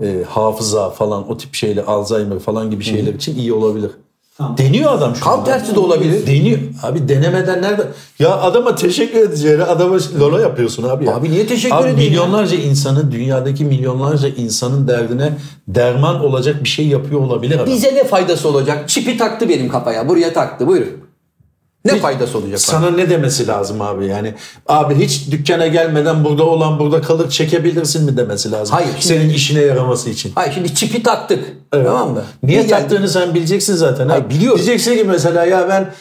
e, 0.02 0.24
hafıza 0.30 0.90
falan 0.90 1.32
o 1.32 1.38
tip 1.38 1.54
şeyler 1.56 1.84
Alzheimer 1.84 2.40
falan 2.40 2.72
gibi 2.72 2.84
şeyler 2.84 3.14
için 3.14 3.36
iyi 3.36 3.54
olabilir. 3.54 3.92
Tamam. 4.38 4.58
Deniyor 4.58 4.92
adam 4.94 5.16
şu 5.16 5.24
Tam 5.24 5.46
tersi 5.46 5.76
de 5.76 5.80
olabilir. 5.80 6.28
Deniyor. 6.28 6.60
Abi 6.84 7.08
denemeden 7.08 7.62
nerede? 7.62 7.88
Ya 8.20 8.38
adama 8.42 8.76
teşekkür 8.76 9.20
edeceğine 9.20 9.64
adama 9.64 9.98
lola 10.20 10.42
yapıyorsun 10.42 10.84
abi 10.84 11.06
ya. 11.06 11.16
Abi 11.16 11.32
niye 11.32 11.48
teşekkür 11.48 11.76
abi 11.76 11.90
edeyim 11.90 12.12
milyonlarca 12.12 12.58
insanın 12.58 13.12
dünyadaki 13.12 13.66
milyonlarca 13.66 14.28
insanın 14.28 14.88
derdine 14.88 15.34
derman 15.68 16.26
olacak 16.26 16.64
bir 16.64 16.70
şey 16.70 16.88
yapıyor 16.88 17.22
olabilir 17.22 17.56
adam. 17.56 17.68
Bize 17.68 17.96
ne 17.96 18.04
faydası 18.04 18.50
olacak? 18.50 18.90
Çipi 18.90 19.18
taktı 19.18 19.50
benim 19.50 19.70
kafaya. 19.70 20.10
Buraya 20.10 20.34
taktı. 20.34 20.68
Buyurun. 20.68 21.13
Ne 21.86 21.96
faydası 22.00 22.38
olacak? 22.38 22.52
bana? 22.52 22.58
Sana 22.82 22.90
ne 22.90 23.10
demesi 23.10 23.48
lazım 23.48 23.82
abi 23.82 24.06
yani? 24.06 24.34
Abi 24.68 24.96
hiç 24.96 25.32
dükkana 25.32 25.68
gelmeden 25.68 26.26
burada 26.26 26.44
olan 26.44 26.80
burada 26.80 27.02
kalır 27.02 27.30
çekebilirsin 27.30 28.06
mi 28.06 28.18
demesi 28.18 28.52
lazım? 28.52 28.76
Hayır, 28.76 28.90
şimdi- 29.00 29.06
Senin 29.06 29.30
işine 29.30 29.62
yaraması 29.62 30.10
için. 30.10 30.32
Hayır 30.36 30.54
şimdi 30.54 30.76
çipi 30.76 31.04
taktık. 31.04 31.44
Evet. 31.74 31.86
Tamam 31.88 32.12
mı? 32.12 32.24
Niye 32.44 32.62
geldi- 32.62 32.70
taktığını 32.70 33.10
sen 33.10 33.34
bileceksin 33.34 33.76
zaten. 33.76 34.10
Hayır, 34.10 34.24
ha. 34.24 34.30
biliyorum. 34.30 34.58
Diyeceksin 34.58 34.96
ki 34.98 35.04
mesela 35.04 35.46
ya 35.46 35.70
ben 35.70 35.94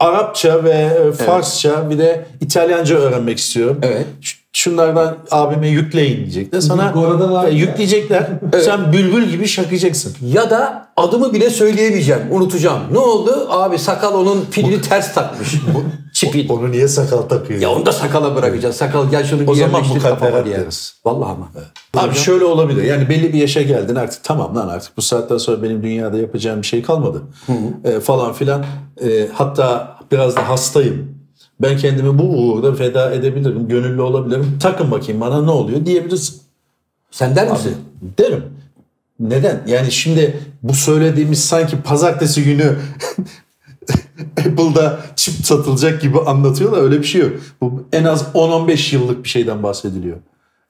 Arapça 0.00 0.64
ve 0.64 0.70
e, 0.70 1.12
Farsça 1.12 1.90
bir 1.90 1.98
de 1.98 2.26
İtalyanca 2.40 2.96
öğrenmek 2.96 3.38
istiyorum. 3.38 3.78
Evet. 3.82 4.06
Şunlardan 4.56 5.16
abime 5.30 5.68
yükleyin 5.68 6.16
diyecekler. 6.16 6.60
Sana 6.60 6.94
Bu 6.94 7.06
arada 7.06 7.32
var 7.32 7.48
e, 7.48 7.50
yükleyecekler. 7.50 8.26
Sen 8.64 8.92
bülbül 8.92 9.28
gibi 9.28 9.46
şakayacaksın. 9.46 10.16
Ya 10.26 10.50
da 10.50 10.88
adımı 10.96 11.32
bile 11.32 11.50
söyleyemeyeceğim. 11.50 12.22
Unutacağım. 12.30 12.80
Ne 12.92 12.98
oldu? 12.98 13.46
Abi 13.50 13.78
sakal 13.78 14.14
onun 14.14 14.44
pilini 14.50 14.80
ters 14.80 15.14
takmış. 15.14 15.54
Bu 15.74 15.82
çipin. 16.12 16.48
Onu 16.48 16.70
niye 16.70 16.88
sakal 16.88 17.22
takıyor? 17.22 17.60
Ya 17.60 17.70
onu 17.70 17.86
da 17.86 17.92
sakala 17.92 18.36
bırakacağız. 18.36 18.76
Sakal 18.76 19.10
gel 19.10 19.24
şunu 19.24 19.40
bir 19.40 19.46
O 19.48 19.54
zaman 19.54 19.72
yerleştir 19.72 19.94
mukadderat 19.96 20.20
kafama 20.20 20.44
diye. 20.44 20.66
Vallahi 21.04 21.30
ama. 21.30 21.48
Abi 21.96 22.14
şöyle 22.14 22.44
olabilir. 22.44 22.82
Yani 22.82 23.08
belli 23.08 23.32
bir 23.32 23.38
yaşa 23.38 23.62
geldin 23.62 23.94
artık 23.94 24.24
tamam 24.24 24.56
lan 24.56 24.68
artık 24.68 24.96
bu 24.96 25.02
saatten 25.02 25.38
sonra 25.38 25.62
benim 25.62 25.82
dünyada 25.82 26.18
yapacağım 26.18 26.62
bir 26.62 26.66
şey 26.66 26.82
kalmadı. 26.82 27.22
Ee, 27.84 28.00
falan 28.00 28.32
filan. 28.32 28.64
Ee, 29.04 29.28
hatta 29.32 29.96
biraz 30.12 30.36
da 30.36 30.48
hastayım. 30.48 31.13
Ben 31.60 31.76
kendimi 31.76 32.18
bu 32.18 32.22
uğurda 32.22 32.74
feda 32.74 33.14
edebilirim. 33.14 33.68
Gönüllü 33.68 34.00
olabilirim. 34.00 34.58
Takın 34.60 34.90
bakayım 34.90 35.20
bana 35.20 35.42
ne 35.42 35.50
oluyor 35.50 35.86
diyebilirsin. 35.86 36.40
Sen 37.10 37.36
der 37.36 37.50
misin? 37.50 37.76
Derim. 38.18 38.44
Neden? 39.20 39.62
Yani 39.66 39.92
şimdi 39.92 40.40
bu 40.62 40.74
söylediğimiz 40.74 41.44
sanki 41.44 41.82
pazartesi 41.82 42.44
günü 42.44 42.64
Apple'da 44.38 45.00
çip 45.16 45.46
satılacak 45.46 46.02
gibi 46.02 46.20
anlatıyorlar. 46.20 46.82
Öyle 46.82 46.98
bir 46.98 47.04
şey 47.04 47.20
yok. 47.20 47.32
Bu 47.60 47.84
en 47.92 48.04
az 48.04 48.22
10-15 48.34 48.94
yıllık 48.94 49.24
bir 49.24 49.28
şeyden 49.28 49.62
bahsediliyor. 49.62 50.16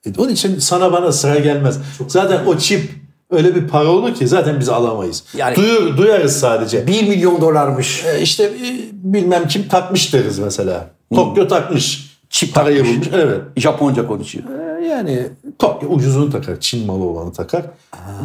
E, 0.05 0.09
onun 0.17 0.29
için 0.29 0.59
sana 0.59 0.91
bana 0.91 1.11
sıra 1.11 1.39
gelmez. 1.39 1.79
Zaten 2.07 2.45
o 2.45 2.57
çip 2.57 3.04
öyle 3.31 3.55
bir 3.55 3.67
para 3.67 3.87
olur 3.89 4.13
ki 4.15 4.27
zaten 4.27 4.59
biz 4.59 4.69
alamayız. 4.69 5.23
Yani- 5.37 5.55
Duyur, 5.55 5.97
duyarız 5.97 6.39
sadece. 6.39 6.87
1 6.87 7.07
milyon 7.07 7.41
dolarmış. 7.41 8.03
E, 8.05 8.21
işte 8.21 8.43
e, 8.43 8.69
bilmem 8.91 9.47
kim 9.47 9.67
takmış 9.67 10.13
deriz 10.13 10.39
mesela. 10.39 10.87
Tokyo 11.15 11.47
takmış. 11.47 12.15
Çip 12.29 12.53
Parayı 12.55 12.77
takmış. 12.77 12.95
bulmuş. 12.95 13.07
Evet. 13.13 13.41
Japonca 13.57 14.07
konuşuyor. 14.07 14.45
E, 14.81 14.85
Yani 14.87 15.27
Tokyo 15.59 15.89
ucuzunu 15.89 16.29
takar. 16.31 16.59
Çin 16.59 16.85
malı 16.85 17.03
olanı 17.03 17.33
takar. 17.33 17.65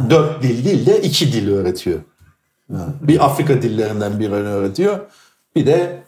Dört 0.09 0.43
dil 0.43 0.65
değil 0.65 0.85
de 0.85 1.01
iki 1.01 1.33
dil 1.33 1.49
öğretiyor. 1.51 1.99
Ha, 2.71 2.87
Bir 3.01 3.25
Afrika 3.25 3.61
dillerinden 3.61 4.19
birini 4.19 4.33
öğretiyor. 4.33 4.99
Bir 5.55 5.65
de 5.65 6.03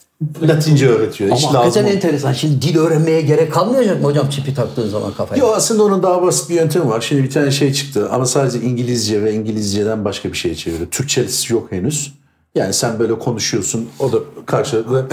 Latince 0.47 0.87
öğretiyor. 0.89 1.29
Ama 1.29 1.37
Hiç 1.39 1.45
hakikaten 1.45 1.67
lazım 1.83 1.85
enteresan. 1.97 2.33
Şimdi 2.33 2.61
dil 2.61 2.77
öğrenmeye 2.77 3.21
gerek 3.21 3.53
kalmayacak 3.53 4.01
mı 4.01 4.07
hocam 4.07 4.29
çipi 4.29 4.53
taktığın 4.53 4.89
zaman 4.89 5.13
kafaya? 5.13 5.41
Yo 5.41 5.47
aslında 5.55 5.83
onun 5.83 6.03
daha 6.03 6.21
basit 6.21 6.49
bir 6.49 6.55
yöntemi 6.55 6.89
var. 6.89 7.01
Şimdi 7.01 7.23
bir 7.23 7.29
tane 7.29 7.51
şey 7.51 7.73
çıktı 7.73 8.09
ama 8.11 8.25
sadece 8.25 8.61
İngilizce 8.61 9.23
ve 9.23 9.33
İngilizceden 9.33 10.05
başka 10.05 10.29
bir 10.31 10.37
şey 10.37 10.55
çeviriyor. 10.55 10.89
Türkçesi 10.91 11.53
yok 11.53 11.71
henüz. 11.71 12.13
Yani 12.55 12.73
sen 12.73 12.99
böyle 12.99 13.19
konuşuyorsun. 13.19 13.89
O 13.99 14.11
da 14.11 14.17
karşılıklı 14.45 15.07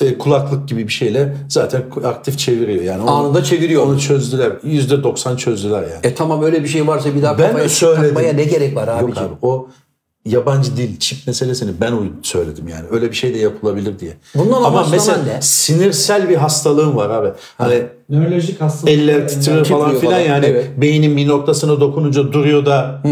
e, 0.00 0.18
kulaklık 0.18 0.68
gibi 0.68 0.88
bir 0.88 0.92
şeyle 0.92 1.36
zaten 1.48 1.82
aktif 2.04 2.38
çeviriyor. 2.38 2.82
Yani 2.82 3.02
onu, 3.02 3.10
Anında 3.10 3.44
çeviriyor. 3.44 3.82
Onu 3.86 4.00
çözdüler. 4.00 4.52
Yüzde 4.62 5.02
doksan 5.02 5.36
çözdüler 5.36 5.82
yani. 5.82 6.00
E 6.02 6.14
tamam 6.14 6.42
öyle 6.42 6.62
bir 6.62 6.68
şey 6.68 6.86
varsa 6.86 7.14
bir 7.14 7.22
daha 7.22 7.38
Ben 7.38 7.46
kafaya 7.50 7.68
söyledim. 7.68 8.04
takmaya 8.04 8.32
ne 8.32 8.44
gerek 8.44 8.76
var 8.76 8.88
abiciğim? 8.88 9.08
Yok 9.08 9.18
abi 9.18 9.46
o 9.46 9.68
yabancı 10.24 10.76
dil 10.76 10.98
çip 10.98 11.26
meselesini 11.26 11.70
ben 11.80 11.94
söyledim 12.22 12.68
yani. 12.68 12.84
Öyle 12.90 13.10
bir 13.10 13.16
şey 13.16 13.34
de 13.34 13.38
yapılabilir 13.38 13.98
diye. 13.98 14.12
Bundan 14.34 14.62
Ama 14.62 14.86
mesela 14.90 15.22
ne? 15.22 15.42
sinirsel 15.42 16.28
bir 16.28 16.36
hastalığım 16.36 16.96
var 16.96 17.10
abi. 17.10 17.28
Hani 17.58 17.82
Nörolojik 18.08 18.60
hastalık. 18.60 18.92
eller 18.92 19.28
titriyor 19.28 19.64
falan 19.64 19.98
filan 19.98 20.12
falan, 20.12 20.18
yani 20.18 20.46
evet. 20.46 20.66
beynin 20.76 21.16
bir 21.16 21.28
noktasına 21.28 21.80
dokununca 21.80 22.32
duruyor 22.32 22.66
da 22.66 23.02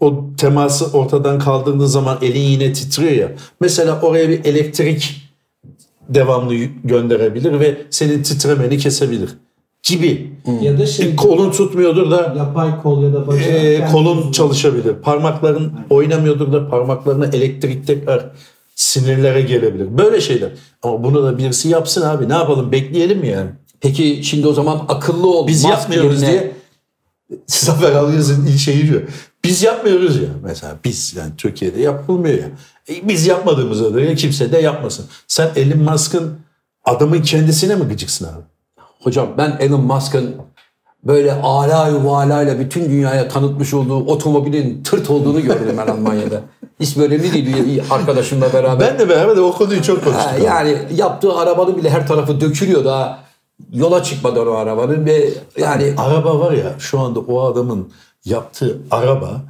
o 0.00 0.24
teması 0.38 0.86
ortadan 0.98 1.38
kaldırdığı 1.38 1.88
zaman 1.88 2.18
elin 2.22 2.40
yine 2.40 2.72
titriyor 2.72 3.12
ya. 3.12 3.32
Mesela 3.60 4.00
oraya 4.02 4.28
bir 4.28 4.44
elektrik 4.44 5.30
devamlı 6.08 6.54
gönderebilir 6.84 7.60
ve 7.60 7.76
senin 7.90 8.22
titremeni 8.22 8.78
kesebilir 8.78 9.30
gibi. 9.82 10.30
Ya 10.62 10.78
da 10.78 10.86
şey 10.86 11.16
Kolun 11.16 11.50
tutmuyordur 11.50 12.10
da 12.10 12.34
yapay 12.38 12.82
kol 12.82 13.02
ya 13.02 13.12
da 13.12 13.26
bacak. 13.26 13.46
e, 13.46 13.88
kolun 13.92 14.32
çalışabilir. 14.32 14.94
Parmakların 14.94 15.72
oynamıyordur 15.90 16.52
da 16.52 16.68
parmaklarına 16.68 17.26
elektrik 17.26 17.86
tekrar 17.86 18.30
sinirlere 18.74 19.42
gelebilir. 19.42 19.98
Böyle 19.98 20.20
şeyler. 20.20 20.50
Ama 20.82 21.04
bunu 21.04 21.22
da 21.24 21.38
birisi 21.38 21.68
yapsın 21.68 22.02
abi. 22.02 22.28
Ne 22.28 22.32
yapalım? 22.32 22.72
Bekleyelim 22.72 23.18
mi 23.18 23.28
yani? 23.28 23.50
Peki 23.80 24.20
şimdi 24.24 24.46
o 24.46 24.52
zaman 24.52 24.84
akıllı 24.88 25.30
ol. 25.38 25.46
Biz 25.46 25.64
yapmıyoruz 25.64 26.22
yerine- 26.22 26.30
diye 26.40 26.52
Zafer 27.46 27.92
Algöz'ün 27.92 28.56
şeyi 28.56 28.88
diyor. 28.88 29.02
Biz 29.44 29.62
yapmıyoruz 29.62 30.16
ya. 30.16 30.28
Mesela 30.42 30.76
biz 30.84 31.14
yani 31.16 31.30
Türkiye'de 31.38 31.80
yapılmıyor 31.80 32.38
ya. 32.38 32.48
E, 32.88 33.08
biz 33.08 33.26
yapmadığımızda 33.26 33.94
da 33.94 34.00
ya 34.00 34.14
kimse 34.14 34.52
de 34.52 34.58
yapmasın. 34.58 35.06
Sen 35.28 35.50
Elon 35.56 35.78
Musk'ın 35.82 36.38
adamın 36.84 37.22
kendisine 37.22 37.74
mi 37.76 37.84
gıcıksın 37.84 38.24
abi? 38.24 38.42
Hocam 39.02 39.28
ben 39.38 39.56
Elon 39.60 39.80
Musk'ın 39.80 40.36
böyle 41.04 41.32
ala 41.32 41.88
yuvalayla 41.88 42.58
bütün 42.58 42.90
dünyaya 42.90 43.28
tanıtmış 43.28 43.74
olduğu 43.74 44.06
otomobilin 44.06 44.82
tırt 44.82 45.10
olduğunu 45.10 45.42
gördüm 45.42 45.76
ben 45.78 45.92
Almanya'da. 45.92 46.40
Hiç 46.80 46.96
böyle 46.96 47.18
ne 47.18 47.32
değil 47.32 47.82
arkadaşımla 47.90 48.52
beraber. 48.52 48.90
Ben 48.90 48.98
de 48.98 49.08
beraber 49.08 49.36
de 49.36 49.40
o 49.40 49.52
konuyu 49.52 49.82
çok 49.82 50.04
konuştuk. 50.04 50.44
Yani 50.44 50.78
yaptığı 50.94 51.36
arabanın 51.36 51.76
bile 51.76 51.90
her 51.90 52.06
tarafı 52.06 52.40
dökülüyor 52.40 52.84
daha 52.84 53.18
yola 53.72 54.02
çıkmadan 54.02 54.48
o 54.48 54.52
arabanın 54.52 55.06
ve 55.06 55.28
yani 55.58 55.94
Araba 55.98 56.40
var 56.40 56.52
ya 56.52 56.74
şu 56.78 57.00
anda 57.00 57.20
o 57.20 57.42
adamın 57.42 57.92
yaptığı 58.24 58.78
araba 58.90 59.42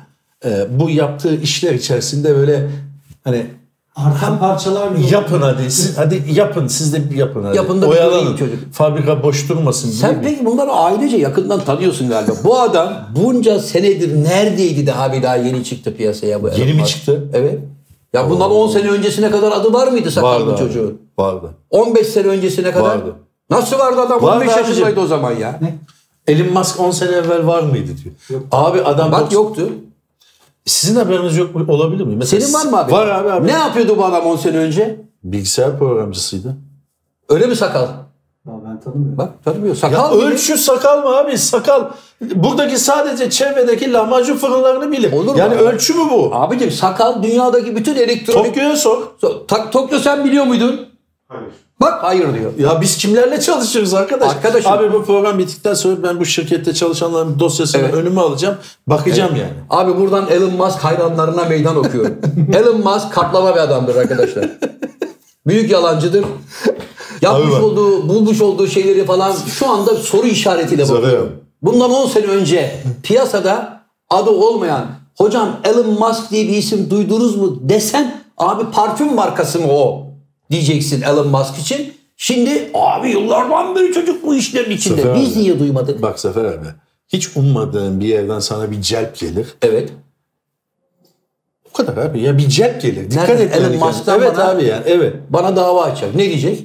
e, 0.44 0.66
bu 0.80 0.90
yaptığı 0.90 1.40
işler 1.40 1.74
içerisinde 1.74 2.36
böyle 2.36 2.70
hani 3.24 3.46
Artan 3.96 4.38
parçalar 4.38 4.94
bile 4.96 5.06
yapın 5.06 5.42
hadi 5.42 5.70
siz, 5.70 5.98
hadi 5.98 6.24
yapın 6.32 6.66
siz 6.66 6.92
de 6.92 7.02
yapın 7.14 7.44
hadi. 7.44 7.56
Yapın 7.56 7.82
da 7.82 7.86
Oyalanın. 7.86 8.36
çocuk. 8.36 8.72
Fabrika 8.72 9.22
boş 9.22 9.48
durmasın. 9.48 9.90
sen 9.90 10.22
peki 10.22 10.44
bunları 10.44 10.70
ailece 10.70 11.16
yakından 11.16 11.64
tanıyorsun 11.64 12.08
galiba. 12.08 12.32
Bu 12.44 12.60
adam 12.60 12.92
bunca 13.16 13.58
senedir 13.58 14.24
neredeydi 14.24 14.86
daha 14.86 15.12
bir 15.12 15.22
daha 15.22 15.36
yeni 15.36 15.64
çıktı 15.64 15.96
piyasaya 15.96 16.42
bu 16.42 16.48
Yeni 16.48 16.72
mi 16.72 16.86
çıktı? 16.86 17.28
Evet. 17.34 17.58
Ya 18.12 18.30
bundan 18.30 18.50
10 18.50 18.68
sene 18.68 18.90
öncesine 18.90 19.30
kadar 19.30 19.52
adı 19.52 19.72
var 19.72 19.88
mıydı 19.88 20.10
sakallı 20.10 20.34
Vardı 20.34 20.50
abi, 20.52 20.58
çocuğun? 20.58 21.00
Vardı. 21.18 21.50
15 21.70 22.06
sene 22.06 22.26
öncesine 22.26 22.70
kadar. 22.70 22.84
Vardı. 22.84 23.14
Nasıl 23.50 23.78
vardı 23.78 24.00
adam? 24.00 24.22
Vardı 24.22 24.36
15 24.36 24.48
abicim. 24.48 24.68
yaşındaydı 24.68 25.00
o 25.00 25.06
zaman 25.06 25.32
ya. 25.32 25.60
Elon 26.26 26.52
Musk 26.52 26.80
10 26.80 26.90
sene 26.90 27.10
evvel 27.16 27.46
var 27.46 27.62
mıydı 27.62 27.90
diyor. 28.28 28.40
Abi 28.52 28.82
adam 28.82 29.12
Bak 29.12 29.32
yoktu. 29.32 29.68
Sizin 30.70 30.96
haberiniz 30.96 31.36
yok 31.36 31.54
mu? 31.54 31.64
Olabilir 31.68 32.04
mi? 32.04 32.16
Mesela 32.16 32.40
Senin 32.40 32.54
var 32.54 32.64
mı 32.70 32.78
abi? 32.78 32.92
Var 32.92 33.06
abi 33.08 33.30
abi. 33.32 33.46
Ne 33.46 33.52
yapıyordu 33.52 33.96
bu 33.98 34.04
adam 34.04 34.26
10 34.26 34.36
sene 34.36 34.56
önce? 34.56 35.00
Bilgisayar 35.24 35.78
programcısıydı. 35.78 36.56
Öyle 37.28 37.46
mi 37.46 37.56
sakal? 37.56 37.82
Aa, 37.82 37.90
ben 38.46 38.80
tanımıyorum. 38.80 39.18
Bak 39.18 39.44
tanımıyor. 39.44 39.74
Ya 39.74 39.80
Sakal 39.80 40.14
mıydı? 40.14 40.26
ölçü 40.26 40.58
sakal 40.58 41.02
mı 41.02 41.16
abi? 41.16 41.38
Sakal. 41.38 41.84
Buradaki 42.20 42.78
sadece 42.78 43.30
çevredeki 43.30 43.92
lahmacun 43.92 44.36
fırınlarını 44.36 44.92
bilir. 44.92 45.12
Olur 45.12 45.32
mu 45.32 45.38
yani 45.38 45.54
abi? 45.54 45.62
ölçü 45.62 45.94
mü 45.94 46.02
bu? 46.10 46.30
Abicim 46.34 46.70
sakal 46.70 47.22
dünyadaki 47.22 47.76
bütün 47.76 47.94
elektronik... 47.94 48.46
Tokyo'ya 48.46 48.76
sor. 48.76 49.02
So- 49.22 49.46
Tak 49.46 49.72
Tokyo 49.72 49.98
sen 49.98 50.24
biliyor 50.24 50.44
muydun? 50.44 50.80
Hayır. 51.28 51.52
Bak 51.80 52.02
hayır 52.02 52.34
diyor. 52.34 52.52
Ya 52.58 52.80
biz 52.80 52.96
kimlerle 52.96 53.40
çalışıyoruz 53.40 53.94
arkadaş? 53.94 54.30
Arkadaşım. 54.30 54.72
Abi 54.72 54.92
bu 54.92 55.04
program 55.04 55.38
bittikten 55.38 55.74
sonra 55.74 56.02
ben 56.02 56.20
bu 56.20 56.24
şirkette 56.24 56.74
çalışanların 56.74 57.38
dosyasını 57.38 57.82
Evet. 57.82 57.94
önüme 57.94 58.20
alacağım. 58.20 58.56
Bakacağım 58.86 59.36
yani. 59.36 59.52
Abi 59.70 59.96
buradan 59.96 60.28
Elon 60.30 60.54
Musk 60.54 60.78
hayranlarına 60.78 61.44
meydan 61.44 61.76
okuyorum. 61.76 62.14
Elon 62.54 62.80
Musk 62.80 63.12
kaplama 63.12 63.54
bir 63.54 63.60
adamdır 63.60 63.96
arkadaşlar. 63.96 64.50
Büyük 65.46 65.70
yalancıdır. 65.70 66.24
Yapmış 67.22 67.54
Abi 67.54 67.64
olduğu, 67.64 68.08
bulmuş 68.08 68.40
olduğu 68.40 68.66
şeyleri 68.66 69.04
falan 69.04 69.32
şu 69.46 69.70
anda 69.70 69.94
soru 69.96 70.26
işaretiyle 70.26 70.84
abi. 70.84 71.06
Bundan 71.62 71.90
10 71.90 72.06
sene 72.08 72.26
önce 72.26 72.82
piyasada 73.02 73.82
adı 74.10 74.30
olmayan 74.30 74.86
hocam 75.18 75.48
Elon 75.64 75.86
Musk 75.86 76.30
diye 76.30 76.48
bir 76.48 76.52
isim 76.56 76.90
duydunuz 76.90 77.36
mu 77.36 77.58
desem 77.60 78.14
abi 78.38 78.64
parfüm 78.72 79.14
markası 79.14 79.58
mı 79.58 79.66
o 79.72 80.09
diyeceksin 80.50 81.02
Elon 81.02 81.28
Musk 81.28 81.58
için. 81.58 81.94
Şimdi 82.16 82.70
abi 82.74 83.10
yıllardan 83.10 83.74
beri 83.76 83.92
çocuk 83.92 84.24
bu 84.26 84.34
işlerin 84.34 84.70
içinde. 84.70 85.02
Zafer 85.02 85.20
Biz 85.20 85.32
abi. 85.32 85.38
niye 85.42 85.58
duymadık? 85.58 86.02
Bak 86.02 86.20
Zafer 86.20 86.44
abi. 86.44 86.66
Hiç 87.08 87.36
ummadığın 87.36 88.00
bir 88.00 88.06
yerden 88.06 88.38
sana 88.38 88.70
bir 88.70 88.82
celp 88.82 89.16
gelir. 89.18 89.46
Evet. 89.62 89.92
O 91.70 91.72
kadar 91.76 91.96
abi. 91.96 92.20
Ya 92.22 92.38
bir 92.38 92.48
celp 92.48 92.82
gelir. 92.82 93.10
Dikkat 93.10 93.28
yani 93.28 93.42
Elon. 93.52 93.76
Musk'tan 93.88 94.20
Evet 94.20 94.32
bana- 94.36 94.48
abi 94.50 94.64
yani. 94.64 94.82
Evet. 94.86 95.14
Bana 95.30 95.56
dava 95.56 95.82
açacak. 95.84 96.14
Ne 96.14 96.24
diyecek? 96.28 96.64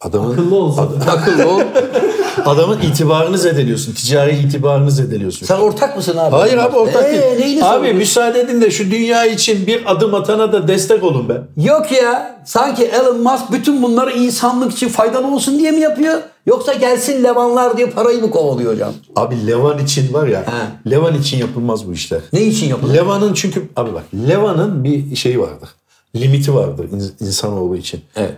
Adamın 0.00 0.32
Akıllı 0.32 0.56
olsa 0.56 0.90
da. 0.90 1.12
Akıllı 1.12 1.48
ol. 1.48 1.60
adamın 2.46 2.80
itibarını 2.80 3.38
zedeliyorsun. 3.38 3.92
Ticari 3.92 4.38
itibarını 4.38 4.90
zedeliyorsun. 4.90 5.46
Sen 5.46 5.56
ortak 5.56 5.96
mısın 5.96 6.16
abi? 6.16 6.36
Hayır 6.36 6.58
abi 6.58 6.76
ortak 6.76 7.04
Ee, 7.04 7.12
değil. 7.12 7.38
neyini 7.40 7.64
Abi 7.64 7.70
savunuyorsun? 7.70 7.98
müsaade 7.98 8.40
edin 8.40 8.60
de 8.60 8.70
şu 8.70 8.90
dünya 8.90 9.26
için 9.26 9.66
bir 9.66 9.92
adım 9.92 10.14
atana 10.14 10.52
da 10.52 10.68
destek 10.68 11.04
olun 11.04 11.28
be. 11.28 11.42
Yok 11.56 11.92
ya. 11.92 12.40
Sanki 12.44 12.84
Elon 12.84 13.20
Musk 13.22 13.52
bütün 13.52 13.82
bunları 13.82 14.10
insanlık 14.12 14.72
için 14.72 14.88
faydalı 14.88 15.34
olsun 15.34 15.58
diye 15.58 15.70
mi 15.70 15.80
yapıyor? 15.80 16.18
Yoksa 16.46 16.72
gelsin 16.72 17.24
Levanlar 17.24 17.76
diye 17.76 17.86
parayı 17.90 18.20
mı 18.20 18.30
kovalıyor 18.30 18.72
hocam? 18.72 18.92
Abi 19.16 19.46
Levan 19.46 19.78
için 19.78 20.12
var 20.14 20.26
ya. 20.26 20.40
He. 20.40 20.90
Levan 20.90 21.14
için 21.14 21.38
yapılmaz 21.38 21.86
bu 21.88 21.92
işler. 21.92 22.20
Ne 22.32 22.40
için 22.42 22.68
yapıyor? 22.68 22.94
Levan'ın 22.94 23.34
çünkü 23.34 23.68
abi 23.76 23.94
bak 23.94 24.02
Levan'ın 24.28 24.84
bir 24.84 25.16
şeyi 25.16 25.40
vardır. 25.40 25.68
Limiti 26.16 26.54
vardır 26.54 26.84
in- 26.92 27.26
insanoğlu 27.26 27.76
için. 27.76 28.00
Evet. 28.16 28.32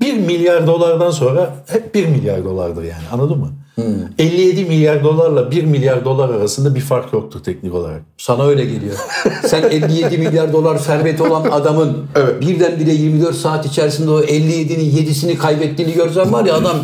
1 0.00 0.14
milyar 0.14 0.66
dolardan 0.66 1.10
sonra 1.10 1.54
hep 1.66 1.94
1 1.94 2.06
milyar 2.06 2.44
dolardır 2.44 2.82
yani 2.82 3.08
anladın 3.12 3.38
mı? 3.38 3.52
Hmm. 3.74 3.84
57 4.18 4.64
milyar 4.64 5.04
dolarla 5.04 5.50
1 5.50 5.64
milyar 5.64 6.04
dolar 6.04 6.28
arasında 6.28 6.74
bir 6.74 6.80
fark 6.80 7.12
yoktur 7.12 7.42
teknik 7.42 7.74
olarak. 7.74 8.02
Sana 8.16 8.46
öyle 8.46 8.64
geliyor. 8.64 8.94
Sen 9.46 9.62
57 9.70 10.18
milyar 10.18 10.52
dolar 10.52 10.78
serveti 10.78 11.22
olan 11.22 11.44
adamın 11.50 11.98
Evet. 12.16 12.40
birdenbire 12.40 12.92
24 12.92 13.34
saat 13.36 13.66
içerisinde 13.66 14.10
o 14.10 14.20
57'nin 14.20 14.90
7'sini 14.90 15.36
kaybettiğini 15.36 15.92
görsen 15.92 16.32
var 16.32 16.44
ya 16.44 16.54
adam 16.54 16.76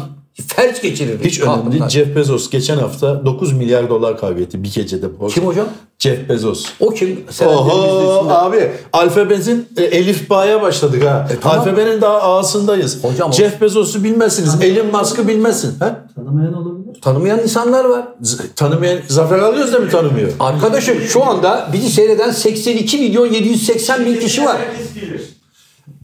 felç 0.47 0.83
geçirir. 0.83 1.21
Hiç 1.25 1.41
önemli 1.41 1.73
değil. 1.73 1.89
Jeff 1.89 2.17
Bezos 2.17 2.51
geçen 2.51 2.77
hafta 2.77 3.27
9 3.27 3.53
milyar 3.53 3.89
dolar 3.89 4.19
kaybetti 4.19 4.63
bir 4.63 4.73
gecede. 4.73 5.07
Kim 5.29 5.47
hocam? 5.47 5.67
Jeff 6.05 6.29
Bezos. 6.29 6.67
O 6.81 6.91
kim? 6.91 7.25
Oho 7.47 8.27
abi 8.29 8.71
alfabemizin 8.93 9.69
e, 9.77 9.85
Elif 9.85 10.31
Ba'ya 10.31 10.63
başladık 10.63 11.05
ha. 11.05 11.29
E, 11.33 11.41
tamam. 11.41 11.59
Alfabenin 11.59 12.01
daha 12.01 12.23
ağasındayız. 12.23 13.05
Hocam 13.05 13.33
Jeff 13.33 13.61
Bezos'u 13.61 14.05
bilmezsiniz. 14.05 14.63
Elon 14.63 14.87
Musk'ı 14.87 15.29
bilmezsin. 15.29 15.79
Ha? 15.79 16.07
Tanımayan 16.15 16.55
olabilir. 16.55 17.01
Tanımayan 17.01 17.41
insanlar 17.43 17.85
var. 17.85 18.05
Z- 18.23 18.55
tanımayan 18.57 18.99
Zafer 19.09 19.39
Alıyoruz 19.39 19.73
da 19.73 19.79
mı 19.79 19.91
tanımıyor? 19.91 20.29
Arkadaşım 20.41 21.01
şu 21.01 21.25
anda 21.25 21.69
bizi 21.73 21.91
seyreden 21.91 22.31
82 22.31 22.99
milyon 22.99 23.27
780 23.27 24.07
bin 24.07 24.19
kişi 24.19 24.45
var. 24.45 24.57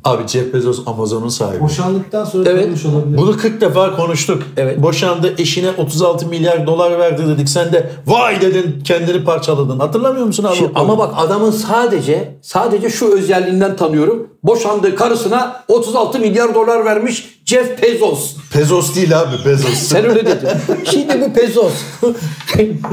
Abi 0.05 0.28
Jeff 0.28 0.55
Bezos 0.55 0.80
Amazon'un 0.86 1.28
sahibi. 1.28 1.61
Boşandıktan 1.61 2.24
sonra 2.24 2.51
Evet. 2.51 2.62
tanımış 2.62 2.86
olabilir. 2.86 3.18
Bunu 3.18 3.36
40 3.36 3.61
defa 3.61 3.96
konuştuk. 3.96 4.42
Evet. 4.57 4.82
Boşandı 4.82 5.34
eşine 5.38 5.70
36 5.78 6.26
milyar 6.26 6.66
dolar 6.66 6.98
verdi 6.98 7.22
dedik. 7.28 7.48
Sen 7.48 7.72
de 7.72 7.90
vay 8.07 8.40
dedin 8.40 8.80
kendini 8.84 9.24
parçaladın. 9.24 9.78
Hatırlamıyor 9.78 10.26
musun 10.26 10.44
abi? 10.44 10.57
Şimdi 10.57 10.70
ama 10.74 10.98
bak 10.98 11.14
adamın 11.16 11.51
sadece 11.51 12.38
sadece 12.42 12.90
şu 12.90 13.07
özelliğinden 13.14 13.76
tanıyorum. 13.76 14.26
Boşandığı 14.42 14.94
karısına 14.96 15.64
36 15.68 16.18
milyar 16.18 16.55
dolar 16.55 16.84
vermiş 16.84 17.40
Jeff 17.44 17.82
Bezos. 17.82 18.36
Bezos 18.57 18.96
değil 18.96 19.20
abi 19.20 19.36
Bezos. 19.46 19.70
Sen 19.74 20.05
öyle 20.11 20.26
dedin. 20.26 20.48
Şimdi 20.84 21.20
bu 21.20 21.36
Bezos 21.36 21.72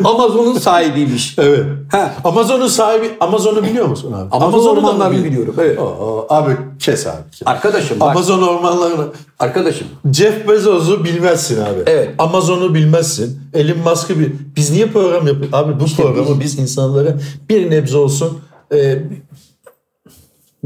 Amazon'un 0.03 0.53
sahibiymiş. 0.57 1.35
evet. 1.39 1.63
Ha. 1.91 2.13
Amazon'un 2.23 2.67
sahibi 2.67 3.09
Amazon'u 3.19 3.63
biliyor 3.63 3.85
musun 3.87 4.11
abi? 4.13 4.27
Amazon 4.31 4.47
Amazon'u 4.47 4.75
da 4.77 4.81
mı 4.81 4.87
ormanlarını 4.87 5.23
biliyorum. 5.25 5.55
Evet. 5.59 5.79
Oo, 5.79 6.25
abi 6.29 6.51
kes 6.79 6.96
abi. 7.05 7.31
kes. 7.31 7.41
Arkadaşım 7.45 7.99
bak. 7.99 8.09
Amazon 8.11 8.41
ormanlarını. 8.41 9.07
Arkadaşım. 9.39 9.87
Jeff 10.13 10.47
Bezos'u 10.47 11.03
bilmezsin 11.03 11.61
abi. 11.61 11.79
Evet. 11.85 12.09
Amazon'u 12.17 12.73
bilmezsin. 12.73 13.41
Elon 13.53 13.77
Musk'ı 13.77 14.19
bil. 14.19 14.29
Biz 14.55 14.71
niye 14.71 14.87
program 14.87 15.27
yapıyoruz? 15.27 15.53
Abi 15.53 15.79
bu 15.79 15.85
programı 15.97 16.39
biz 16.39 16.59
insanlara 16.59 17.17
bir 17.49 17.71
nebze 17.71 17.97
olsun 17.97 18.39
e, 18.73 18.99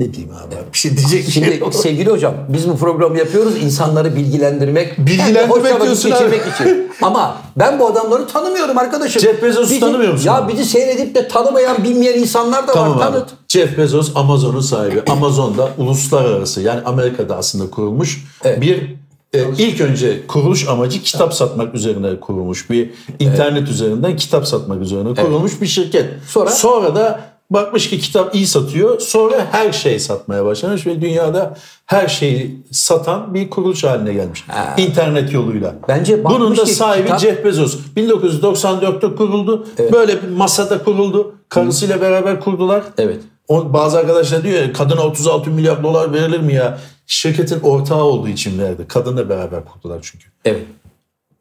ne 0.01 0.13
diyeyim 0.13 0.33
abi? 0.35 0.55
Bir 0.73 0.77
şey 0.77 0.97
diyecek 0.97 1.27
bir 1.27 1.31
şey 1.31 1.43
Şimdi 1.43 1.57
yok. 1.59 1.75
sevgili 1.75 2.09
hocam 2.09 2.33
biz 2.49 2.69
bu 2.69 2.77
programı 2.77 3.17
yapıyoruz 3.17 3.63
insanları 3.63 4.15
bilgilendirmek, 4.15 4.97
Bilgilendirmek 4.97 5.49
vakit 5.49 5.81
diyorsun 5.81 6.11
geçirmek 6.11 6.41
için. 6.55 6.91
Ama 7.01 7.37
ben 7.55 7.79
bu 7.79 7.87
adamları 7.87 8.27
tanımıyorum 8.27 8.77
arkadaşım. 8.77 9.21
Jeff 9.21 9.43
Bezos'u 9.43 9.69
Bizi- 9.69 9.79
tanımıyor 9.79 10.13
musun? 10.13 10.25
Ya 10.27 10.47
bizi 10.47 10.65
seyredip 10.65 11.15
de 11.15 11.27
tanımayan, 11.27 11.83
bilmeyen 11.83 12.19
insanlar 12.19 12.67
da 12.67 12.73
Tamam 12.73 12.99
var. 12.99 13.05
abi. 13.07 13.13
Tanıt. 13.13 13.29
Jeff 13.47 13.77
Bezos 13.77 14.11
Amazon'un 14.15 14.61
sahibi. 14.61 15.01
Amazon'da 15.09 15.69
uluslararası 15.77 16.61
yani 16.61 16.81
Amerika'da 16.85 17.35
aslında 17.37 17.69
kurulmuş 17.71 18.23
Evet. 18.43 18.61
bir 18.61 18.95
e, 19.33 19.39
ilk 19.57 19.81
önce 19.81 20.27
kuruluş 20.27 20.67
amacı 20.67 21.01
kitap 21.01 21.33
satmak 21.33 21.75
üzerine 21.75 22.19
kurulmuş 22.19 22.69
bir 22.69 22.89
internet 23.19 23.69
üzerinden 23.69 24.15
kitap 24.15 24.47
satmak 24.47 24.81
üzerine 24.81 25.15
kurulmuş 25.15 25.61
bir 25.61 25.67
şirket. 25.67 26.05
Sonra? 26.27 26.49
Sonra 26.49 26.95
da 26.95 27.19
Bakmış 27.51 27.89
ki 27.89 27.99
kitap 27.99 28.35
iyi 28.35 28.47
satıyor. 28.47 28.99
Sonra 28.99 29.47
her 29.51 29.71
şey 29.71 29.99
satmaya 29.99 30.45
başlamış 30.45 30.87
ve 30.87 31.01
dünyada 31.01 31.57
her 31.85 32.07
şeyi 32.07 32.61
satan 32.71 33.33
bir 33.33 33.49
kuruluş 33.49 33.83
haline 33.83 34.13
gelmiş. 34.13 34.45
İnternet 34.77 35.33
yoluyla. 35.33 35.75
Bence 35.87 36.23
Bunun 36.23 36.57
da 36.57 36.65
sahibi 36.65 37.03
kitap- 37.03 37.19
Jeff 37.19 37.45
Bezos. 37.45 37.77
1994'te 37.97 39.15
kuruldu. 39.15 39.67
Böyle 39.91 40.23
bir 40.23 40.27
masada 40.27 40.83
kuruldu. 40.83 41.35
Karısıyla 41.49 42.01
beraber 42.01 42.39
kurdular. 42.39 42.83
Evet. 42.97 43.19
O, 43.47 43.73
bazı 43.73 43.97
arkadaşlar 43.97 44.43
diyor 44.43 44.61
ya 44.61 44.73
kadına 44.73 45.01
36 45.01 45.49
milyar 45.49 45.83
dolar 45.83 46.13
verilir 46.13 46.39
mi 46.39 46.53
ya? 46.53 46.77
Şirketin 47.07 47.59
ortağı 47.59 48.03
olduğu 48.03 48.27
için 48.27 48.59
verdi. 48.59 48.85
Kadınla 48.87 49.29
beraber 49.29 49.65
kurdular 49.65 49.99
çünkü. 50.01 50.25
Evet. 50.45 50.65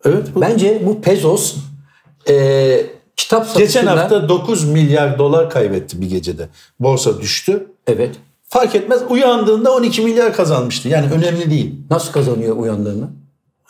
Evet. 0.04 0.26
Bu. 0.34 0.40
Bence 0.40 0.82
bu 0.86 1.00
Pezos 1.00 1.56
e, 2.28 2.86
kitap 3.22 3.46
satışında... 3.46 3.64
Geçen 3.64 3.86
hafta 3.86 4.28
9 4.28 4.64
milyar 4.64 5.18
dolar 5.18 5.50
kaybetti 5.50 6.00
bir 6.00 6.10
gecede. 6.10 6.48
Borsa 6.80 7.20
düştü. 7.20 7.66
Evet. 7.86 8.16
Fark 8.48 8.74
etmez 8.74 9.02
uyandığında 9.08 9.74
12 9.74 10.02
milyar 10.02 10.32
kazanmıştı. 10.32 10.88
Yani 10.88 11.12
önemli 11.12 11.50
değil. 11.50 11.74
Nasıl 11.90 12.12
kazanıyor 12.12 12.56
uyandığında? 12.56 13.08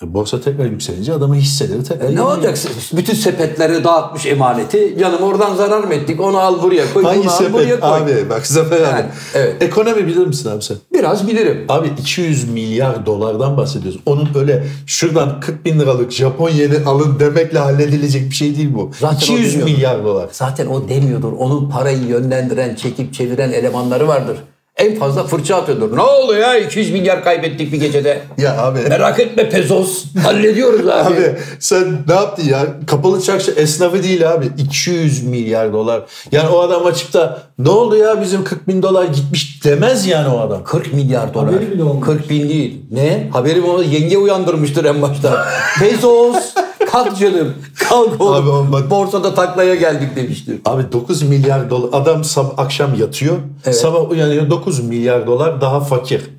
Borsa 0.03 0.40
tekrar 0.40 0.64
yükselince 0.64 1.12
adamın 1.12 1.34
hisseleri 1.34 1.84
tekrar... 1.84 2.09
E 2.09 2.14
ne 2.14 2.22
olacak? 2.22 2.59
Bütün 2.96 3.14
sepetleri 3.14 3.84
dağıtmış 3.84 4.26
emaneti. 4.26 4.96
Canım 5.01 5.22
oradan 5.22 5.55
zarar 5.55 5.84
mı 5.84 5.94
ettik? 5.94 6.20
Onu 6.20 6.38
al 6.38 6.62
buraya 6.62 6.92
koy. 6.94 7.05
Hangi 7.05 7.20
bunu 7.20 7.30
al 7.30 7.53
buraya 7.53 7.64
sepet 7.64 7.80
koy. 7.80 7.90
abi? 7.90 8.30
Bak 8.30 8.46
Zafer 8.46 8.76
abi. 8.76 8.82
Yani, 8.82 9.05
evet. 9.34 9.62
Ekonomi 9.62 10.07
bilir 10.07 10.26
misin 10.26 10.51
abi 10.51 10.62
sen? 10.62 10.76
Biraz 10.92 11.28
bilirim. 11.28 11.64
Abi 11.68 11.88
200 11.98 12.48
milyar 12.48 13.07
dolardan 13.07 13.57
bahsediyoruz. 13.57 14.01
Onun 14.07 14.28
öyle 14.34 14.66
şuradan 14.86 15.40
40 15.40 15.64
bin 15.64 15.80
liralık 15.80 16.12
Japon 16.12 16.51
yeni 16.51 16.78
alın 16.86 17.20
demekle 17.20 17.59
halledilecek 17.59 18.30
bir 18.30 18.34
şey 18.34 18.57
değil 18.57 18.74
bu. 18.74 18.90
Zaten 19.01 19.16
o 19.16 19.20
200 19.22 19.48
bilmiyorum. 19.48 19.72
milyar 19.74 20.05
dolar. 20.05 20.28
Zaten 20.32 20.66
o 20.66 20.88
demiyordur. 20.88 21.32
Onun 21.32 21.70
parayı 21.70 22.07
yönlendiren, 22.07 22.74
çekip 22.74 23.14
çeviren 23.14 23.53
elemanları 23.53 24.09
vardır. 24.09 24.36
En 24.77 24.95
fazla 24.99 25.25
fırça 25.25 25.57
atıyordur. 25.57 25.97
Ne 25.97 26.03
oldu 26.03 26.35
ya 26.35 26.59
200 26.59 26.91
milyar 26.91 27.25
kaybettik 27.25 27.73
bir 27.73 27.81
gecede. 27.81 28.23
Ya 28.39 28.59
abi. 28.62 28.79
Merak 28.89 29.21
etme 29.21 29.49
Pezos. 29.49 30.05
Hallediyoruz 30.23 30.89
abi. 30.89 31.14
Abi 31.14 31.37
sen 31.61 31.99
ne 32.09 32.14
yaptın 32.14 32.45
ya? 32.49 32.66
Kapalı 32.87 33.23
çarşı 33.23 33.51
esnafı 33.51 34.03
değil 34.03 34.33
abi. 34.33 34.47
200 34.59 35.27
milyar 35.27 35.73
dolar. 35.73 36.03
Yani 36.33 36.49
o 36.49 36.61
adam 36.61 36.87
açıp 36.87 37.12
da 37.12 37.43
ne 37.59 37.71
oldu 37.71 37.97
ya 37.97 38.23
bizim 38.23 38.45
40 38.45 38.68
bin 38.68 38.83
dolar 38.83 39.05
gitmiş 39.05 39.64
demez 39.64 40.07
yani 40.07 40.29
o 40.29 40.41
adam. 40.41 40.64
40 40.64 40.93
milyar 40.93 41.35
dolar. 41.35 41.47
Haberi 41.47 41.71
bile 41.71 41.83
olmamış. 41.83 42.07
40 42.07 42.31
bin 42.31 42.49
değil. 42.49 42.83
Ne? 42.91 43.29
Haberim 43.33 43.64
olmadı. 43.64 43.85
Yenge 43.85 44.18
uyandırmıştır 44.18 44.85
en 44.85 45.03
başta. 45.03 45.47
Bezos 45.81 46.55
kalk 46.93 47.18
canım. 47.18 47.55
Kalk 47.88 48.20
oğlum. 48.20 48.34
Abi 48.34 48.49
olmadı. 48.49 48.86
Borsada 48.91 49.34
taklaya 49.34 49.74
geldik 49.74 50.16
demiştir. 50.16 50.61
Abi 50.64 50.93
9 50.93 51.22
milyar 51.22 51.70
dolar 51.70 51.88
adam 52.03 52.20
sab- 52.20 52.55
akşam 52.57 52.95
yatıyor. 52.95 53.36
Sabah 53.72 54.11
uyanıyor 54.11 54.51
9 54.51 54.80
milyar 54.80 55.26
dolar 55.26 55.61
daha 55.61 55.80
fakir. 55.80 56.30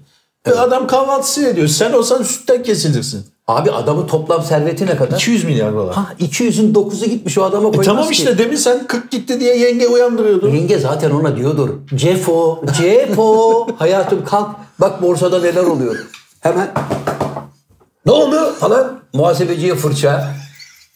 E 0.48 0.52
adam 0.52 0.88
kahvaltısı 0.88 1.48
ediyor. 1.48 1.68
Sen 1.68 1.94
olsan 1.94 2.24
sütten 2.24 2.64
kesilirsin. 2.64 3.26
Abi 3.48 3.72
adamın 3.72 4.08
toplam 4.08 4.44
serveti 4.44 4.86
ne 4.86 4.96
kadar? 4.98 5.16
200 5.18 5.44
milyar 5.44 5.74
dolar. 5.74 5.96
Ha 5.96 6.06
200'ün 6.20 6.74
9'u 6.74 7.06
gitmiş 7.10 7.38
o 7.38 7.44
adama 7.44 7.64
koymaz 7.70 7.86
E 7.88 7.90
tamam 7.90 8.04
ki. 8.06 8.12
işte 8.12 8.38
demin 8.38 8.56
sen 8.56 8.88
40 8.88 9.12
gitti 9.12 9.40
diye 9.40 9.58
yenge 9.58 9.88
uyandırıyordun. 9.88 10.50
Yenge 10.50 10.80
zaten 10.80 11.12
ona 11.12 11.38
diyordur. 11.38 11.70
Cefo, 11.96 12.62
Cefo. 12.78 13.68
Hayatım 13.80 14.26
kalk. 14.26 14.50
Bak 14.80 15.02
borsada 15.02 15.40
neler 15.42 15.64
oluyor. 15.64 15.96
Hemen. 16.40 16.72
Ne 18.06 18.12
oldu 18.12 18.54
falan. 18.60 19.00
Muhasebeciye 19.14 19.76
fırça. 19.76 20.34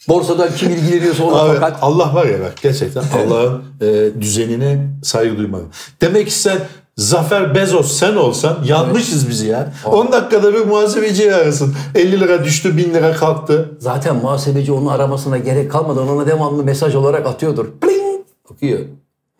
Borsadan 0.09 0.49
kim 0.57 0.71
ilgileniyorsa 0.71 1.23
ona 1.23 1.41
Abi 1.41 1.53
fakat. 1.53 1.77
Allah 1.81 2.15
var 2.15 2.25
ya 2.25 2.39
bak 2.39 2.53
gerçekten 2.61 3.03
Allah'ın 3.27 3.63
e, 3.81 4.21
düzenine 4.21 4.87
saygı 5.03 5.37
duymalı. 5.37 5.63
Demek 6.01 6.27
ki 6.27 6.33
sen 6.33 6.57
Zafer 6.97 7.55
Bezos 7.55 7.91
sen 7.91 8.15
olsan 8.15 8.57
yanmışız 8.65 9.29
bizi 9.29 9.47
ya. 9.47 9.73
10 9.85 10.11
dakikada 10.11 10.53
bir 10.53 10.65
muhasebeciyi 10.65 11.35
arasın. 11.35 11.75
50 11.95 12.19
lira 12.19 12.43
düştü 12.43 12.77
1000 12.77 12.93
lira 12.93 13.13
kalktı. 13.13 13.71
Zaten 13.79 14.15
muhasebeci 14.15 14.71
onun 14.71 14.87
aramasına 14.87 15.37
gerek 15.37 15.71
kalmadan 15.71 16.09
ona 16.09 16.27
devamlı 16.27 16.63
mesaj 16.63 16.95
olarak 16.95 17.25
atıyordur. 17.27 17.65
Bling! 17.83 18.21
Okuyor. 18.51 18.79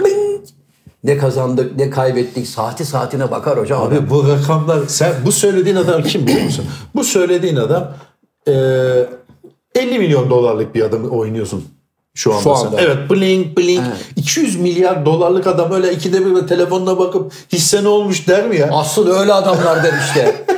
Bling! 0.02 0.42
Ne 1.04 1.18
kazandık, 1.18 1.78
ne 1.78 1.90
kaybettik. 1.90 2.48
Saati 2.48 2.86
saatine 2.86 3.32
bakar 3.32 3.60
hocam. 3.60 3.82
adam. 3.82 3.98
Abi 3.98 4.10
bu 4.10 4.28
rakamlar 4.28 4.80
sen 4.88 5.14
bu 5.26 5.32
söylediğin 5.32 5.76
adam 5.76 6.04
kim 6.04 6.28
biliyor 6.28 6.44
musun? 6.44 6.66
Bu 6.96 7.04
söylediğin 7.04 7.56
adam 7.56 7.94
e, 8.48 8.54
50 9.76 10.00
milyon 10.00 10.30
dolarlık 10.30 10.76
bir 10.76 10.82
adamı 10.82 11.10
oynuyorsun. 11.10 11.66
Şu 12.14 12.34
anda, 12.34 12.44
Şu 12.44 12.56
sen. 12.56 12.68
anda. 12.68 12.82
Evet 12.82 12.98
blink 13.12 13.58
blink. 13.58 13.84
200 14.16 14.60
milyar 14.60 15.06
dolarlık 15.06 15.48
adam 15.48 15.72
öyle 15.72 15.94
ikide 15.94 16.26
bir 16.26 16.48
telefonuna 16.48 17.00
bakıp 17.00 17.32
hisse 17.54 17.84
ne 17.84 17.88
olmuş 17.88 18.28
der 18.28 18.48
mi 18.48 18.58
ya? 18.58 18.70
Asıl 18.72 19.08
öyle 19.20 19.34
adamlar 19.34 19.84
der 19.84 19.94
işte. 20.08 20.46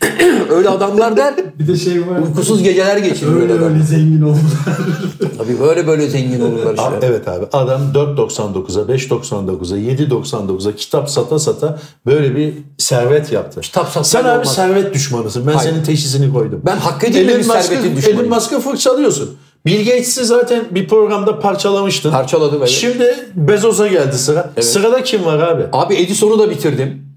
öyle 0.50 0.68
adamlar 0.68 1.16
der. 1.16 1.34
Bir 1.58 1.68
de 1.68 1.76
şey 1.76 2.00
var. 2.00 2.18
Uykusuz 2.28 2.62
geceler 2.62 2.96
geçirir 2.96 3.32
Öyle 3.32 3.42
öyle 3.42 3.52
öyle 3.52 3.64
adam. 3.64 3.82
zengin 3.82 4.22
oldular. 4.22 4.40
Tabii 5.38 5.60
böyle 5.60 5.86
böyle 5.86 6.08
zengin 6.08 6.40
olurlar 6.40 6.70
işte. 6.74 6.82
Abi, 6.82 6.96
evet 7.02 7.28
abi 7.28 7.46
adam 7.52 7.80
4.99'a 7.94 8.94
5.99'a 8.94 9.78
7.99'a 9.78 10.76
kitap 10.76 11.10
sata 11.10 11.38
sata 11.38 11.78
böyle 12.06 12.36
bir 12.36 12.54
servet 12.78 13.32
yaptı. 13.32 13.60
Kitap 13.60 13.86
satmak 13.86 14.06
Sen 14.06 14.24
abi 14.24 14.28
olmaz. 14.32 14.54
servet 14.54 14.94
düşmanısın. 14.94 15.46
Ben 15.46 15.52
Hayır. 15.52 15.70
senin 15.70 15.82
teşhisini 15.84 16.32
koydum. 16.32 16.60
Ben 16.66 16.76
hak 16.76 17.04
edilmemiş 17.04 17.46
Musk'ı- 17.46 17.62
servetin 17.62 17.96
düşmanıyım. 17.96 18.20
Elon 18.24 18.34
Musk'ı 18.34 18.60
fırçalıyorsun. 18.60 19.30
Bill 19.66 19.78
Gates'i 19.84 20.24
zaten 20.24 20.64
bir 20.70 20.88
programda 20.88 21.40
parçalamıştın. 21.40 22.10
Parçaladım 22.10 22.58
evet. 22.58 22.68
Şimdi 22.68 23.14
Bezos'a 23.34 23.86
geldi 23.86 24.18
sıra. 24.18 24.50
Sırada 24.60 25.02
kim 25.02 25.24
var 25.24 25.38
abi? 25.38 25.62
Abi 25.72 25.94
Edison'u 25.94 26.38
da 26.38 26.50
bitirdim. 26.50 27.09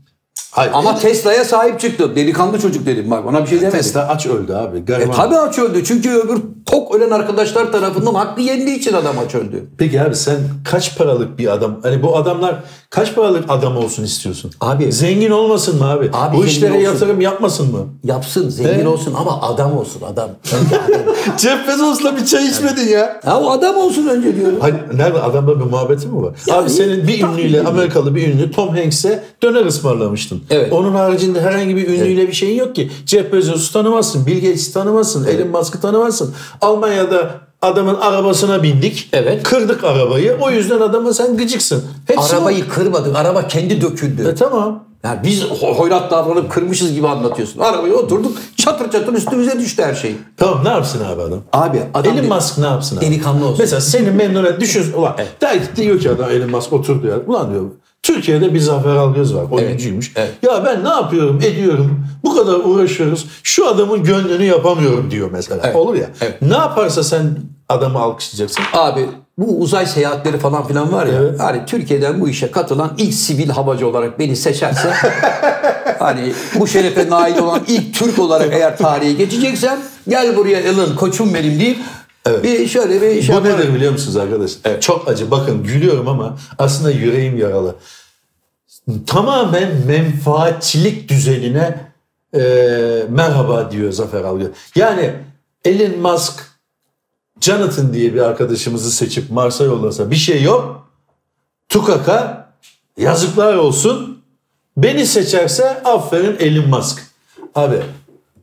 Hayır. 0.51 0.71
Ama 0.73 0.99
Tesla'ya 0.99 1.45
sahip 1.45 1.79
çıktım. 1.79 2.15
Delikanlı 2.15 2.59
çocuk 2.61 2.85
dedim 2.85 3.11
bak 3.11 3.25
ona 3.25 3.43
bir 3.43 3.47
şey 3.47 3.61
demedim. 3.61 3.77
Tesla 3.79 4.07
aç 4.07 4.25
öldü 4.25 4.53
abi. 4.53 4.77
E 4.77 4.81
Gariban. 4.81 5.15
tabii 5.15 5.37
aç 5.37 5.59
öldü. 5.59 5.83
Çünkü 5.85 6.09
öbür 6.09 6.37
tok 6.65 6.95
ölen 6.95 7.09
arkadaşlar 7.09 7.71
tarafından 7.71 8.13
hakkı 8.13 8.41
yendiği 8.41 8.77
için 8.77 8.93
adam 8.93 9.15
aç 9.25 9.35
öldü. 9.35 9.65
Peki 9.77 10.01
abi 10.01 10.15
sen 10.15 10.37
kaç 10.71 10.97
paralık 10.97 11.39
bir 11.39 11.53
adam? 11.53 11.79
Hani 11.83 12.03
bu 12.03 12.17
adamlar 12.17 12.63
kaç 12.89 13.15
paralık 13.15 13.45
adam 13.49 13.77
olsun 13.77 14.03
istiyorsun? 14.03 14.51
Abi- 14.61 14.91
Zengin 14.91 15.31
olmasın 15.31 15.77
mı 15.79 15.89
abi? 15.89 16.09
Abi 16.13 16.37
bu 16.37 16.41
zengin 16.41 16.51
işlere 16.55 16.71
olsun. 16.71 16.83
yatırım 16.83 17.21
yapmasın 17.21 17.71
mı? 17.71 17.79
Yapsın, 18.03 18.49
zengin 18.49 18.85
olsun 18.85 19.13
ama 19.19 19.41
adam 19.41 19.77
olsun 19.77 20.01
adam. 20.13 20.29
Önce 20.63 20.75
adam. 20.79 21.15
Jeff 21.37 21.67
Bezos'la 21.67 22.15
bir 22.17 22.25
çay 22.25 22.47
içmedin 22.47 22.87
ya. 22.87 23.19
ha 23.25 23.41
o 23.41 23.49
adam 23.51 23.75
olsun 23.77 24.07
önce 24.07 24.35
diyorum. 24.35 24.57
Hayır, 24.61 24.75
nerede 24.93 25.19
adamla 25.21 25.59
bir 25.59 25.65
muhabbeti 25.65 26.07
mi 26.07 26.21
var? 26.23 26.33
Abi 26.51 26.69
senin 26.69 27.07
bir 27.07 27.23
ünlüyle. 27.23 27.63
Amerikalı 27.63 28.15
bir 28.15 28.27
ünlü 28.33 28.51
Tom 28.51 28.69
Hanks'e 28.75 29.23
döner 29.43 29.65
ısmarlamıştın. 30.23 30.41
Evet. 30.49 30.73
Onun 30.73 30.95
haricinde 30.95 31.41
herhangi 31.41 31.75
bir 31.75 31.87
ünlüyle 31.87 32.27
bir 32.27 32.33
şeyin 32.33 32.57
yok 32.59 32.75
ki. 32.75 32.91
Jeff 33.05 33.33
Bezos'u 33.33 33.73
tanımazsın, 33.73 34.25
Bill 34.25 34.35
Gates'i 34.41 34.73
tanımazsın, 34.73 35.25
Elon 35.27 35.47
Musk'ı 35.47 35.81
tanımazsın. 35.81 36.33
Almanya'da 36.61 37.31
adamın 37.61 37.95
arabasına 37.95 38.63
bindik. 38.63 39.09
Evet. 39.13 39.43
Kırdık 39.43 39.83
arabayı. 39.83 40.37
O 40.41 40.51
yüzden 40.51 40.79
adama 40.81 41.13
sen 41.13 41.37
gıcıksın. 41.37 41.83
Hepsi 42.07 42.35
Arabayı 42.35 42.67
kırmadık. 42.69 43.15
Araba 43.15 43.47
kendi 43.47 43.81
döküldü. 43.81 44.25
o. 44.25 44.29
E 44.29 44.35
tamam. 44.35 44.83
Yani 45.03 45.19
biz 45.23 45.41
ho- 45.43 45.73
hoyrat 45.75 46.11
davranıp 46.11 46.51
kırmışız 46.51 46.93
gibi 46.93 47.07
anlatıyorsun. 47.07 47.59
Arabaya 47.59 47.93
oturduk 47.93 48.37
çatır 48.57 48.91
çatır 48.91 49.13
üstümüze 49.13 49.59
düştü 49.59 49.83
her 49.83 49.93
şey. 49.95 50.15
Tamam 50.37 50.61
ne 50.65 50.69
yapsın 50.69 50.99
abi 51.05 51.21
adam? 51.21 51.39
Abi 51.53 51.81
adam 51.93 52.17
Elon 52.17 52.35
Musk 52.35 52.57
ne 52.57 52.65
yapsın 52.65 52.97
abi? 52.97 53.05
Delikanlı 53.05 53.45
olsun. 53.45 53.57
Mesela 53.59 53.81
seni 53.81 54.11
memnun 54.11 54.45
et. 54.45 54.59
Düşün. 54.61 54.93
Ulan, 54.93 55.15
der 55.41 55.59
ki 55.59 55.67
diyor 55.75 55.99
ki 55.99 56.09
adam 56.09 56.29
Elon 56.31 56.49
Musk 56.49 56.73
oturdu 56.73 57.07
ya. 57.07 57.15
Ulan 57.27 57.51
diyor 57.51 57.63
Türkiye'de 58.03 58.53
bir 58.53 58.59
Zafer 58.59 58.95
Algöz 58.95 59.35
var. 59.35 59.45
Oyuncuymuş. 59.51 60.11
evet. 60.15 60.31
Ya 60.41 60.65
ben 60.65 60.83
ne 60.83 60.89
yapıyorum 60.89 61.41
ediyorum. 61.43 62.07
Bu 62.23 62.35
kadar 62.35 62.53
uğraşıyoruz. 62.53 63.25
Şu 63.43 63.67
adamın 63.67 64.03
gönlünü 64.03 64.43
yapamıyorum 64.43 65.11
diyor 65.11 65.29
mesela. 65.31 65.61
Evet. 65.63 65.75
Olur 65.75 65.95
ya. 65.95 66.09
Evet. 66.21 66.41
Ne 66.41 66.53
yaparsa 66.53 67.03
sen 67.03 67.35
adamı 67.69 67.99
alkışlayacaksın. 67.99 68.63
Abi 68.73 69.05
bu 69.37 69.59
uzay 69.59 69.85
seyahatleri 69.85 70.37
falan 70.37 70.67
filan 70.67 70.93
var 70.93 71.05
ya. 71.05 71.13
Evet. 71.13 71.39
Hani 71.39 71.65
Türkiye'den 71.65 72.21
bu 72.21 72.29
işe 72.29 72.51
katılan 72.51 72.91
ilk 72.97 73.13
sivil 73.13 73.49
havacı 73.49 73.87
olarak 73.87 74.19
beni 74.19 74.35
seçerse 74.35 74.89
hani 75.99 76.33
bu 76.59 76.67
şerefe 76.67 77.09
nail 77.09 77.37
olan 77.37 77.61
ilk 77.67 77.93
Türk 77.95 78.19
olarak 78.19 78.53
eğer 78.53 78.77
tarihe 78.77 79.13
geçeceksem 79.13 79.79
gel 80.09 80.35
buraya 80.37 80.59
Elon 80.59 80.95
koçum 80.95 81.33
benim 81.33 81.59
deyip 81.59 81.77
bir 82.27 82.67
şöyle 82.67 83.01
bir 83.01 83.21
şey 83.21 83.35
Bu 83.35 83.37
yaparım. 83.37 83.59
nedir 83.59 83.73
biliyor 83.75 83.91
musunuz 83.91 84.17
arkadaşlar? 84.17 84.81
Çok 84.81 85.07
acı. 85.07 85.31
Bakın 85.31 85.63
gülüyorum 85.63 86.07
ama 86.07 86.37
aslında 86.57 86.91
yüreğim 86.91 87.37
yaralı. 87.37 87.75
Tamamen 89.07 89.85
menfaatçilik 89.87 91.09
düzenine 91.09 91.91
e, 92.35 92.39
merhaba 93.09 93.71
diyor 93.71 93.91
Zafer 93.91 94.21
Algöz. 94.23 94.47
Yani 94.75 95.13
Elon 95.65 95.99
Musk 95.99 96.43
Jonathan 97.41 97.93
diye 97.93 98.13
bir 98.13 98.19
arkadaşımızı 98.19 98.91
seçip 98.91 99.31
Mars'a 99.31 99.63
yollasa 99.63 100.11
bir 100.11 100.15
şey 100.15 100.43
yok. 100.43 100.89
Tukaka 101.69 102.49
yazıklar 102.97 103.55
olsun. 103.55 104.23
Beni 104.77 105.05
seçerse 105.05 105.83
aferin 105.83 106.35
Elon 106.39 106.69
Musk. 106.69 107.03
Abi 107.55 107.75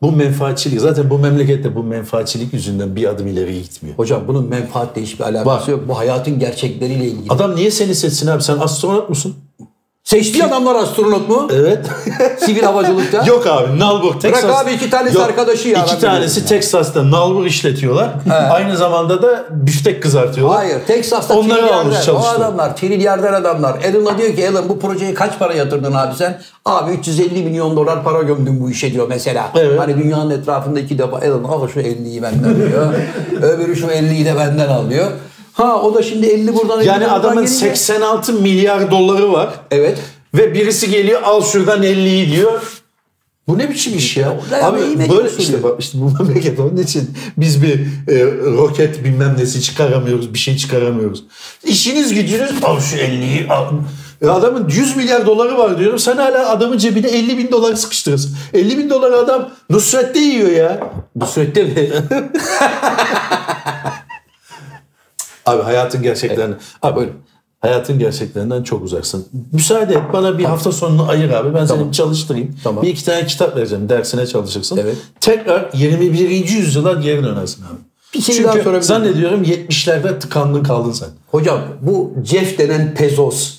Bu 0.03 0.13
menfaatçilik 0.13 0.81
zaten 0.81 1.11
bu 1.11 1.19
memlekette 1.19 1.77
bu 1.77 1.83
menfaatçilik 1.83 2.53
yüzünden 2.53 2.97
bir 2.97 3.05
adım 3.11 3.27
ileri 3.27 3.63
gitmiyor. 3.63 3.99
Hocam 3.99 4.23
bunun 4.29 4.45
menfaatle 4.49 5.03
hiçbir 5.03 5.25
alakası 5.25 5.73
Var. 5.73 5.77
yok. 5.79 5.89
Bu 5.89 5.99
hayatın 5.99 6.39
gerçekleriyle 6.39 7.05
ilgili. 7.07 7.27
Adam 7.29 7.57
niye 7.57 7.71
seni 7.71 7.95
seçsin 7.95 8.27
abi? 8.27 8.43
Sen 8.43 8.59
astronot 8.59 9.09
musun? 9.09 9.35
Seçtiği 10.11 10.45
adamlar 10.45 10.75
astronot 10.75 11.29
mu? 11.29 11.49
Evet. 11.53 11.87
Sivil 12.39 12.63
havacılıkta. 12.63 13.25
Yok 13.27 13.47
abi 13.47 13.79
Nalburg 13.79 14.21
Texas. 14.21 14.45
Bırak 14.45 14.65
abi, 14.65 14.73
iki 14.73 14.91
tanesi 14.91 15.23
arkadaşı 15.23 15.69
ya, 15.69 15.85
İki 15.85 15.99
tanesi 16.01 16.47
Texas'ta 16.47 17.11
Nalburg 17.11 17.47
işletiyorlar. 17.47 18.11
Aynı 18.51 18.77
zamanda 18.77 19.23
da 19.23 19.45
büftek 19.51 20.03
kızartıyorlar. 20.03 20.57
Hayır, 20.57 20.79
Texas'ta 20.87 21.35
Onları 21.35 21.75
almış 21.75 21.97
trilyarder. 21.97 22.01
O 22.01 22.05
çalıştırıyor. 22.05 22.41
adamlar, 22.41 22.77
trilyarder 22.77 23.33
adamlar. 23.33 23.73
Alan'a 23.73 24.19
diyor 24.19 24.37
ki 24.37 24.49
Alan 24.49 24.69
bu 24.69 24.79
projeye 24.79 25.15
kaç 25.15 25.39
para 25.39 25.55
yatırdın 25.55 25.93
abi 25.93 26.15
sen? 26.17 26.41
Abi 26.65 26.93
350 26.93 27.43
milyon 27.43 27.77
dolar 27.77 28.05
para 28.05 28.23
gömdüm 28.23 28.61
bu 28.61 28.71
işe 28.71 28.93
diyor 28.93 29.07
mesela. 29.09 29.49
Evet. 29.57 29.81
Hani 29.81 29.99
dünyanın 29.99 30.31
etrafında 30.31 30.81
iki 30.81 30.99
defa 30.99 31.17
Alan 31.17 31.45
al 31.45 31.69
şu 31.69 31.81
50'yi 31.81 32.23
benden 32.23 32.57
diyor. 32.57 32.95
Öbürü 33.43 33.77
şu 33.77 33.87
50'yi 33.87 34.25
de 34.25 34.37
benden 34.37 34.69
alıyor. 34.69 35.07
Ha 35.61 35.83
o 35.83 35.95
da 35.95 36.03
şimdi 36.03 36.27
50 36.27 36.55
buradan 36.55 36.81
50 36.81 36.89
Yani 36.89 37.07
adamın 37.09 37.45
gelince- 37.45 37.77
86 37.77 38.33
milyar 38.33 38.91
doları 38.91 39.33
var. 39.33 39.49
Evet. 39.71 39.99
Ve 40.35 40.55
birisi 40.55 40.91
geliyor 40.91 41.23
al 41.23 41.43
şuradan 41.45 41.83
50'yi 41.83 42.33
diyor. 42.33 42.61
Bu 43.49 43.59
ne 43.59 43.71
biçim 43.71 43.97
iş 43.97 44.17
ya? 44.17 44.41
Ya, 44.53 44.67
Abi 44.67 44.79
böyle 44.99 45.29
usulü. 45.29 45.43
işte 45.43 45.63
bak 45.63 45.81
işte 45.81 45.99
bu 46.01 46.11
memleket 46.25 46.61
onun 46.61 46.77
için 46.77 47.11
biz 47.37 47.63
bir 47.63 47.75
e, 48.09 48.25
roket 48.57 49.05
bilmem 49.05 49.37
nesi 49.39 49.63
çıkaramıyoruz, 49.63 50.35
bir 50.35 50.39
şey 50.39 50.57
çıkaramıyoruz. 50.57 51.25
İşiniz 51.65 52.15
gücünüz 52.15 52.51
al 52.65 52.81
şu 52.81 52.97
50'yi 52.97 53.47
al. 53.49 53.67
Ya 54.25 54.33
adamın 54.33 54.69
100 54.69 54.97
milyar 54.97 55.27
doları 55.27 55.59
var 55.59 55.79
diyorum. 55.79 55.99
Sen 55.99 56.17
hala 56.17 56.49
adamın 56.51 56.79
cebine 56.79 57.09
50 57.09 57.39
bin 57.39 57.51
dolar 57.51 57.75
sıkıştırırsın. 57.75 58.37
50 58.55 58.79
bin 58.79 58.91
dolar 58.91 59.13
adam 59.13 59.51
Nusret'te 59.71 60.21
yiyor 60.21 60.51
ya. 60.51 60.81
Nusret'te 61.17 61.63
mi? 61.65 61.91
Abi 65.51 65.63
hayatın 65.63 66.03
gerçeklerinden. 66.03 66.59
Abi 66.83 66.97
Buyurun. 66.97 67.15
hayatın 67.61 67.99
gerçeklerinden 67.99 68.63
çok 68.63 68.85
uzaksın. 68.85 69.27
Müsaade 69.53 69.95
et 69.95 70.03
bana 70.13 70.39
bir 70.39 70.45
hafta 70.45 70.73
sonunu 70.73 71.09
ayır 71.09 71.31
abi. 71.31 71.55
Ben 71.55 71.67
seni 71.67 71.87
bir 71.89 71.93
çalıştırayım. 71.93 72.57
Tamam. 72.65 72.83
Bir 72.83 72.89
iki 72.89 73.05
tane 73.05 73.27
kitap 73.27 73.57
vereceğim. 73.57 73.89
Dersine 73.89 74.27
çalışırsın. 74.27 74.77
Evet. 74.77 74.97
Tekrar 75.21 75.71
21. 75.75 76.49
yüzyıla 76.49 76.93
geri 76.93 77.25
dönersin 77.25 77.63
abi. 77.63 77.79
Bir 78.15 78.21
şey 78.21 78.35
Çünkü 78.35 78.45
daha 78.49 78.53
sorabilir 78.53 78.71
miyim? 78.73 78.83
zannediyorum 78.83 79.43
70'lerde 79.43 80.19
tıkandın 80.19 80.63
kaldın 80.63 80.93
sen. 80.93 81.09
Hocam 81.31 81.61
bu 81.83 82.13
Jeff 82.25 82.59
denen 82.59 82.95
Pezos 82.95 83.55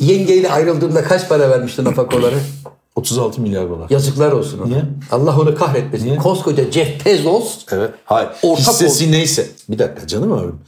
yengeyle 0.00 0.50
ayrıldığında 0.52 1.04
kaç 1.04 1.28
para 1.28 1.50
vermişti 1.50 1.84
nafakaları? 1.84 2.34
36 2.96 3.40
milyar 3.40 3.70
dolar. 3.70 3.90
Yazıklar 3.90 4.32
olsun 4.32 4.58
ona. 4.58 4.66
Niye? 4.66 4.82
Allah 5.10 5.38
onu 5.40 5.54
kahretmesin. 5.54 6.06
Niye? 6.06 6.16
Koskoca 6.16 6.70
Jeff 6.70 7.06
Bezos 7.06 7.58
Evet. 7.72 7.90
Hayır. 8.04 8.28
Ortak 8.42 8.66
hissesi 8.66 9.12
neyse. 9.12 9.46
Bir 9.68 9.78
dakika 9.78 10.06
canım 10.06 10.32
abim. 10.32 10.58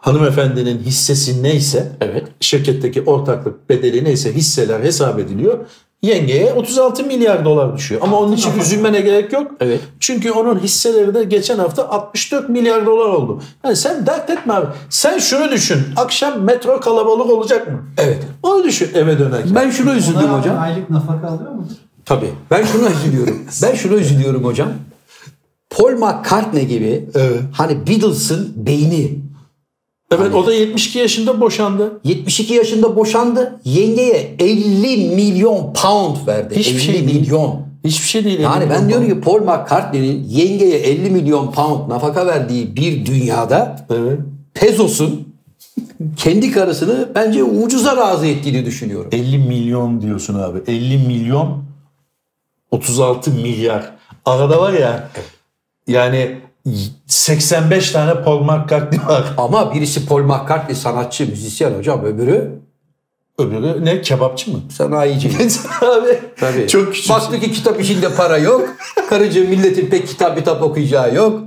Hanımefendinin 0.00 0.78
hissesi 0.78 1.42
neyse 1.42 1.92
Evet. 2.00 2.26
şirketteki 2.40 3.02
ortaklık 3.02 3.68
bedeli 3.68 4.04
neyse 4.04 4.34
hisseler 4.34 4.80
hesap 4.80 5.18
ediliyor. 5.18 5.58
Yengeye 6.02 6.52
36 6.52 7.04
milyar 7.04 7.44
dolar 7.44 7.76
düşüyor. 7.76 8.00
Ama 8.04 8.18
onun 8.20 8.32
için 8.32 8.50
üzülmene 8.60 9.00
gerek 9.00 9.32
yok. 9.32 9.52
Evet. 9.60 9.80
Çünkü 10.00 10.30
onun 10.30 10.58
hisseleri 10.58 11.14
de 11.14 11.24
geçen 11.24 11.58
hafta 11.58 11.88
64 11.88 12.48
milyar 12.48 12.86
dolar 12.86 13.08
oldu. 13.08 13.42
Yani 13.64 13.76
sen 13.76 14.06
dert 14.06 14.30
etme 14.30 14.52
abi. 14.54 14.66
Sen 14.90 15.18
şunu 15.18 15.50
düşün. 15.50 15.78
Akşam 15.96 16.40
metro 16.42 16.80
kalabalık 16.80 17.30
olacak 17.30 17.68
mı? 17.68 17.82
Evet. 17.98 18.18
Onu 18.42 18.64
düşün 18.64 18.90
eve 18.94 19.18
dönerken. 19.18 19.54
Ben 19.54 19.70
şunu 19.70 19.94
üzüldüm 19.94 20.24
Ona 20.30 20.38
hocam. 20.38 20.58
Aylık 20.58 20.90
nafaka 20.90 21.28
alıyor 21.28 21.50
mu? 21.52 21.68
Tabii. 22.04 22.30
Ben 22.50 22.64
şunu 22.64 22.88
üzülüyorum. 22.90 23.38
ben 23.62 23.74
şunu 23.74 23.94
üzülüyorum 23.94 24.44
hocam. 24.44 24.68
Paul 25.70 25.92
McCartney 25.92 26.66
gibi 26.66 27.08
Evet. 27.14 27.40
hani 27.52 27.86
Beatles'ın 27.86 28.52
beyni 28.56 29.18
Evet 30.14 30.34
o 30.34 30.46
da 30.46 30.52
72 30.54 30.98
yaşında 30.98 31.40
boşandı. 31.40 32.00
72 32.04 32.54
yaşında 32.54 32.96
boşandı. 32.96 33.60
Yengeye 33.64 34.34
50 34.38 35.14
milyon 35.14 35.72
pound 35.72 36.26
verdi. 36.26 36.56
Hiçbir 36.56 36.74
50 36.74 36.80
şey 36.80 36.94
değil. 36.94 37.20
milyon. 37.20 37.62
Hiçbir 37.84 38.08
şey 38.08 38.24
değil. 38.24 38.40
Yani 38.40 38.70
ben 38.70 38.88
diyorum 38.88 39.08
ki 39.08 39.20
Paul 39.20 39.40
McCartney'nin 39.40 40.24
yengeye 40.28 40.78
50 40.78 41.10
milyon 41.10 41.52
pound 41.52 41.88
nafaka 41.88 42.26
verdiği 42.26 42.76
bir 42.76 43.06
dünyada 43.06 43.86
Evet. 43.90 44.18
Pezos'un 44.54 45.28
kendi 46.16 46.50
karısını 46.52 47.08
bence 47.14 47.44
ucuza 47.44 47.96
razı 47.96 48.26
ettiğini 48.26 48.64
düşünüyorum. 48.64 49.08
50 49.12 49.38
milyon 49.38 50.00
diyorsun 50.00 50.34
abi. 50.34 50.58
50 50.66 50.98
milyon 50.98 51.64
36 52.70 53.30
milyar. 53.30 53.90
Arada 54.24 54.60
var 54.60 54.72
ya 54.72 55.08
yani 55.86 56.40
85 57.06 57.90
tane 57.90 58.22
Paul 58.22 58.40
McCartney 58.40 59.00
var. 59.06 59.24
Ama 59.38 59.74
birisi 59.74 60.06
Paul 60.06 60.22
McCartney 60.22 60.76
sanatçı, 60.76 61.26
müzisyen 61.28 61.70
hocam. 61.70 62.04
Öbürü 62.04 62.60
Öbürü 63.38 63.84
ne 63.84 64.00
kebapçı 64.02 64.50
mı? 64.50 64.60
sanayici. 64.76 65.28
abi 65.80 66.20
Tabii. 66.40 66.68
çok 66.68 66.94
küçük. 66.94 67.10
Baktı 67.10 67.40
ki 67.40 67.52
kitap 67.52 67.80
işinde 67.80 68.14
para 68.14 68.38
yok. 68.38 68.68
Karıcığım 69.10 69.48
milletin 69.48 69.86
pek 69.86 70.08
kitap 70.08 70.36
kitap 70.38 70.62
okuyacağı 70.62 71.14
yok. 71.14 71.40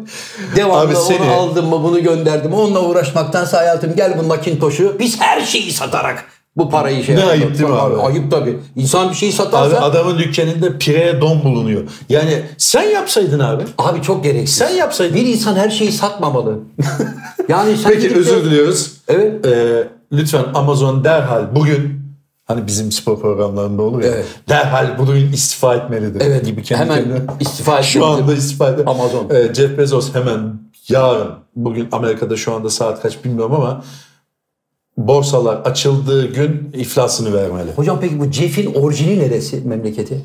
Devamlı 0.56 0.80
Abi 0.80 0.96
seni- 0.96 1.22
onu 1.22 1.32
aldım 1.32 1.66
mı 1.70 1.84
bunu 1.84 2.04
gönderdim 2.04 2.54
onunla 2.54 2.82
uğraşmaktansa 2.82 3.58
hayatım 3.58 3.96
gel 3.96 4.18
bu 4.20 4.24
Macintosh'u 4.24 4.96
biz 5.00 5.22
her 5.22 5.42
şeyi 5.42 5.72
satarak 5.72 6.26
bu 6.58 6.70
parayı 6.70 7.04
şey 7.04 7.16
Ne 7.16 7.20
yapalım. 7.20 7.42
ayıp 7.42 7.58
değil 7.60 7.70
mi 7.70 7.76
abi? 7.76 7.96
Ayıp 8.02 8.32
tabii. 8.32 8.60
İnsan 8.76 9.10
bir 9.10 9.16
şeyi 9.16 9.30
Abi 9.32 9.36
satarsa 9.36 9.78
abi, 9.78 9.86
adamın 9.86 10.18
dükkanında 10.20 10.78
pireye 10.78 11.22
don 11.22 11.44
bulunuyor. 11.44 11.82
Yani 12.10 12.42
sen 12.58 12.84
yapsaydın 12.84 13.40
abi. 13.40 13.64
çok 14.02 14.24
gereksiz. 14.24 14.58
Sen 14.58 14.70
yapsaydın. 14.70 15.16
Bir 15.16 15.26
insan 15.26 15.56
her 15.56 15.70
şeyi 15.70 15.92
satmamalı. 15.92 16.60
yani 17.50 17.78
sen 17.78 17.90
Peki 17.92 18.02
gidip 18.02 18.16
de- 18.16 18.20
özür 18.20 18.46
diliyoruz. 18.46 18.92
Evet. 19.08 19.46
Ee, 19.46 19.88
lütfen 20.12 20.44
Amazon 20.54 21.04
derhal 21.04 21.56
bugün 21.56 22.04
hani 22.46 22.68
bizim 22.68 22.92
spor 22.92 23.20
programlarında 23.20 23.82
olur 23.82 24.04
ya. 24.04 24.12
Evet. 24.12 24.26
Derhal 24.50 24.98
bugün 24.98 25.32
istifa 25.34 25.76
etmelidir. 25.76 26.22
Evet. 26.26 26.46
Gibi 26.46 26.64
kendi 26.64 26.82
hemen 26.84 26.96
kendine. 27.04 27.20
istifa 27.40 27.84
Şu 27.84 28.00
etmelidir. 28.00 28.22
anda 28.24 28.34
istifa 28.34 28.70
ed- 28.70 28.86
Amazon. 28.90 29.30
Ee, 29.30 29.54
Jeff 29.54 29.78
Bezos 29.78 30.16
hemen 30.16 30.40
yarın 30.90 31.28
bugün 31.56 31.88
Amerika'da 31.92 32.38
şu 32.38 32.54
anda 32.54 32.70
saat 32.70 33.02
kaç 33.02 33.24
bilmiyorum 33.26 33.54
ama 33.56 33.84
borsalar 34.98 35.56
açıldığı 35.56 36.34
gün 36.34 36.72
iflasını 36.74 37.34
vermeli. 37.34 37.72
Hocam 37.72 38.00
peki 38.02 38.20
bu 38.20 38.32
Jeff'in 38.32 38.74
orijini 38.74 39.20
neresi 39.20 39.62
memleketi? 39.66 40.22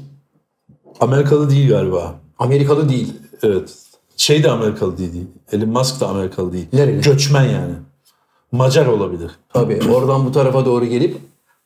Amerikalı 1.01 1.51
değil 1.51 1.69
galiba. 1.69 2.15
Amerikalı 2.39 2.89
değil. 2.89 3.13
Evet. 3.43 3.77
Şey 4.17 4.43
de 4.43 4.51
Amerikalı 4.51 4.99
değil. 4.99 5.13
değil. 5.13 5.27
Elon 5.53 5.69
Musk 5.69 6.01
da 6.01 6.09
Amerikalı 6.09 6.53
değil. 6.53 6.67
Nereli? 6.73 7.01
Göçmen 7.01 7.45
yani. 7.45 7.75
Macar 8.53 8.87
olabilir. 8.87 9.31
Tabii 9.53 9.81
oradan 9.93 10.27
bu 10.27 10.33
tarafa 10.33 10.65
doğru 10.65 10.85
gelip 10.85 11.17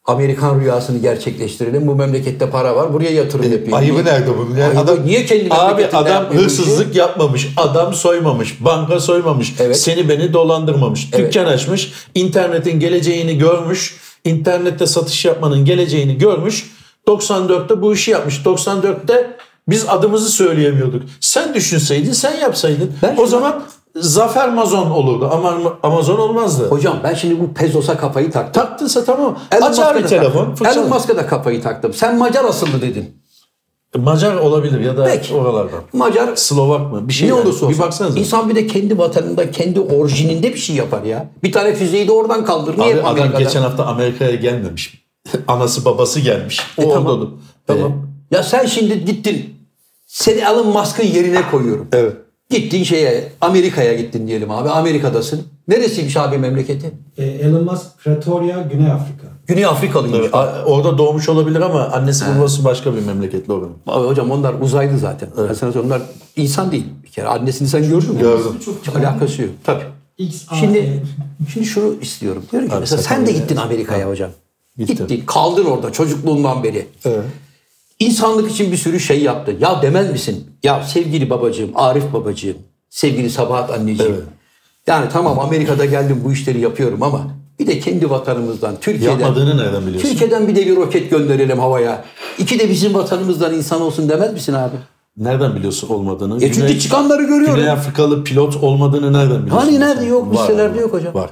Amerikan 0.04 0.60
rüyasını 0.60 0.98
gerçekleştirelim. 0.98 1.86
Bu 1.86 1.94
memlekette 1.94 2.50
para 2.50 2.76
var. 2.76 2.92
Buraya 2.92 3.10
yatırım 3.10 3.52
yapayım. 3.52 3.74
Ayıbı 3.74 4.04
nerede 4.04 4.38
bunun? 4.38 4.56
Yani 4.56 4.64
Ayıbı 4.64 4.80
adam 4.80 5.06
niye 5.06 5.26
kendi 5.26 5.54
Abi 5.54 5.86
adam 5.86 6.24
hırsızlık 6.24 6.96
yapmamış, 6.96 7.48
adam 7.56 7.94
soymamış, 7.94 8.64
banka 8.64 9.00
soymamış, 9.00 9.54
Evet. 9.58 9.80
seni 9.80 10.08
beni 10.08 10.32
dolandırmamış, 10.32 11.08
Evet. 11.12 11.26
dükkan 11.34 11.44
açmış, 11.44 11.92
internetin 12.14 12.80
geleceğini 12.80 13.38
görmüş, 13.38 13.96
internette 14.24 14.86
satış 14.86 15.24
yapmanın 15.24 15.64
geleceğini 15.64 16.18
görmüş. 16.18 16.70
94'te 17.08 17.82
bu 17.82 17.94
işi 17.94 18.10
yapmış. 18.10 18.40
94'te 18.44 19.36
biz 19.68 19.88
adımızı 19.88 20.28
söyleyemiyorduk. 20.28 21.02
Sen 21.20 21.54
düşünseydin, 21.54 22.12
sen 22.12 22.40
yapsaydın. 22.40 22.92
Ben 23.02 23.16
o 23.18 23.26
zaman 23.26 23.62
Zafer 23.96 24.48
Mazon 24.52 24.90
olurdu 24.90 25.30
ama 25.32 25.54
Amazon 25.82 26.18
olmazdı. 26.18 26.68
Hocam 26.70 27.00
ben 27.04 27.14
şimdi 27.14 27.40
bu 27.40 27.54
Pezos'a 27.54 27.96
kafayı 27.96 28.30
taktım. 28.30 28.62
Taktınsa 28.62 29.04
tamam. 29.04 29.38
Elon 29.52 29.62
Aç 29.62 29.68
Musk'a 29.68 29.90
abi 29.90 30.02
da 30.02 30.06
telefon. 30.06 30.54
Elon 30.64 30.88
Musk'a 30.88 31.16
da 31.16 31.26
kafayı 31.26 31.62
taktım. 31.62 31.92
Sen 31.94 32.18
Macar 32.18 32.44
asıllı 32.44 32.82
dedin. 32.82 33.22
Macar 33.96 34.34
olabilir 34.36 34.80
ya 34.80 34.96
da 34.96 35.04
Peki. 35.04 35.34
oralardan. 35.34 35.80
Macar 35.92 36.36
Slovak 36.36 36.92
mı? 36.92 37.08
Bir 37.08 37.12
şey 37.12 37.28
ne 37.28 37.32
yani. 37.34 37.42
olursa 37.42 37.66
olsun. 37.66 37.78
Bir 37.78 37.78
baksanıza. 37.78 38.18
İnsan 38.18 38.48
bir 38.50 38.54
de 38.54 38.66
kendi 38.66 38.98
vatanında, 38.98 39.50
kendi 39.50 39.80
orijininde 39.80 40.52
bir 40.54 40.58
şey 40.58 40.76
yapar 40.76 41.02
ya. 41.02 41.28
Bir 41.42 41.52
tane 41.52 41.74
füzeyi 41.74 42.08
de 42.08 42.12
oradan 42.12 42.44
kaldır. 42.44 42.78
Niye 42.78 42.94
Abi 43.04 43.22
adam 43.22 43.38
geçen 43.38 43.62
hafta 43.62 43.86
Amerika'ya 43.86 44.34
gelmemiş. 44.34 45.04
Anası 45.48 45.84
babası 45.84 46.20
gelmiş. 46.20 46.60
O 46.78 46.82
E, 46.82 46.86
orada 46.86 46.94
tamam. 46.94 47.12
oldu. 47.18 47.38
Tamam. 47.66 47.92
Ya 48.30 48.42
sen 48.42 48.66
şimdi 48.66 49.04
gittin. 49.04 49.54
Seni 50.06 50.40
Elon 50.40 50.66
Musk'ın 50.68 51.04
yerine 51.06 51.50
koyuyorum. 51.50 51.88
Evet. 51.92 52.16
Gittin 52.52 52.82
şeye 52.82 53.28
Amerika'ya 53.40 53.94
gittin 53.94 54.26
diyelim 54.26 54.50
abi. 54.50 54.68
Amerika'dasın. 54.68 55.42
Neresiymiş 55.68 56.16
abi 56.16 56.38
memleketi? 56.38 56.90
E, 57.18 57.24
Elon 57.24 57.64
Musk 57.64 57.86
Pretoria, 58.04 58.62
Güney 58.62 58.90
Afrika. 58.92 59.26
Güney 59.46 59.66
Afrikalıymış. 59.66 60.18
Evet. 60.18 60.34
Orada 60.66 60.98
doğmuş 60.98 61.28
olabilir 61.28 61.60
ama 61.60 61.80
annesi 61.84 62.24
babası 62.36 62.64
başka 62.64 62.94
bir 62.96 63.06
memleketli 63.06 63.52
oranın. 63.52 63.76
Abi 63.86 64.06
hocam 64.08 64.30
onlar 64.30 64.54
uzaylı 64.60 64.98
zaten. 64.98 65.28
Ben 65.38 65.42
sana 65.54 65.72
söyleyeyim, 65.72 65.86
onlar 65.86 66.02
insan 66.36 66.72
değil 66.72 66.84
bir 67.04 67.08
kere. 67.08 67.26
Annesini 67.28 67.68
sen 67.68 67.88
gördün 67.88 68.14
mü? 68.14 68.20
Gördüm. 68.20 68.52
Çok 68.84 68.96
alakası 68.96 69.42
yok. 69.42 69.50
Tabii. 69.64 69.82
Şimdi 70.60 70.78
E. 70.78 71.02
şimdi 71.52 71.66
şunu 71.66 71.94
istiyorum. 72.00 72.42
Diyorum 72.52 72.68
ki 72.68 72.74
Abi 72.74 72.80
mesela 72.80 73.02
sen 73.02 73.26
de 73.26 73.32
gittin 73.32 73.56
Amerika'ya 73.56 74.08
hocam. 74.08 74.30
Gittim. 74.78 74.96
Gittin. 75.08 75.26
Kaldın 75.26 75.64
orada 75.64 75.92
çocukluğundan 75.92 76.62
beri. 76.62 76.86
Evet. 77.04 77.24
İnsanlık 78.06 78.50
için 78.50 78.72
bir 78.72 78.76
sürü 78.76 79.00
şey 79.00 79.22
yaptı. 79.22 79.56
Ya 79.60 79.82
demez 79.82 80.10
misin? 80.12 80.46
Ya 80.62 80.82
sevgili 80.84 81.30
babacığım, 81.30 81.70
Arif 81.74 82.12
babacığım, 82.12 82.56
sevgili 82.90 83.30
Sabahat 83.30 83.70
anneciğim. 83.70 84.12
Evet. 84.12 84.24
Yani 84.86 85.06
tamam 85.12 85.38
Amerika'da 85.38 85.84
geldim 85.84 86.20
bu 86.24 86.32
işleri 86.32 86.60
yapıyorum 86.60 87.02
ama 87.02 87.26
bir 87.58 87.66
de 87.66 87.78
kendi 87.78 88.10
vatanımızdan, 88.10 88.74
Türkiye'den. 88.80 89.18
Yapmadığını 89.18 89.56
nereden 89.56 89.86
biliyorsun? 89.86 90.08
Türkiye'den 90.08 90.48
bir 90.48 90.56
de 90.56 90.66
bir 90.66 90.76
roket 90.76 91.10
gönderelim 91.10 91.58
havaya. 91.58 92.04
İki 92.38 92.58
de 92.58 92.70
bizim 92.70 92.94
vatanımızdan 92.94 93.54
insan 93.54 93.80
olsun 93.80 94.08
demez 94.08 94.32
misin 94.32 94.52
abi? 94.52 94.76
Nereden 95.16 95.56
biliyorsun 95.56 95.88
olmadığını? 95.88 96.44
E 96.44 96.52
çünkü 96.52 96.78
çıkanları 96.78 97.22
görüyorum. 97.22 97.54
Güney 97.54 97.70
Afrikalı 97.70 98.24
pilot 98.24 98.56
olmadığını 98.56 99.12
nereden 99.12 99.46
biliyorsun? 99.46 99.66
Hani 99.66 99.80
nerede 99.80 100.04
yok? 100.04 100.34
Var 100.34 100.40
Listelerde 100.40 100.80
yok 100.80 100.92
hocam. 100.92 101.14
Var. 101.14 101.30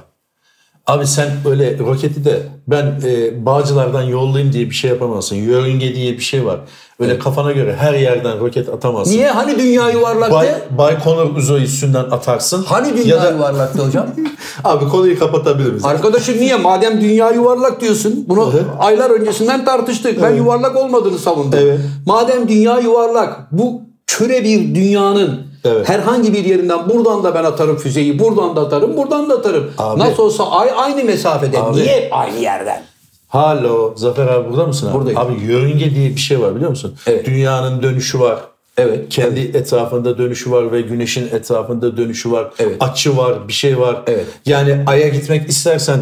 Abi 0.91 1.07
sen 1.07 1.29
öyle 1.49 1.79
roketi 1.79 2.25
de 2.25 2.41
ben 2.67 2.85
e, 3.05 3.45
Bağcılar'dan 3.45 4.01
yollayayım 4.01 4.53
diye 4.53 4.69
bir 4.69 4.75
şey 4.75 4.89
yapamazsın. 4.89 5.35
Yörünge 5.35 5.95
diye 5.95 6.13
bir 6.13 6.23
şey 6.23 6.45
var. 6.45 6.59
Öyle 6.99 7.19
kafana 7.19 7.51
göre 7.51 7.75
her 7.79 7.93
yerden 7.93 8.39
roket 8.39 8.69
atamazsın. 8.69 9.13
Niye? 9.13 9.27
Hani 9.29 9.59
dünya 9.59 9.89
yuvarlaktı? 9.89 10.35
Bay, 10.35 10.47
Baykonur 10.77 11.35
uzay 11.35 11.63
üstünden 11.63 12.03
atarsın. 12.03 12.63
Hani 12.67 12.97
dünya 12.97 13.15
ya 13.15 13.23
da, 13.23 13.31
yuvarlaktı 13.31 13.85
hocam? 13.85 14.07
Abi 14.63 14.89
konuyu 14.89 15.19
kapatabilir 15.19 15.69
miyiz? 15.69 15.85
Arkadaşım 15.85 16.37
niye? 16.37 16.55
Madem 16.55 17.01
dünya 17.01 17.31
yuvarlak 17.31 17.81
diyorsun. 17.81 18.25
Bunu 18.27 18.51
Evet. 18.53 18.65
aylar 18.79 19.09
öncesinden 19.09 19.65
tartıştık. 19.65 20.21
Ben 20.21 20.35
yuvarlak 20.35 20.75
olmadığını 20.75 21.17
savundum. 21.17 21.59
Evet. 21.61 21.79
Madem 22.05 22.47
dünya 22.47 22.79
yuvarlak, 22.79 23.51
bu 23.51 23.81
küre 24.07 24.43
bir 24.43 24.75
dünyanın 24.75 25.50
Evet. 25.65 25.89
herhangi 25.89 26.33
bir 26.33 26.45
yerinden 26.45 26.89
buradan 26.89 27.23
da 27.23 27.35
ben 27.35 27.43
atarım 27.43 27.77
füzeyi, 27.77 28.19
buradan 28.19 28.55
da 28.55 28.61
atarım, 28.61 28.97
buradan 28.97 29.29
da 29.29 29.33
atarım. 29.33 29.71
Abi. 29.77 29.99
Nasıl 29.99 30.23
olsa 30.23 30.51
ay 30.51 30.69
aynı 30.77 31.03
mesafede. 31.03 31.59
Abi. 31.59 31.77
Niye 31.77 31.95
hep 31.95 32.13
aynı 32.13 32.37
yerden? 32.39 32.83
Halo 33.27 33.93
Zafer 33.95 34.27
abi 34.27 34.49
burada 34.49 34.65
mısın 34.65 34.87
abi? 34.87 34.93
Buradayım. 34.93 35.19
Abi 35.19 35.41
yörünge 35.43 35.95
diye 35.95 36.09
bir 36.09 36.19
şey 36.19 36.41
var 36.41 36.55
biliyor 36.55 36.69
musun? 36.69 36.95
Evet. 37.07 37.25
Dünyanın 37.25 37.83
dönüşü 37.83 38.19
var. 38.19 38.39
Evet. 38.77 39.09
Kendi 39.09 39.39
etrafında 39.39 40.17
dönüşü 40.17 40.51
var 40.51 40.71
ve 40.71 40.81
güneşin 40.81 41.27
etrafında 41.27 41.97
dönüşü 41.97 42.31
var. 42.31 42.51
Evet. 42.59 42.75
Açı 42.79 43.17
var, 43.17 43.47
bir 43.47 43.53
şey 43.53 43.79
var. 43.79 44.01
Evet. 44.07 44.25
Yani 44.45 44.83
Ay'a 44.87 45.07
gitmek 45.07 45.49
istersen 45.49 45.99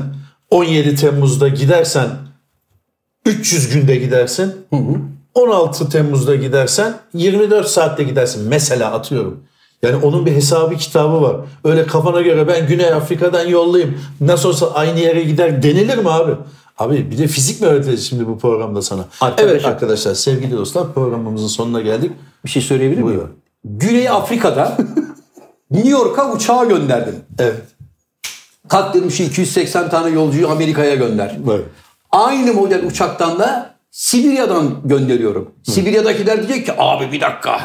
17 0.49 0.95
Temmuz'da 0.95 1.47
gidersen 1.47 2.09
300 3.25 3.69
günde 3.73 3.95
gidersin. 3.95 4.55
16 5.33 5.89
Temmuz'da 5.89 6.35
gidersen 6.35 6.93
24 7.13 7.67
saatte 7.67 8.03
gidersin. 8.03 8.47
Mesela 8.47 8.91
atıyorum. 8.91 9.43
Yani 9.83 9.95
onun 10.05 10.25
bir 10.25 10.31
hesabı 10.31 10.75
kitabı 10.75 11.21
var. 11.21 11.35
Öyle 11.63 11.85
kafana 11.87 12.21
göre 12.21 12.47
ben 12.47 12.67
Güney 12.67 12.93
Afrika'dan 12.93 13.47
yollayayım. 13.47 13.97
Nasıl 14.21 14.49
olsa 14.49 14.71
aynı 14.73 14.99
yere 14.99 15.23
gider 15.23 15.63
denilir 15.63 15.97
mi 15.97 16.09
abi? 16.09 16.31
Abi 16.77 17.11
bir 17.11 17.17
de 17.17 17.27
fizik 17.27 17.61
mi 17.61 17.67
öğreteceğiz 17.67 18.09
şimdi 18.09 18.27
bu 18.27 18.39
programda 18.39 18.81
sana? 18.81 19.05
Arkadaşlar- 19.21 19.51
Evet 19.53 19.65
arkadaşlar 19.65 20.13
sevgili 20.13 20.57
dostlar 20.57 20.93
programımızın 20.93 21.47
sonuna 21.47 21.81
geldik. 21.81 22.11
Bir 22.45 22.49
şey 22.49 22.61
söyleyebilir 22.61 23.01
miyim? 23.01 23.07
Buyurun. 23.17 23.31
Güney 23.63 24.09
Afrika'da 24.09 24.77
New 25.71 25.89
York'a 25.89 26.31
uçağı 26.33 26.69
gönderdim. 26.69 27.15
Evet. 27.39 27.61
Kalk 28.69 29.11
şu 29.11 29.23
280 29.23 29.89
tane 29.89 30.09
yolcuyu 30.09 30.49
Amerika'ya 30.49 30.95
gönder. 30.95 31.37
Evet. 31.49 31.65
Aynı 32.11 32.53
model 32.53 32.85
uçaktan 32.85 33.39
da 33.39 33.75
Sibirya'dan 33.91 34.75
gönderiyorum. 34.85 35.51
Sibirya'dakiler 35.63 36.47
diyecek 36.47 36.65
ki 36.65 36.73
abi 36.77 37.11
bir 37.11 37.21
dakika 37.21 37.59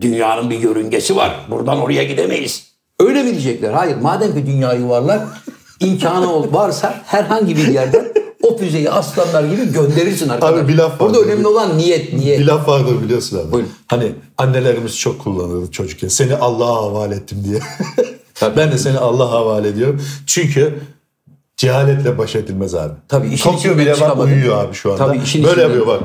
dünyanın 0.00 0.50
bir 0.50 0.58
yörüngesi 0.58 1.16
var. 1.16 1.36
Buradan 1.50 1.80
oraya 1.80 2.04
gidemeyiz. 2.04 2.66
Öyle 3.00 3.22
mi 3.22 3.30
diyecekler? 3.30 3.72
Hayır. 3.72 3.96
Madem 3.96 4.34
ki 4.34 4.46
dünya 4.46 4.72
yuvarlak 4.72 5.28
imkanı 5.80 6.32
ol- 6.32 6.52
varsa 6.52 7.02
herhangi 7.06 7.56
bir 7.56 7.68
yerden 7.68 8.12
o 8.42 8.56
füzeyi 8.58 8.90
aslanlar 8.90 9.44
gibi 9.44 9.72
gönderirsin 9.72 10.28
arkadaş. 10.28 10.54
Abi 10.60 10.68
bir 10.68 10.76
laf 10.78 11.00
Burada 11.00 11.20
önemli 11.20 11.46
olan 11.46 11.78
niyet, 11.78 12.12
niyet. 12.12 12.38
Bir 12.40 12.46
laf 12.46 12.68
vardır 12.68 13.02
biliyorsun 13.04 13.38
abi. 13.38 13.52
Buyurun. 13.52 13.70
Hani 13.86 14.12
annelerimiz 14.38 14.98
çok 14.98 15.18
kullanırdı 15.24 15.70
çocukken. 15.70 16.08
Seni 16.08 16.36
Allah'a 16.36 16.76
havale 16.76 17.14
ettim 17.14 17.38
diye. 17.44 17.60
ben 18.56 18.72
de 18.72 18.78
seni 18.78 18.98
Allah'a 18.98 19.30
havale 19.30 19.68
ediyorum. 19.68 20.02
Çünkü 20.26 20.74
cehaletle 21.56 22.18
baş 22.18 22.36
edilmez 22.36 22.74
abi. 22.74 22.92
Tabii 23.08 23.28
işin 23.28 23.50
Tokyo 23.50 23.78
bile 23.78 24.00
bak 24.00 24.18
uyuyor 24.24 24.64
abi 24.64 24.74
şu 24.74 24.92
anda. 24.92 25.06
Tabii 25.06 25.18
işin 25.24 25.44
Böyle 25.44 25.52
içinden- 25.52 25.68
yapıyor 25.68 25.86
bak. 25.86 26.00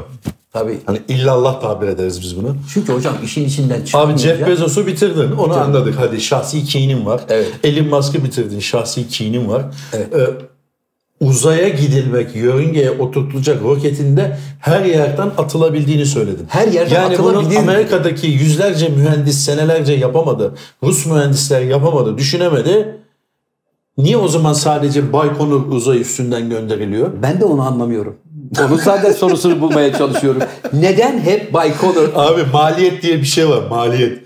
Tabii. 0.55 0.79
Hani 0.85 0.99
illallah 1.07 1.61
tabir 1.61 1.87
ederiz 1.87 2.21
biz 2.21 2.37
bunu. 2.37 2.55
Çünkü 2.73 2.93
hocam 2.93 3.15
işin 3.23 3.45
içinden 3.45 3.79
Abi 3.79 3.85
çıkamayınca... 3.85 4.35
Jeff 4.35 4.47
Bezos'u 4.47 4.87
bitirdin. 4.87 5.31
Onu 5.31 5.53
anladık. 5.53 5.95
Hadi 5.99 6.21
şahsi 6.21 6.63
kinin 6.63 7.05
var. 7.05 7.21
Evet. 7.29 7.51
Elon 7.63 7.87
Musk'ı 7.87 8.23
bitirdin. 8.23 8.59
Şahsi 8.59 9.07
kinin 9.07 9.49
var. 9.49 9.65
Evet. 9.93 10.13
Ee, 10.13 10.27
uzaya 11.19 11.69
gidilmek, 11.69 12.35
yörüngeye 12.35 12.91
oturtulacak 12.91 13.63
roketinde 13.63 14.37
her 14.59 14.85
yerden 14.85 15.31
atılabildiğini 15.37 16.05
söyledin. 16.05 16.45
Her 16.49 16.67
yerden 16.67 16.95
yani 17.01 17.13
atılabilir. 17.13 17.49
bunu 17.49 17.59
Amerika'daki 17.59 18.27
yüzlerce 18.27 18.89
mühendis 18.89 19.37
senelerce 19.37 19.93
yapamadı. 19.93 20.55
Rus 20.83 21.05
mühendisler 21.05 21.61
yapamadı, 21.61 22.17
düşünemedi. 22.17 22.97
Niye 23.97 24.17
o 24.17 24.27
zaman 24.27 24.53
sadece 24.53 25.13
Baykonur 25.13 25.71
uzay 25.71 26.01
üstünden 26.01 26.49
gönderiliyor? 26.49 27.09
Ben 27.21 27.39
de 27.39 27.45
onu 27.45 27.61
anlamıyorum. 27.61 28.15
Onun 28.59 28.77
zaten 28.77 29.11
sorusunu 29.11 29.61
bulmaya 29.61 29.93
çalışıyorum. 29.93 30.41
Neden 30.73 31.19
hep 31.19 31.53
Baykonur 31.53 32.09
Abi 32.15 32.43
maliyet 32.53 33.01
diye 33.01 33.17
bir 33.19 33.25
şey 33.25 33.49
var. 33.49 33.67
Maliyet. 33.69 34.19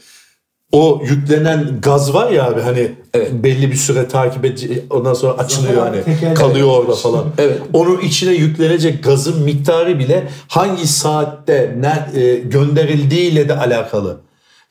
O 0.72 1.02
yüklenen 1.10 1.82
gaz 1.82 2.14
var 2.14 2.32
ya 2.32 2.46
abi 2.46 2.62
hani 2.62 2.92
Evet. 3.14 3.32
belli 3.34 3.72
bir 3.72 3.76
süre 3.76 4.08
takip 4.08 4.46
edici 4.46 4.84
ondan 4.90 5.14
sonra 5.14 5.34
açılıyor 5.34 5.82
hani 5.82 6.34
kalıyor 6.36 6.68
orada 6.68 6.96
falan. 6.96 7.26
Evet. 7.38 7.62
Onun 7.74 8.00
içine 8.00 8.34
yüklenecek 8.34 9.04
gazın 9.04 9.44
miktarı 9.44 10.00
bile 10.00 10.28
hangi 10.48 10.88
saatte 10.88 11.76
ne 11.80 12.22
e, 12.22 12.36
gönderildiğiyle 12.40 13.50
de 13.50 13.58
alakalı. 13.58 14.18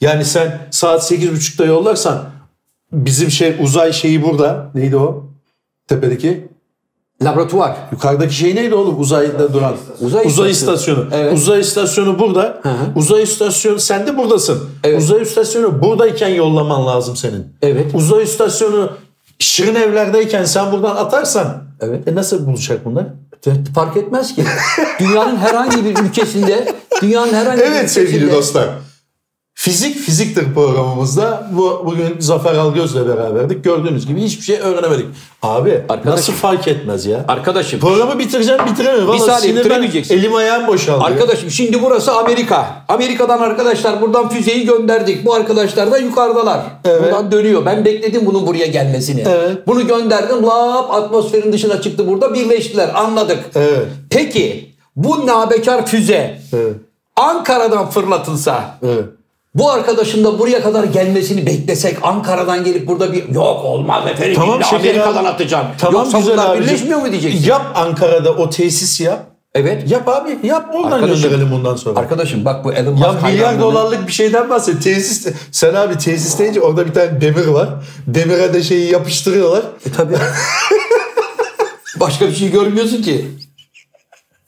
Yani 0.01 0.25
sen 0.25 0.59
saat 0.71 1.13
8.30'da 1.13 1.65
yollarsan 1.65 2.25
bizim 2.93 3.31
şey 3.31 3.55
uzay 3.61 3.93
şeyi 3.93 4.23
burada. 4.23 4.71
Neydi 4.75 4.97
o? 4.97 5.27
Tepedeki. 5.89 6.49
Laboratuvar? 7.23 7.77
Yukarıdaki 7.93 8.35
şey 8.35 8.55
neydi 8.57 8.75
oğlum 8.75 9.01
uzayda 9.01 9.53
duran? 9.53 9.75
Uzay 10.01 10.27
Uzay, 10.27 10.51
istasyonu. 10.51 11.05
Evet. 11.13 11.33
Uzay 11.33 11.61
istasyonu 11.61 12.19
burada. 12.19 12.61
hı. 12.63 12.71
Uzay 12.97 13.23
istasyonu 13.23 13.79
sen 13.79 14.07
de 14.07 14.17
buradasın. 14.17 14.59
Evet. 14.85 15.03
Uzay 15.03 15.23
istasyonu 15.23 15.83
buradayken 15.83 16.29
yollaman 16.29 16.87
lazım 16.87 17.17
senin. 17.17 17.47
Evet. 17.63 17.95
Uzay 17.95 18.23
istasyonu 18.23 18.91
Şirin 19.39 19.75
evlerdeyken 19.75 20.45
sen 20.45 20.73
buradan 20.73 20.97
atarsan 20.97 21.63
Evet. 21.81 22.09
e 22.09 22.15
nasıl 22.15 22.47
bulacak 22.47 22.85
bunlar? 22.85 23.05
Fark 23.75 23.97
etmez 23.97 24.35
ki. 24.35 24.45
Dünyanın 25.01 25.37
herhangi 25.37 25.85
bir 25.85 25.99
ülkesinde, 25.99 26.73
dünyanın 27.03 27.33
herhangi 27.33 27.61
bir 27.61 27.67
Evet 27.67 27.91
sevgili 27.91 28.17
ülkesinde 28.17 28.37
dostlar. 28.37 28.69
Fizik 29.61 29.97
fiziktir 29.97 30.55
programımızda. 30.55 31.49
Bu 31.53 31.83
bugün 31.85 32.17
Zafer 32.19 32.55
Algöz'le 32.55 33.09
beraberdik. 33.09 33.65
Gördüğünüz 33.65 34.07
gibi 34.07 34.23
hiçbir 34.23 34.45
şey 34.45 34.59
öğrenemedik. 34.59 35.07
Abi 35.43 35.71
Arkadaşım. 35.89 36.11
nasıl 36.11 36.33
fark 36.33 36.69
etmez 36.69 37.07
ya? 37.07 37.25
Arkadaşım, 37.29 37.81
Programı 37.81 38.19
bitireceğim 38.19 38.61
bitiremiyorum. 38.67 39.09
Vallahi 39.09 39.41
saniye, 39.41 39.57
bitiremeyeceksin. 39.57 40.19
Elim 40.19 40.35
ayağım 40.35 40.67
boşaldı. 40.67 41.05
arkadaşım 41.05 41.51
şimdi 41.51 41.83
burası 41.83 42.13
Amerika. 42.13 42.67
Amerika'dan 42.89 43.39
arkadaşlar 43.39 44.01
buradan 44.01 44.29
füzeyi 44.29 44.67
gönderdik. 44.67 45.27
Bu 45.27 45.35
arkadaşlar 45.35 45.91
da 45.93 45.99
yukarıdalar. 45.99 46.61
Evet. 46.85 47.03
Buradan 47.03 47.33
dönüyor. 47.33 47.67
Ben 47.67 47.85
bekledim 47.85 48.27
bunun 48.27 48.47
buraya 48.47 48.67
gelmesini. 48.67 49.25
Evet. 49.29 49.67
Bunu 49.67 49.87
gönderdim. 49.87 50.43
Lap 50.47 50.91
atmosferin 50.91 51.53
dışına 51.53 51.81
çıktı 51.81 52.09
burada. 52.09 52.35
Birleştiler. 52.35 52.91
Anladık. 52.95 53.39
Evet. 53.55 53.87
Peki 54.11 54.75
bu 54.97 55.27
nabekar 55.27 55.87
füze 55.87 56.41
Evet. 56.53 56.75
Ankara'dan 57.17 57.91
fırlatılsa 57.91 58.79
Evet. 58.83 59.05
Bu 59.55 59.71
arkadaşın 59.71 60.25
da 60.25 60.39
buraya 60.39 60.63
kadar 60.63 60.85
gelmesini 60.85 61.47
beklesek 61.47 61.97
Ankara'dan 62.03 62.65
gelip 62.65 62.87
burada 62.89 63.13
bir 63.13 63.29
yok 63.29 63.65
olmaz 63.65 64.07
efendim 64.07 64.35
Tamam 64.37 64.61
illa 64.61 64.69
Amerika'dan 64.79 65.21
abi. 65.25 65.29
atacağım. 65.29 65.67
Tamam 65.79 66.03
Yoksa 66.03 66.19
güzel 66.19 66.45
abicim. 66.51 66.67
birleşmiyor 66.67 67.01
mu 67.01 67.11
diyeceksin? 67.11 67.49
Yap 67.51 67.63
Ankara'da 67.75 68.33
o 68.33 68.51
tesis 68.51 69.01
yap. 69.01 69.27
Evet. 69.55 69.91
Yap 69.91 70.09
abi 70.09 70.39
yap 70.43 70.71
oradan 70.75 70.93
Arkadaşım- 70.93 71.23
gönderelim 71.23 71.51
bundan 71.53 71.77
sonra. 71.77 72.01
Arkadaşım 72.01 72.45
bak 72.45 72.65
bu 72.65 72.73
Elon 72.73 72.93
Musk 72.95 73.05
ya 73.05 73.29
milyar 73.29 73.61
dolarlık 73.61 74.07
bir 74.07 74.13
şeyden 74.13 74.51
bahset. 74.51 74.83
Tesis, 74.83 75.27
sen 75.53 75.75
abi 75.75 75.99
tesis 75.99 76.39
deyince 76.39 76.61
orada 76.61 76.87
bir 76.87 76.93
tane 76.95 77.21
demir 77.21 77.47
var. 77.47 77.69
Demire 78.07 78.55
de 78.55 78.63
şeyi 78.63 78.93
yapıştırıyorlar. 78.93 79.63
E 79.87 79.93
tabii. 79.97 80.15
Başka 82.01 82.27
bir 82.29 82.35
şey 82.35 82.51
görmüyorsun 82.51 83.03
ki. 83.03 83.27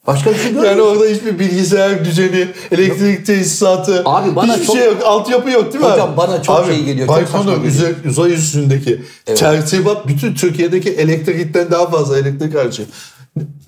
Başka 0.07 0.31
bir 0.31 0.37
şey 0.37 0.45
görmüyorsun. 0.53 0.71
Yani 0.71 0.83
orada 0.83 1.05
hiçbir 1.05 1.39
bilgisayar 1.39 2.05
düzeni, 2.05 2.49
elektrik 2.73 3.27
tesisatı, 3.27 4.03
Abi 4.05 4.37
bana 4.37 4.53
hiçbir 4.53 4.67
çok- 4.67 4.77
şey 4.77 4.87
yok. 4.87 4.97
Altyapı 5.05 5.51
yok 5.51 5.73
değil 5.73 5.85
mi 5.85 5.91
Hocam 5.91 6.11
abi? 6.11 6.17
bana 6.17 6.43
çok 6.43 6.57
abi, 6.61 6.75
şey 6.75 6.85
geliyor, 6.85 7.09
Baykonur 7.09 7.65
uzay, 7.65 7.95
uzay 8.09 8.33
üstündeki 8.33 9.03
tertibat 9.25 10.07
bütün 10.09 10.35
Türkiye'deki 10.35 10.91
elektrikten 10.91 11.71
daha 11.71 11.87
fazla 11.91 12.19
elektrik 12.19 12.55
harcıyor. 12.59 12.89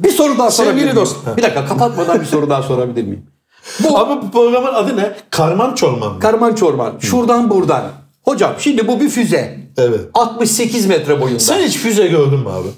bir 0.00 0.10
soru 0.10 0.38
daha 0.38 0.50
sorabilir 0.50 0.72
Sevgili 0.74 0.92
miyim? 0.94 0.96
dost. 1.06 1.16
Bir 1.36 1.42
dakika 1.42 1.66
kapatmadan 1.66 2.20
bir 2.20 2.26
soru 2.26 2.50
daha 2.50 2.62
sorabilir 2.62 3.02
miyim? 3.04 3.26
Bu 3.84 3.98
Ama 3.98 4.22
bu 4.22 4.30
programın 4.30 4.74
adı 4.74 4.96
ne? 4.96 5.12
Karman 5.30 5.74
çorman 5.74 6.12
mı? 6.14 6.20
Karman 6.20 6.54
çorman. 6.54 6.94
Şuradan 7.00 7.50
buradan. 7.50 7.82
Hocam 8.22 8.52
şimdi 8.58 8.88
bu 8.88 9.00
bir 9.00 9.08
füze. 9.08 9.58
Evet. 9.76 10.00
68 10.14 10.86
metre 10.86 11.20
boyunda. 11.20 11.38
Sen 11.40 11.58
hiç 11.62 11.76
füze 11.78 12.06
gördün 12.06 12.38
mü 12.38 12.48
abi? 12.48 12.68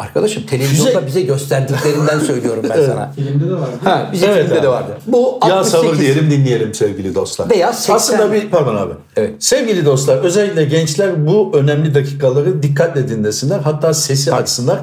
Arkadaşım 0.00 0.46
televizyonda 0.46 0.92
Füze- 0.92 1.06
bize 1.06 1.20
gösterdiklerinden 1.20 2.18
söylüyorum 2.26 2.64
ben 2.70 2.86
sana. 2.86 3.12
Filmde 3.16 3.50
de 3.50 3.52
vardı. 3.54 3.70
Ha, 3.84 4.08
bizim 4.12 4.28
Evet 4.30 4.42
filmde 4.44 4.54
abi. 4.58 4.62
de 4.62 4.68
vardı. 4.68 4.98
Bu 5.06 5.38
Ya 5.48 5.56
68 5.56 5.70
sabır 5.90 5.98
diyelim 5.98 6.30
dinleyelim 6.30 6.74
sevgili 6.74 7.14
dostlar. 7.14 7.50
Veya 7.50 7.72
80 7.72 7.94
Aslında 7.94 8.32
bir 8.32 8.50
pardon 8.50 8.76
abi. 8.76 8.92
Evet. 9.16 9.34
Sevgili 9.38 9.84
dostlar 9.84 10.16
özellikle 10.16 10.64
gençler 10.64 11.26
bu 11.26 11.50
önemli 11.54 11.94
dakikaları 11.94 12.62
dikkatle 12.62 13.08
dinlesinler. 13.08 13.60
Hatta 13.60 13.94
sesi 13.94 14.34
açsınlar. 14.34 14.80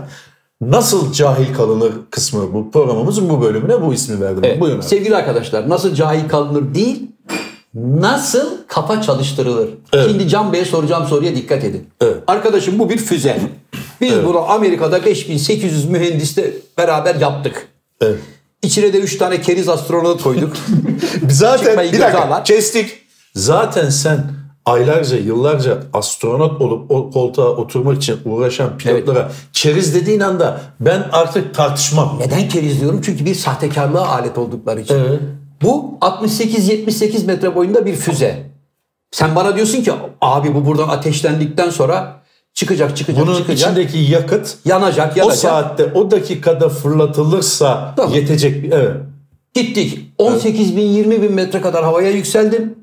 Nasıl 0.62 1.14
cahil 1.14 1.54
kalınır 1.54 1.92
kısmı 2.12 2.54
bu 2.54 2.72
programımızın 2.72 3.30
bu 3.30 3.42
bölümüne 3.42 3.82
bu 3.82 3.94
ismi 3.94 4.22
verdim. 4.22 4.44
Evet. 4.44 4.62
Buyurun 4.62 4.80
abi. 4.80 4.86
Sevgili 4.88 5.16
arkadaşlar 5.16 5.70
nasıl 5.70 5.96
cahil 5.96 6.30
kalınır 6.30 6.76
değil 6.76 7.12
nasıl 7.76 8.48
kafa 8.68 9.02
çalıştırılır. 9.02 9.70
Evet. 9.94 10.10
Şimdi 10.10 10.28
Can 10.28 10.54
Bey'e 10.54 10.66
soracağım 10.66 11.08
soruya 11.08 11.36
dikkat 11.36 11.64
edin. 11.64 11.88
Evet. 12.02 12.18
Arkadaşım 12.28 12.80
bu 12.80 12.90
bir 12.90 12.98
füze. 12.98 13.40
Biz 14.02 14.24
bunu 14.26 14.50
Amerika'da 14.52 15.06
5800 15.06 15.90
mühendisle 15.90 16.52
beraber 16.78 17.16
yaptık. 17.16 17.68
Evet. 18.02 18.20
İçine 18.64 18.94
de 18.94 19.00
3 19.00 19.18
tane 19.18 19.42
keriz 19.42 19.70
astronot 19.70 20.24
koyduk. 20.24 20.58
Zaten 21.30 21.78
bir 21.94 22.00
dakika 22.00 22.22
alan. 22.22 22.44
kestik. 22.44 22.90
Zaten 23.36 23.90
sen 23.90 24.24
aylarca 24.66 25.18
yıllarca 25.18 25.78
astronot 25.94 26.62
olup 26.62 26.92
o 26.92 27.12
koltuğa 27.12 27.50
oturmak 27.50 27.98
için 27.98 28.20
uğraşan 28.26 28.78
pilotlara 28.78 29.32
keriz 29.54 29.96
dediğin 29.96 30.20
anda 30.20 30.62
ben 30.80 31.10
artık 31.12 31.56
tartışmam. 31.56 32.20
Neden 32.20 32.50
keriz 32.50 32.82
diyorum? 32.82 33.02
Çünkü 33.06 33.26
bir 33.26 33.36
sahtekarlığa 33.36 34.08
alet 34.08 34.38
oldukları 34.38 34.82
için. 34.82 34.96
Evet. 34.96 35.20
Bu 35.62 35.98
68-78 36.02 37.26
metre 37.26 37.56
boyunda 37.56 37.86
bir 37.86 37.96
füze. 37.96 38.48
Sen 39.12 39.36
bana 39.36 39.56
diyorsun 39.56 39.84
ki 39.84 39.92
abi 40.22 40.56
bu 40.56 40.66
buradan 40.66 40.88
ateşlendikten 40.90 41.70
sonra 41.70 42.22
çıkacak 42.58 42.98
çıkacak 42.98 43.22
Bunun 43.22 43.38
çıkacak. 43.38 43.72
içindeki 43.72 43.98
yakıt 43.98 44.58
yanacak 44.66 45.14
o 45.18 45.20
yanacak. 45.20 45.38
saatte 45.40 45.92
o 45.94 46.12
dakikada 46.12 46.70
fırlatılırsa 46.70 47.94
Tamam. 47.98 48.14
yetecek 48.14 48.74
evet. 48.74 48.92
Gittik 49.54 50.00
18 50.18 50.78
bin 50.78 50.86
20 50.86 51.22
bin 51.22 51.32
metre 51.34 51.62
kadar 51.62 51.84
havaya 51.84 52.12
yükseldim. 52.12 52.76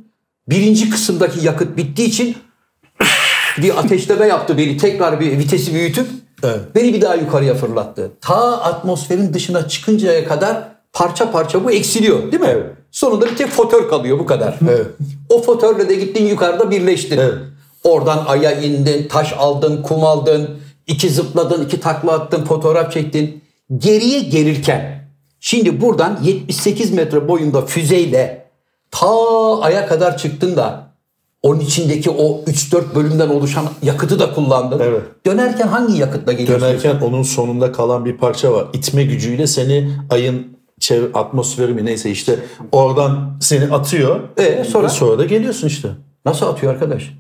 Birinci 0.48 0.90
kısımdaki 0.90 1.46
yakıt 1.46 1.76
bittiği 1.76 2.08
için 2.08 2.36
bir 3.62 3.78
ateşleme 3.78 4.26
yaptı 4.26 4.58
beni. 4.58 4.76
Tekrar 4.76 5.20
bir 5.20 5.38
vitesi 5.38 5.74
büyütüp 5.74 6.06
Evet. 6.42 6.60
beni 6.74 6.94
bir 6.94 7.00
daha 7.00 7.14
yukarıya 7.14 7.54
fırlattı. 7.54 8.10
Ta 8.20 8.62
atmosferin 8.62 9.34
dışına 9.34 9.68
çıkıncaya 9.68 10.28
kadar 10.28 10.68
parça 10.92 11.30
parça 11.32 11.64
bu 11.64 11.70
eksiliyor 11.70 12.32
değil 12.32 12.42
mi? 12.42 12.48
Evet. 12.50 12.66
Sonunda 12.90 13.26
bir 13.26 13.36
tek 13.36 13.48
fotör 13.48 13.88
kalıyor 13.88 14.18
bu 14.18 14.26
kadar. 14.26 14.58
Evet. 14.70 14.86
O 15.28 15.42
fotörle 15.42 15.88
de 15.88 15.94
gittin 15.94 16.26
yukarıda 16.26 16.70
birleştin. 16.70 17.18
Evet. 17.18 17.34
Oradan 17.84 18.24
aya 18.28 18.60
indin, 18.60 19.08
taş 19.08 19.32
aldın, 19.32 19.82
kum 19.82 20.04
aldın, 20.04 20.50
iki 20.86 21.10
zıpladın, 21.10 21.64
iki 21.64 21.80
takla 21.80 22.12
attın, 22.12 22.44
fotoğraf 22.44 22.92
çektin. 22.92 23.44
Geriye 23.78 24.20
gelirken 24.20 25.08
şimdi 25.40 25.80
buradan 25.80 26.18
78 26.22 26.92
metre 26.92 27.28
boyunda 27.28 27.66
füzeyle 27.66 28.46
ta 28.90 29.08
aya 29.60 29.86
kadar 29.86 30.18
çıktın 30.18 30.56
da 30.56 30.94
onun 31.42 31.60
içindeki 31.60 32.10
o 32.10 32.44
3-4 32.44 32.94
bölümden 32.94 33.28
oluşan 33.28 33.66
yakıtı 33.82 34.18
da 34.18 34.34
kullandın. 34.34 34.78
Evet. 34.78 35.02
Dönerken 35.26 35.68
hangi 35.68 35.98
yakıtla 35.98 36.32
geliyorsun? 36.32 36.68
Dönerken 36.68 37.00
onun 37.00 37.22
sonunda 37.22 37.72
kalan 37.72 38.04
bir 38.04 38.16
parça 38.16 38.52
var. 38.52 38.66
İtme 38.72 39.04
gücüyle 39.04 39.46
seni 39.46 39.90
ayın 40.10 40.56
çevre, 40.80 41.12
atmosferi 41.14 41.74
mi 41.74 41.84
neyse 41.84 42.10
işte 42.10 42.38
oradan 42.72 43.38
seni 43.40 43.74
atıyor. 43.74 44.20
E, 44.36 44.64
sonra? 44.64 44.86
Ve 44.86 44.90
sonra 44.90 45.18
da 45.18 45.24
geliyorsun 45.24 45.68
işte. 45.68 45.88
Nasıl 46.24 46.46
atıyor 46.46 46.72
arkadaş? 46.74 47.12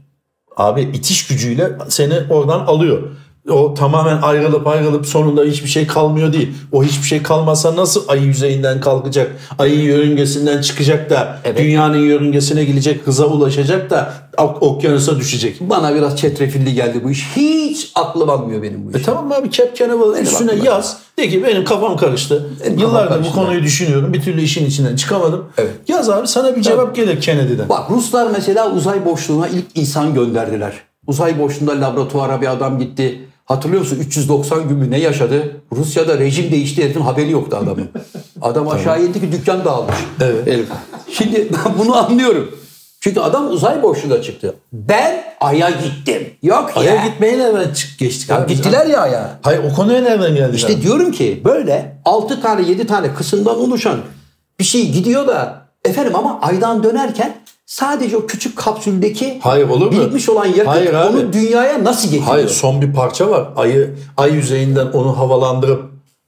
Abi 0.56 0.80
itiş 0.82 1.26
gücüyle 1.26 1.78
seni 1.88 2.14
oradan 2.30 2.60
alıyor. 2.60 3.02
O 3.50 3.74
tamamen 3.74 4.22
ayrılıp 4.22 4.66
ayrılıp 4.66 5.06
sonunda 5.06 5.42
hiçbir 5.44 5.68
şey 5.68 5.86
kalmıyor 5.86 6.32
değil. 6.32 6.52
O 6.72 6.84
hiçbir 6.84 7.06
şey 7.06 7.22
kalmasa 7.22 7.76
nasıl 7.76 8.04
ay 8.08 8.22
yüzeyinden 8.24 8.80
kalkacak? 8.80 9.30
Ayın 9.58 9.80
yörüngesinden 9.80 10.60
çıkacak 10.60 11.10
da 11.10 11.38
Evet. 11.44 11.58
dünyanın 11.58 11.98
yörüngesine 11.98 12.64
gelecek, 12.64 13.06
hıza 13.06 13.26
ulaşacak 13.26 13.90
da 13.90 14.12
ok- 14.38 14.62
okyanusa 14.62 15.16
düşecek. 15.18 15.56
Bana 15.60 15.94
biraz 15.94 16.16
çetrefilli 16.16 16.74
geldi 16.74 17.00
bu 17.04 17.10
iş. 17.10 17.26
Hiç 17.36 17.92
aklım 17.94 18.30
almıyor 18.30 18.62
benim 18.62 18.86
bu 18.86 18.90
iş. 18.90 18.96
E 18.96 19.02
tamam 19.02 19.32
abi 19.32 19.50
Cap 19.50 19.76
Canaveral 19.76 20.18
üstüne 20.22 20.52
yaz. 20.64 20.96
De 21.18 21.28
ki 21.28 21.44
benim 21.44 21.64
kafam 21.64 21.96
karıştı. 21.96 22.50
Benim 22.66 22.78
Yıllardır 22.78 23.08
kafam 23.08 23.18
bu 23.18 23.22
karıştı. 23.22 23.34
konuyu 23.40 23.62
düşünüyorum. 23.62 24.12
Bir 24.12 24.22
türlü 24.22 24.40
işin 24.42 24.66
içinden 24.66 24.96
çıkamadım. 24.96 25.44
Evet. 25.58 25.70
Yaz 25.88 26.10
abi 26.10 26.28
sana 26.28 26.56
bir 26.56 26.62
cevap 26.62 26.96
gelir 26.96 27.20
Kennedy'den. 27.20 27.68
Bak 27.68 27.90
Ruslar 27.90 28.30
mesela 28.32 28.70
uzay 28.72 29.04
boşluğuna 29.04 29.48
ilk 29.48 29.64
insan 29.74 30.14
gönderdiler. 30.14 30.72
Uzay 31.06 31.38
boşluğunda 31.38 31.80
laboratuvara 31.86 32.40
bir 32.40 32.46
adam 32.46 32.78
gitti. 32.78 33.20
Hatırlıyor 33.44 33.80
musun? 33.82 33.98
390 34.00 34.68
gün 34.68 34.76
mü 34.78 34.90
ne 34.90 34.98
yaşadı? 34.98 35.56
Rusya'da 35.72 36.18
rejim 36.18 36.50
değişti 36.50 36.84
herifin 36.84 37.00
haberi 37.00 37.30
yoktu 37.30 37.56
adamın. 37.62 37.88
Adam 38.42 38.68
aşağı 38.68 39.02
indi 39.04 39.20
ki 39.20 39.32
dükkan 39.32 39.64
dağılmış. 39.64 39.94
Evet. 40.20 40.46
Herif. 40.46 40.68
Şimdi 41.10 41.48
ben 41.66 41.78
bunu 41.78 41.96
anlıyorum. 41.96 42.58
Çünkü 43.00 43.20
adam 43.20 43.48
uzay 43.50 43.82
boşluğuna 43.82 44.22
çıktı. 44.22 44.54
Ben 44.72 45.24
Ay'a 45.40 45.70
gittim. 45.70 46.26
Yok 46.42 46.70
ya. 46.76 46.82
Ay'a 46.82 47.06
gitmeye 47.06 47.38
nereden 47.38 47.72
çık 47.74 47.98
geçtik 47.98 48.30
Ya 48.30 48.36
abi? 48.36 48.54
gittiler 48.54 48.86
ya 48.86 49.00
Ay'a. 49.00 49.38
Hayır 49.42 49.60
o 49.72 49.74
konuya 49.74 50.00
nereden 50.02 50.34
geldik 50.34 50.54
İşte 50.56 50.74
abi? 50.74 50.82
diyorum 50.82 51.12
ki 51.12 51.40
böyle 51.44 51.96
6 52.04 52.42
tane 52.42 52.68
7 52.68 52.86
tane 52.86 53.14
kısımdan 53.14 53.58
oluşan 53.60 53.98
bir 54.58 54.64
şey 54.64 54.90
gidiyor 54.90 55.26
da 55.26 55.62
efendim 55.84 56.16
ama 56.16 56.40
aydan 56.40 56.82
dönerken 56.82 57.34
sadece 57.66 58.16
o 58.16 58.26
küçük 58.26 58.56
kapsüldeki 58.58 59.38
Hayır, 59.42 59.68
olur 59.68 59.86
mu? 59.86 59.92
birikmiş 59.92 60.28
olan 60.28 60.46
yakıt 60.46 60.66
Hayır 60.66 60.94
abi. 60.94 61.16
onu 61.16 61.32
dünyaya 61.32 61.84
nasıl 61.84 62.04
getiriyor? 62.08 62.26
Hayır 62.28 62.48
son 62.48 62.82
bir 62.82 62.92
parça 62.92 63.30
var. 63.30 63.48
Ayı 63.56 63.94
ay 64.16 64.32
yüzeyinden 64.32 64.86
onu 64.86 65.18
havalandırıp 65.18 65.82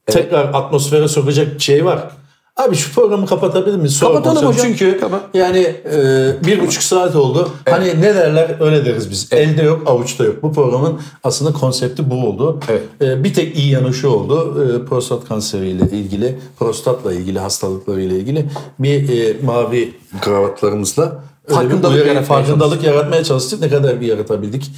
tekrar 0.07 0.45
atmosfere 0.55 1.09
sokacak 1.09 1.61
şey 1.63 1.85
var. 1.85 2.09
Abi 2.57 2.77
şu 2.77 2.95
programı 2.95 3.27
kapatabilir 3.27 3.77
miyiz? 3.77 3.93
Sonra 3.97 4.15
Kapatalım 4.15 4.43
konuşalım. 4.45 4.73
hocam. 4.73 4.77
Çünkü 4.79 5.01
Kapat. 5.01 5.21
yani 5.35 5.59
e, 5.93 6.35
bir 6.47 6.61
buçuk 6.61 6.83
saat 6.83 7.17
oldu. 7.17 7.51
Hani 7.71 7.89
ne 7.89 8.15
derler 8.15 8.57
öyle 8.61 8.85
deriz 8.85 9.11
biz. 9.11 9.29
Elde 9.33 9.63
yok 9.63 9.83
avuçta 9.87 10.25
yok. 10.25 10.43
Bu 10.43 10.53
programın 10.53 11.01
aslında 11.25 11.53
konsepti 11.53 12.11
bu 12.11 12.15
oldu. 12.15 12.61
Evet. 12.69 12.83
E, 13.03 13.25
bir 13.25 13.35
tek 13.35 13.59
iyi 13.59 13.71
yanı 13.71 13.95
şu 13.95 14.09
oldu. 14.09 14.65
E, 14.65 14.89
prostat 14.89 15.29
kanseriyle 15.29 15.85
ilgili, 15.91 16.39
prostatla 16.59 17.13
ilgili 17.15 17.39
hastalıklarıyla 17.39 18.17
ilgili 18.17 18.47
bir 18.79 19.09
e, 19.29 19.37
mavi 19.45 19.95
kravatlarımızla 20.21 21.23
Farkındalık 21.49 21.95
uyarı- 21.97 22.09
yaratmaya 22.09 22.23
farkındalık 22.43 22.85
yaratmaya 22.85 23.25
çalıştık. 23.25 23.61
Ne 23.61 23.69
kadar 23.69 24.01
bir 24.01 24.07
yaratabildik. 24.07 24.71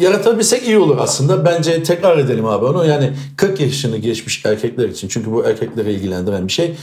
Yaratabilsek 0.00 0.66
iyi 0.66 0.78
olur 0.78 0.96
aslında. 1.00 1.44
Bence 1.44 1.82
tekrar 1.82 2.18
edelim 2.18 2.44
abi 2.46 2.64
onu. 2.64 2.86
Yani 2.86 3.12
40 3.36 3.60
yaşını 3.60 3.96
geçmiş 3.96 4.44
erkekler 4.46 4.88
için. 4.88 5.08
Çünkü 5.08 5.32
bu 5.32 5.44
erkekleri 5.44 5.92
ilgilendiren 5.92 6.46
bir 6.46 6.52
şey. 6.52 6.74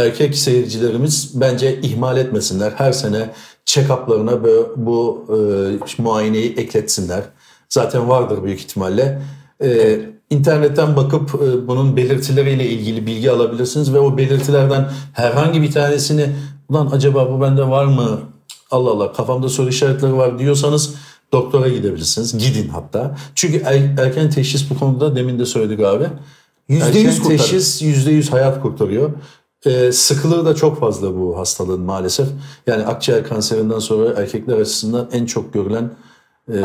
Erkek 0.00 0.36
seyircilerimiz 0.36 1.40
bence 1.40 1.80
ihmal 1.80 2.16
etmesinler. 2.16 2.72
Her 2.76 2.92
sene 2.92 3.30
check-up'larına 3.66 4.44
bu, 4.44 4.74
bu 4.76 5.24
e, 5.98 6.02
muayeneyi 6.02 6.54
ekletsinler. 6.56 7.22
Zaten 7.68 8.08
vardır 8.08 8.44
büyük 8.44 8.60
ihtimalle. 8.60 9.22
E, 9.62 9.98
İnternetten 10.30 10.96
bakıp 10.96 11.34
e, 11.34 11.68
bunun 11.68 11.96
belirtileriyle 11.96 12.68
ilgili 12.68 13.06
bilgi 13.06 13.30
alabilirsiniz 13.30 13.94
ve 13.94 13.98
o 13.98 14.16
belirtilerden 14.18 14.90
herhangi 15.12 15.62
bir 15.62 15.72
tanesini 15.72 16.26
ulan 16.68 16.86
acaba 16.92 17.32
bu 17.32 17.40
bende 17.40 17.68
var 17.68 17.84
mı? 17.84 18.20
Allah 18.70 18.90
Allah 18.90 19.12
kafamda 19.12 19.48
soru 19.48 19.68
işaretleri 19.68 20.16
var 20.16 20.38
diyorsanız 20.38 20.94
doktora 21.32 21.68
gidebilirsiniz. 21.68 22.38
Gidin 22.38 22.68
hatta. 22.68 23.16
Çünkü 23.34 23.62
er- 23.64 23.98
erken 24.06 24.30
teşhis 24.30 24.70
bu 24.70 24.78
konuda 24.78 25.16
demin 25.16 25.38
de 25.38 25.46
söyledik 25.46 25.80
abi. 25.80 26.04
Yüzde 26.68 26.86
erken 26.86 27.00
yüz 27.00 27.18
kurtarır. 27.22 27.38
teşhis 27.38 27.82
yüzde 27.82 28.10
yüz 28.10 28.32
hayat 28.32 28.62
kurtarıyor. 28.62 29.10
Ee, 29.66 29.92
sıkılığı 29.92 30.46
da 30.46 30.54
çok 30.54 30.80
fazla 30.80 31.18
bu 31.18 31.38
hastalığın 31.38 31.80
maalesef. 31.80 32.28
Yani 32.66 32.84
akciğer 32.86 33.24
kanserinden 33.28 33.78
sonra 33.78 34.20
erkekler 34.20 34.58
açısından 34.58 35.08
en 35.12 35.26
çok 35.26 35.54
görülen 35.54 35.90
e, 36.52 36.58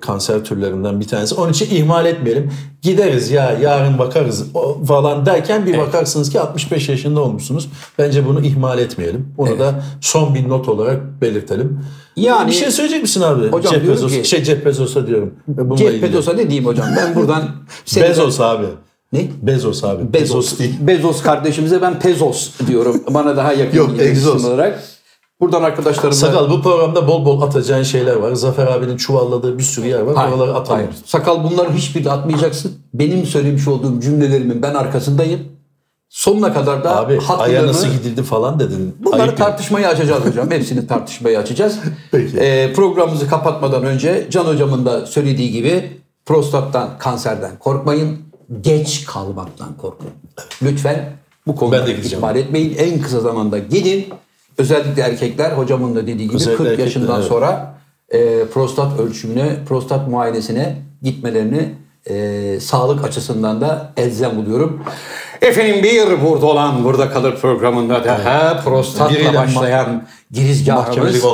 kanser 0.00 0.44
türlerinden 0.44 1.00
bir 1.00 1.08
tanesi. 1.08 1.34
Onun 1.34 1.52
için 1.52 1.76
ihmal 1.76 2.06
etmeyelim. 2.06 2.50
Gideriz 2.82 3.30
ya 3.30 3.52
yarın 3.62 3.98
bakarız 3.98 4.46
falan 4.88 5.26
derken 5.26 5.66
bir 5.66 5.78
bakarsınız 5.78 6.30
ki 6.30 6.40
65 6.40 6.88
yaşında 6.88 7.20
olmuşsunuz. 7.20 7.68
Bence 7.98 8.26
bunu 8.26 8.40
ihmal 8.40 8.78
etmeyelim. 8.78 9.34
Bunu 9.36 9.58
da 9.58 9.82
son 10.00 10.34
bir 10.34 10.48
not 10.48 10.68
olarak 10.68 11.20
belirtelim. 11.20 11.80
Yani- 12.16 12.48
bir 12.50 12.54
şey 12.54 12.70
söyleyecek 12.70 13.02
misin 13.02 13.20
abi? 13.20 13.48
Hocam 13.48 13.74
Jeff 13.74 13.88
Bezos, 13.88 14.12
ki- 14.12 14.28
şey 14.28 14.44
Jeff 14.44 14.64
Bezos'a 14.64 15.06
diyorum. 15.06 15.34
Bununla 15.48 15.76
Jeff. 15.76 16.02
Bezos'a 16.02 16.32
ne 16.32 16.50
diyeyim 16.50 16.66
hocam? 16.66 16.86
Ben 16.96 17.14
buradan 17.14 17.42
Bezos 17.96 18.40
abi. 18.40 18.66
Ne? 19.12 19.28
Bezos 19.42 19.84
abi. 19.84 20.12
Bezos, 20.12 20.58
değil. 20.58 20.74
Bezos 20.80 21.22
kardeşimize 21.22 21.82
ben 21.82 21.98
Pezos 21.98 22.50
diyorum. 22.66 23.02
Bana 23.10 23.36
daha 23.36 23.52
yakın 23.52 23.78
Yok, 23.78 23.90
egzoz. 24.00 24.44
olarak. 24.44 24.82
Buradan 25.40 25.62
arkadaşlarımla... 25.62 26.12
Sakal 26.16 26.50
bu 26.50 26.62
programda 26.62 27.08
bol 27.08 27.24
bol 27.24 27.42
atacağın 27.42 27.82
şeyler 27.82 28.16
var. 28.16 28.32
Zafer 28.32 28.66
abinin 28.66 28.96
çuvalladığı 28.96 29.58
bir 29.58 29.62
sürü 29.62 29.86
yer 29.86 30.00
var. 30.00 30.16
Hayır, 30.16 30.32
Oraları 30.32 30.54
atalım. 30.54 30.80
hayır. 30.80 30.90
Sakal 31.04 31.44
bunların 31.44 31.72
hiçbirini 31.72 32.10
atmayacaksın. 32.10 32.72
Benim 32.94 33.26
söylemiş 33.26 33.68
olduğum 33.68 34.00
cümlelerimin 34.00 34.62
ben 34.62 34.74
arkasındayım. 34.74 35.40
Sonuna 36.08 36.54
kadar 36.54 36.84
da 36.84 36.96
Abi 36.96 37.18
aya 37.38 37.66
nasıl 37.66 37.88
gidildi 37.88 38.22
falan 38.22 38.60
dedin. 38.60 38.96
Bunları 39.04 39.22
Ayıp 39.22 39.38
ya. 39.40 39.46
tartışmayı 39.46 39.88
açacağız 39.88 40.24
hocam. 40.24 40.50
Hepsini 40.50 40.86
tartışmayı 40.86 41.38
açacağız. 41.38 41.78
Peki. 42.12 42.36
Ee, 42.38 42.72
programımızı 42.72 43.28
kapatmadan 43.28 43.84
önce 43.84 44.26
Can 44.30 44.44
hocamın 44.44 44.86
da 44.86 45.06
söylediği 45.06 45.50
gibi 45.52 45.90
prostattan, 46.26 46.88
kanserden 46.98 47.58
korkmayın. 47.58 48.27
Geç 48.60 49.04
kalmaktan 49.04 49.76
korkun. 49.76 50.08
Lütfen 50.62 51.12
bu 51.46 51.56
konuda 51.56 51.88
ihmal 51.88 52.36
etmeyin. 52.36 52.76
En 52.78 53.00
kısa 53.00 53.20
zamanda 53.20 53.58
gidin. 53.58 54.06
Özellikle 54.58 55.02
erkekler 55.02 55.52
hocamın 55.52 55.96
da 55.96 56.06
dediği 56.06 56.28
gibi 56.28 56.36
Özellikle 56.36 56.56
40 56.56 56.66
erkekler, 56.66 56.84
yaşından 56.84 57.20
evet. 57.20 57.28
sonra 57.28 57.78
e, 58.08 58.44
prostat 58.44 59.00
ölçümüne, 59.00 59.64
prostat 59.68 60.08
muayenesine 60.08 60.76
gitmelerini 61.02 61.74
e, 62.08 62.60
sağlık 62.60 63.04
açısından 63.04 63.60
da 63.60 63.92
elzem 63.96 64.36
buluyorum. 64.36 64.82
Efendim 65.42 65.82
bir 65.82 66.22
burada 66.24 66.46
olan 66.46 66.84
burada 66.84 67.10
kalır 67.10 67.36
programında 67.40 68.04
da 68.04 68.24
ha, 68.24 68.60
prostatla 68.64 69.14
Biriyle 69.14 69.38
başlayan 69.38 70.02
girizgahımız 70.30 71.24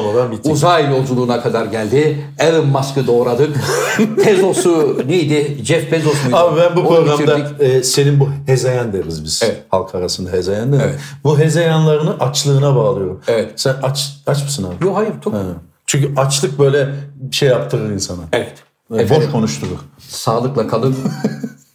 uzay 0.45 0.91
yolculuğuna 0.91 1.43
kadar 1.43 1.66
geldi. 1.66 2.27
Elon 2.39 2.66
Musk'ı 2.66 3.07
doğradık. 3.07 3.57
Bezos'u 4.27 5.03
neydi? 5.07 5.64
Jeff 5.64 5.93
Bezos 5.93 6.25
muydu? 6.25 6.37
Abi 6.37 6.61
ben 6.61 6.77
bu 6.77 6.81
Onu 6.81 6.89
programda 6.89 7.37
bitirdik. 7.37 7.75
e, 7.75 7.83
senin 7.83 8.20
bu 8.20 8.29
hezeyan 8.47 8.93
deriz 8.93 9.25
biz. 9.25 9.43
Evet. 9.45 9.62
Halk 9.68 9.95
arasında 9.95 10.31
hezeyan 10.33 10.72
deriz. 10.72 10.85
Evet. 10.85 11.01
Bu 11.25 11.39
hezeyanlarını 11.39 12.20
açlığına 12.20 12.77
bağlıyorum. 12.77 13.20
Evet. 13.29 13.53
Sen 13.57 13.75
aç 13.83 14.12
aç 14.27 14.43
mısın 14.43 14.64
abi? 14.64 14.85
Yok 14.85 14.97
hayır. 14.97 15.12
Ha. 15.33 15.43
Çünkü 15.87 16.12
açlık 16.16 16.59
böyle 16.59 16.89
şey 17.31 17.49
yaptırır 17.49 17.91
insana. 17.91 18.20
Evet. 18.33 18.55
Efendim, 19.01 19.27
boş 19.27 19.33
konuşturur. 19.33 19.79
sağlıkla 20.09 20.67
kalın. 20.69 20.97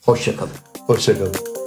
Hoşça 0.05 0.35
kalın. 0.35 0.51
Hoşçakalın. 0.87 1.58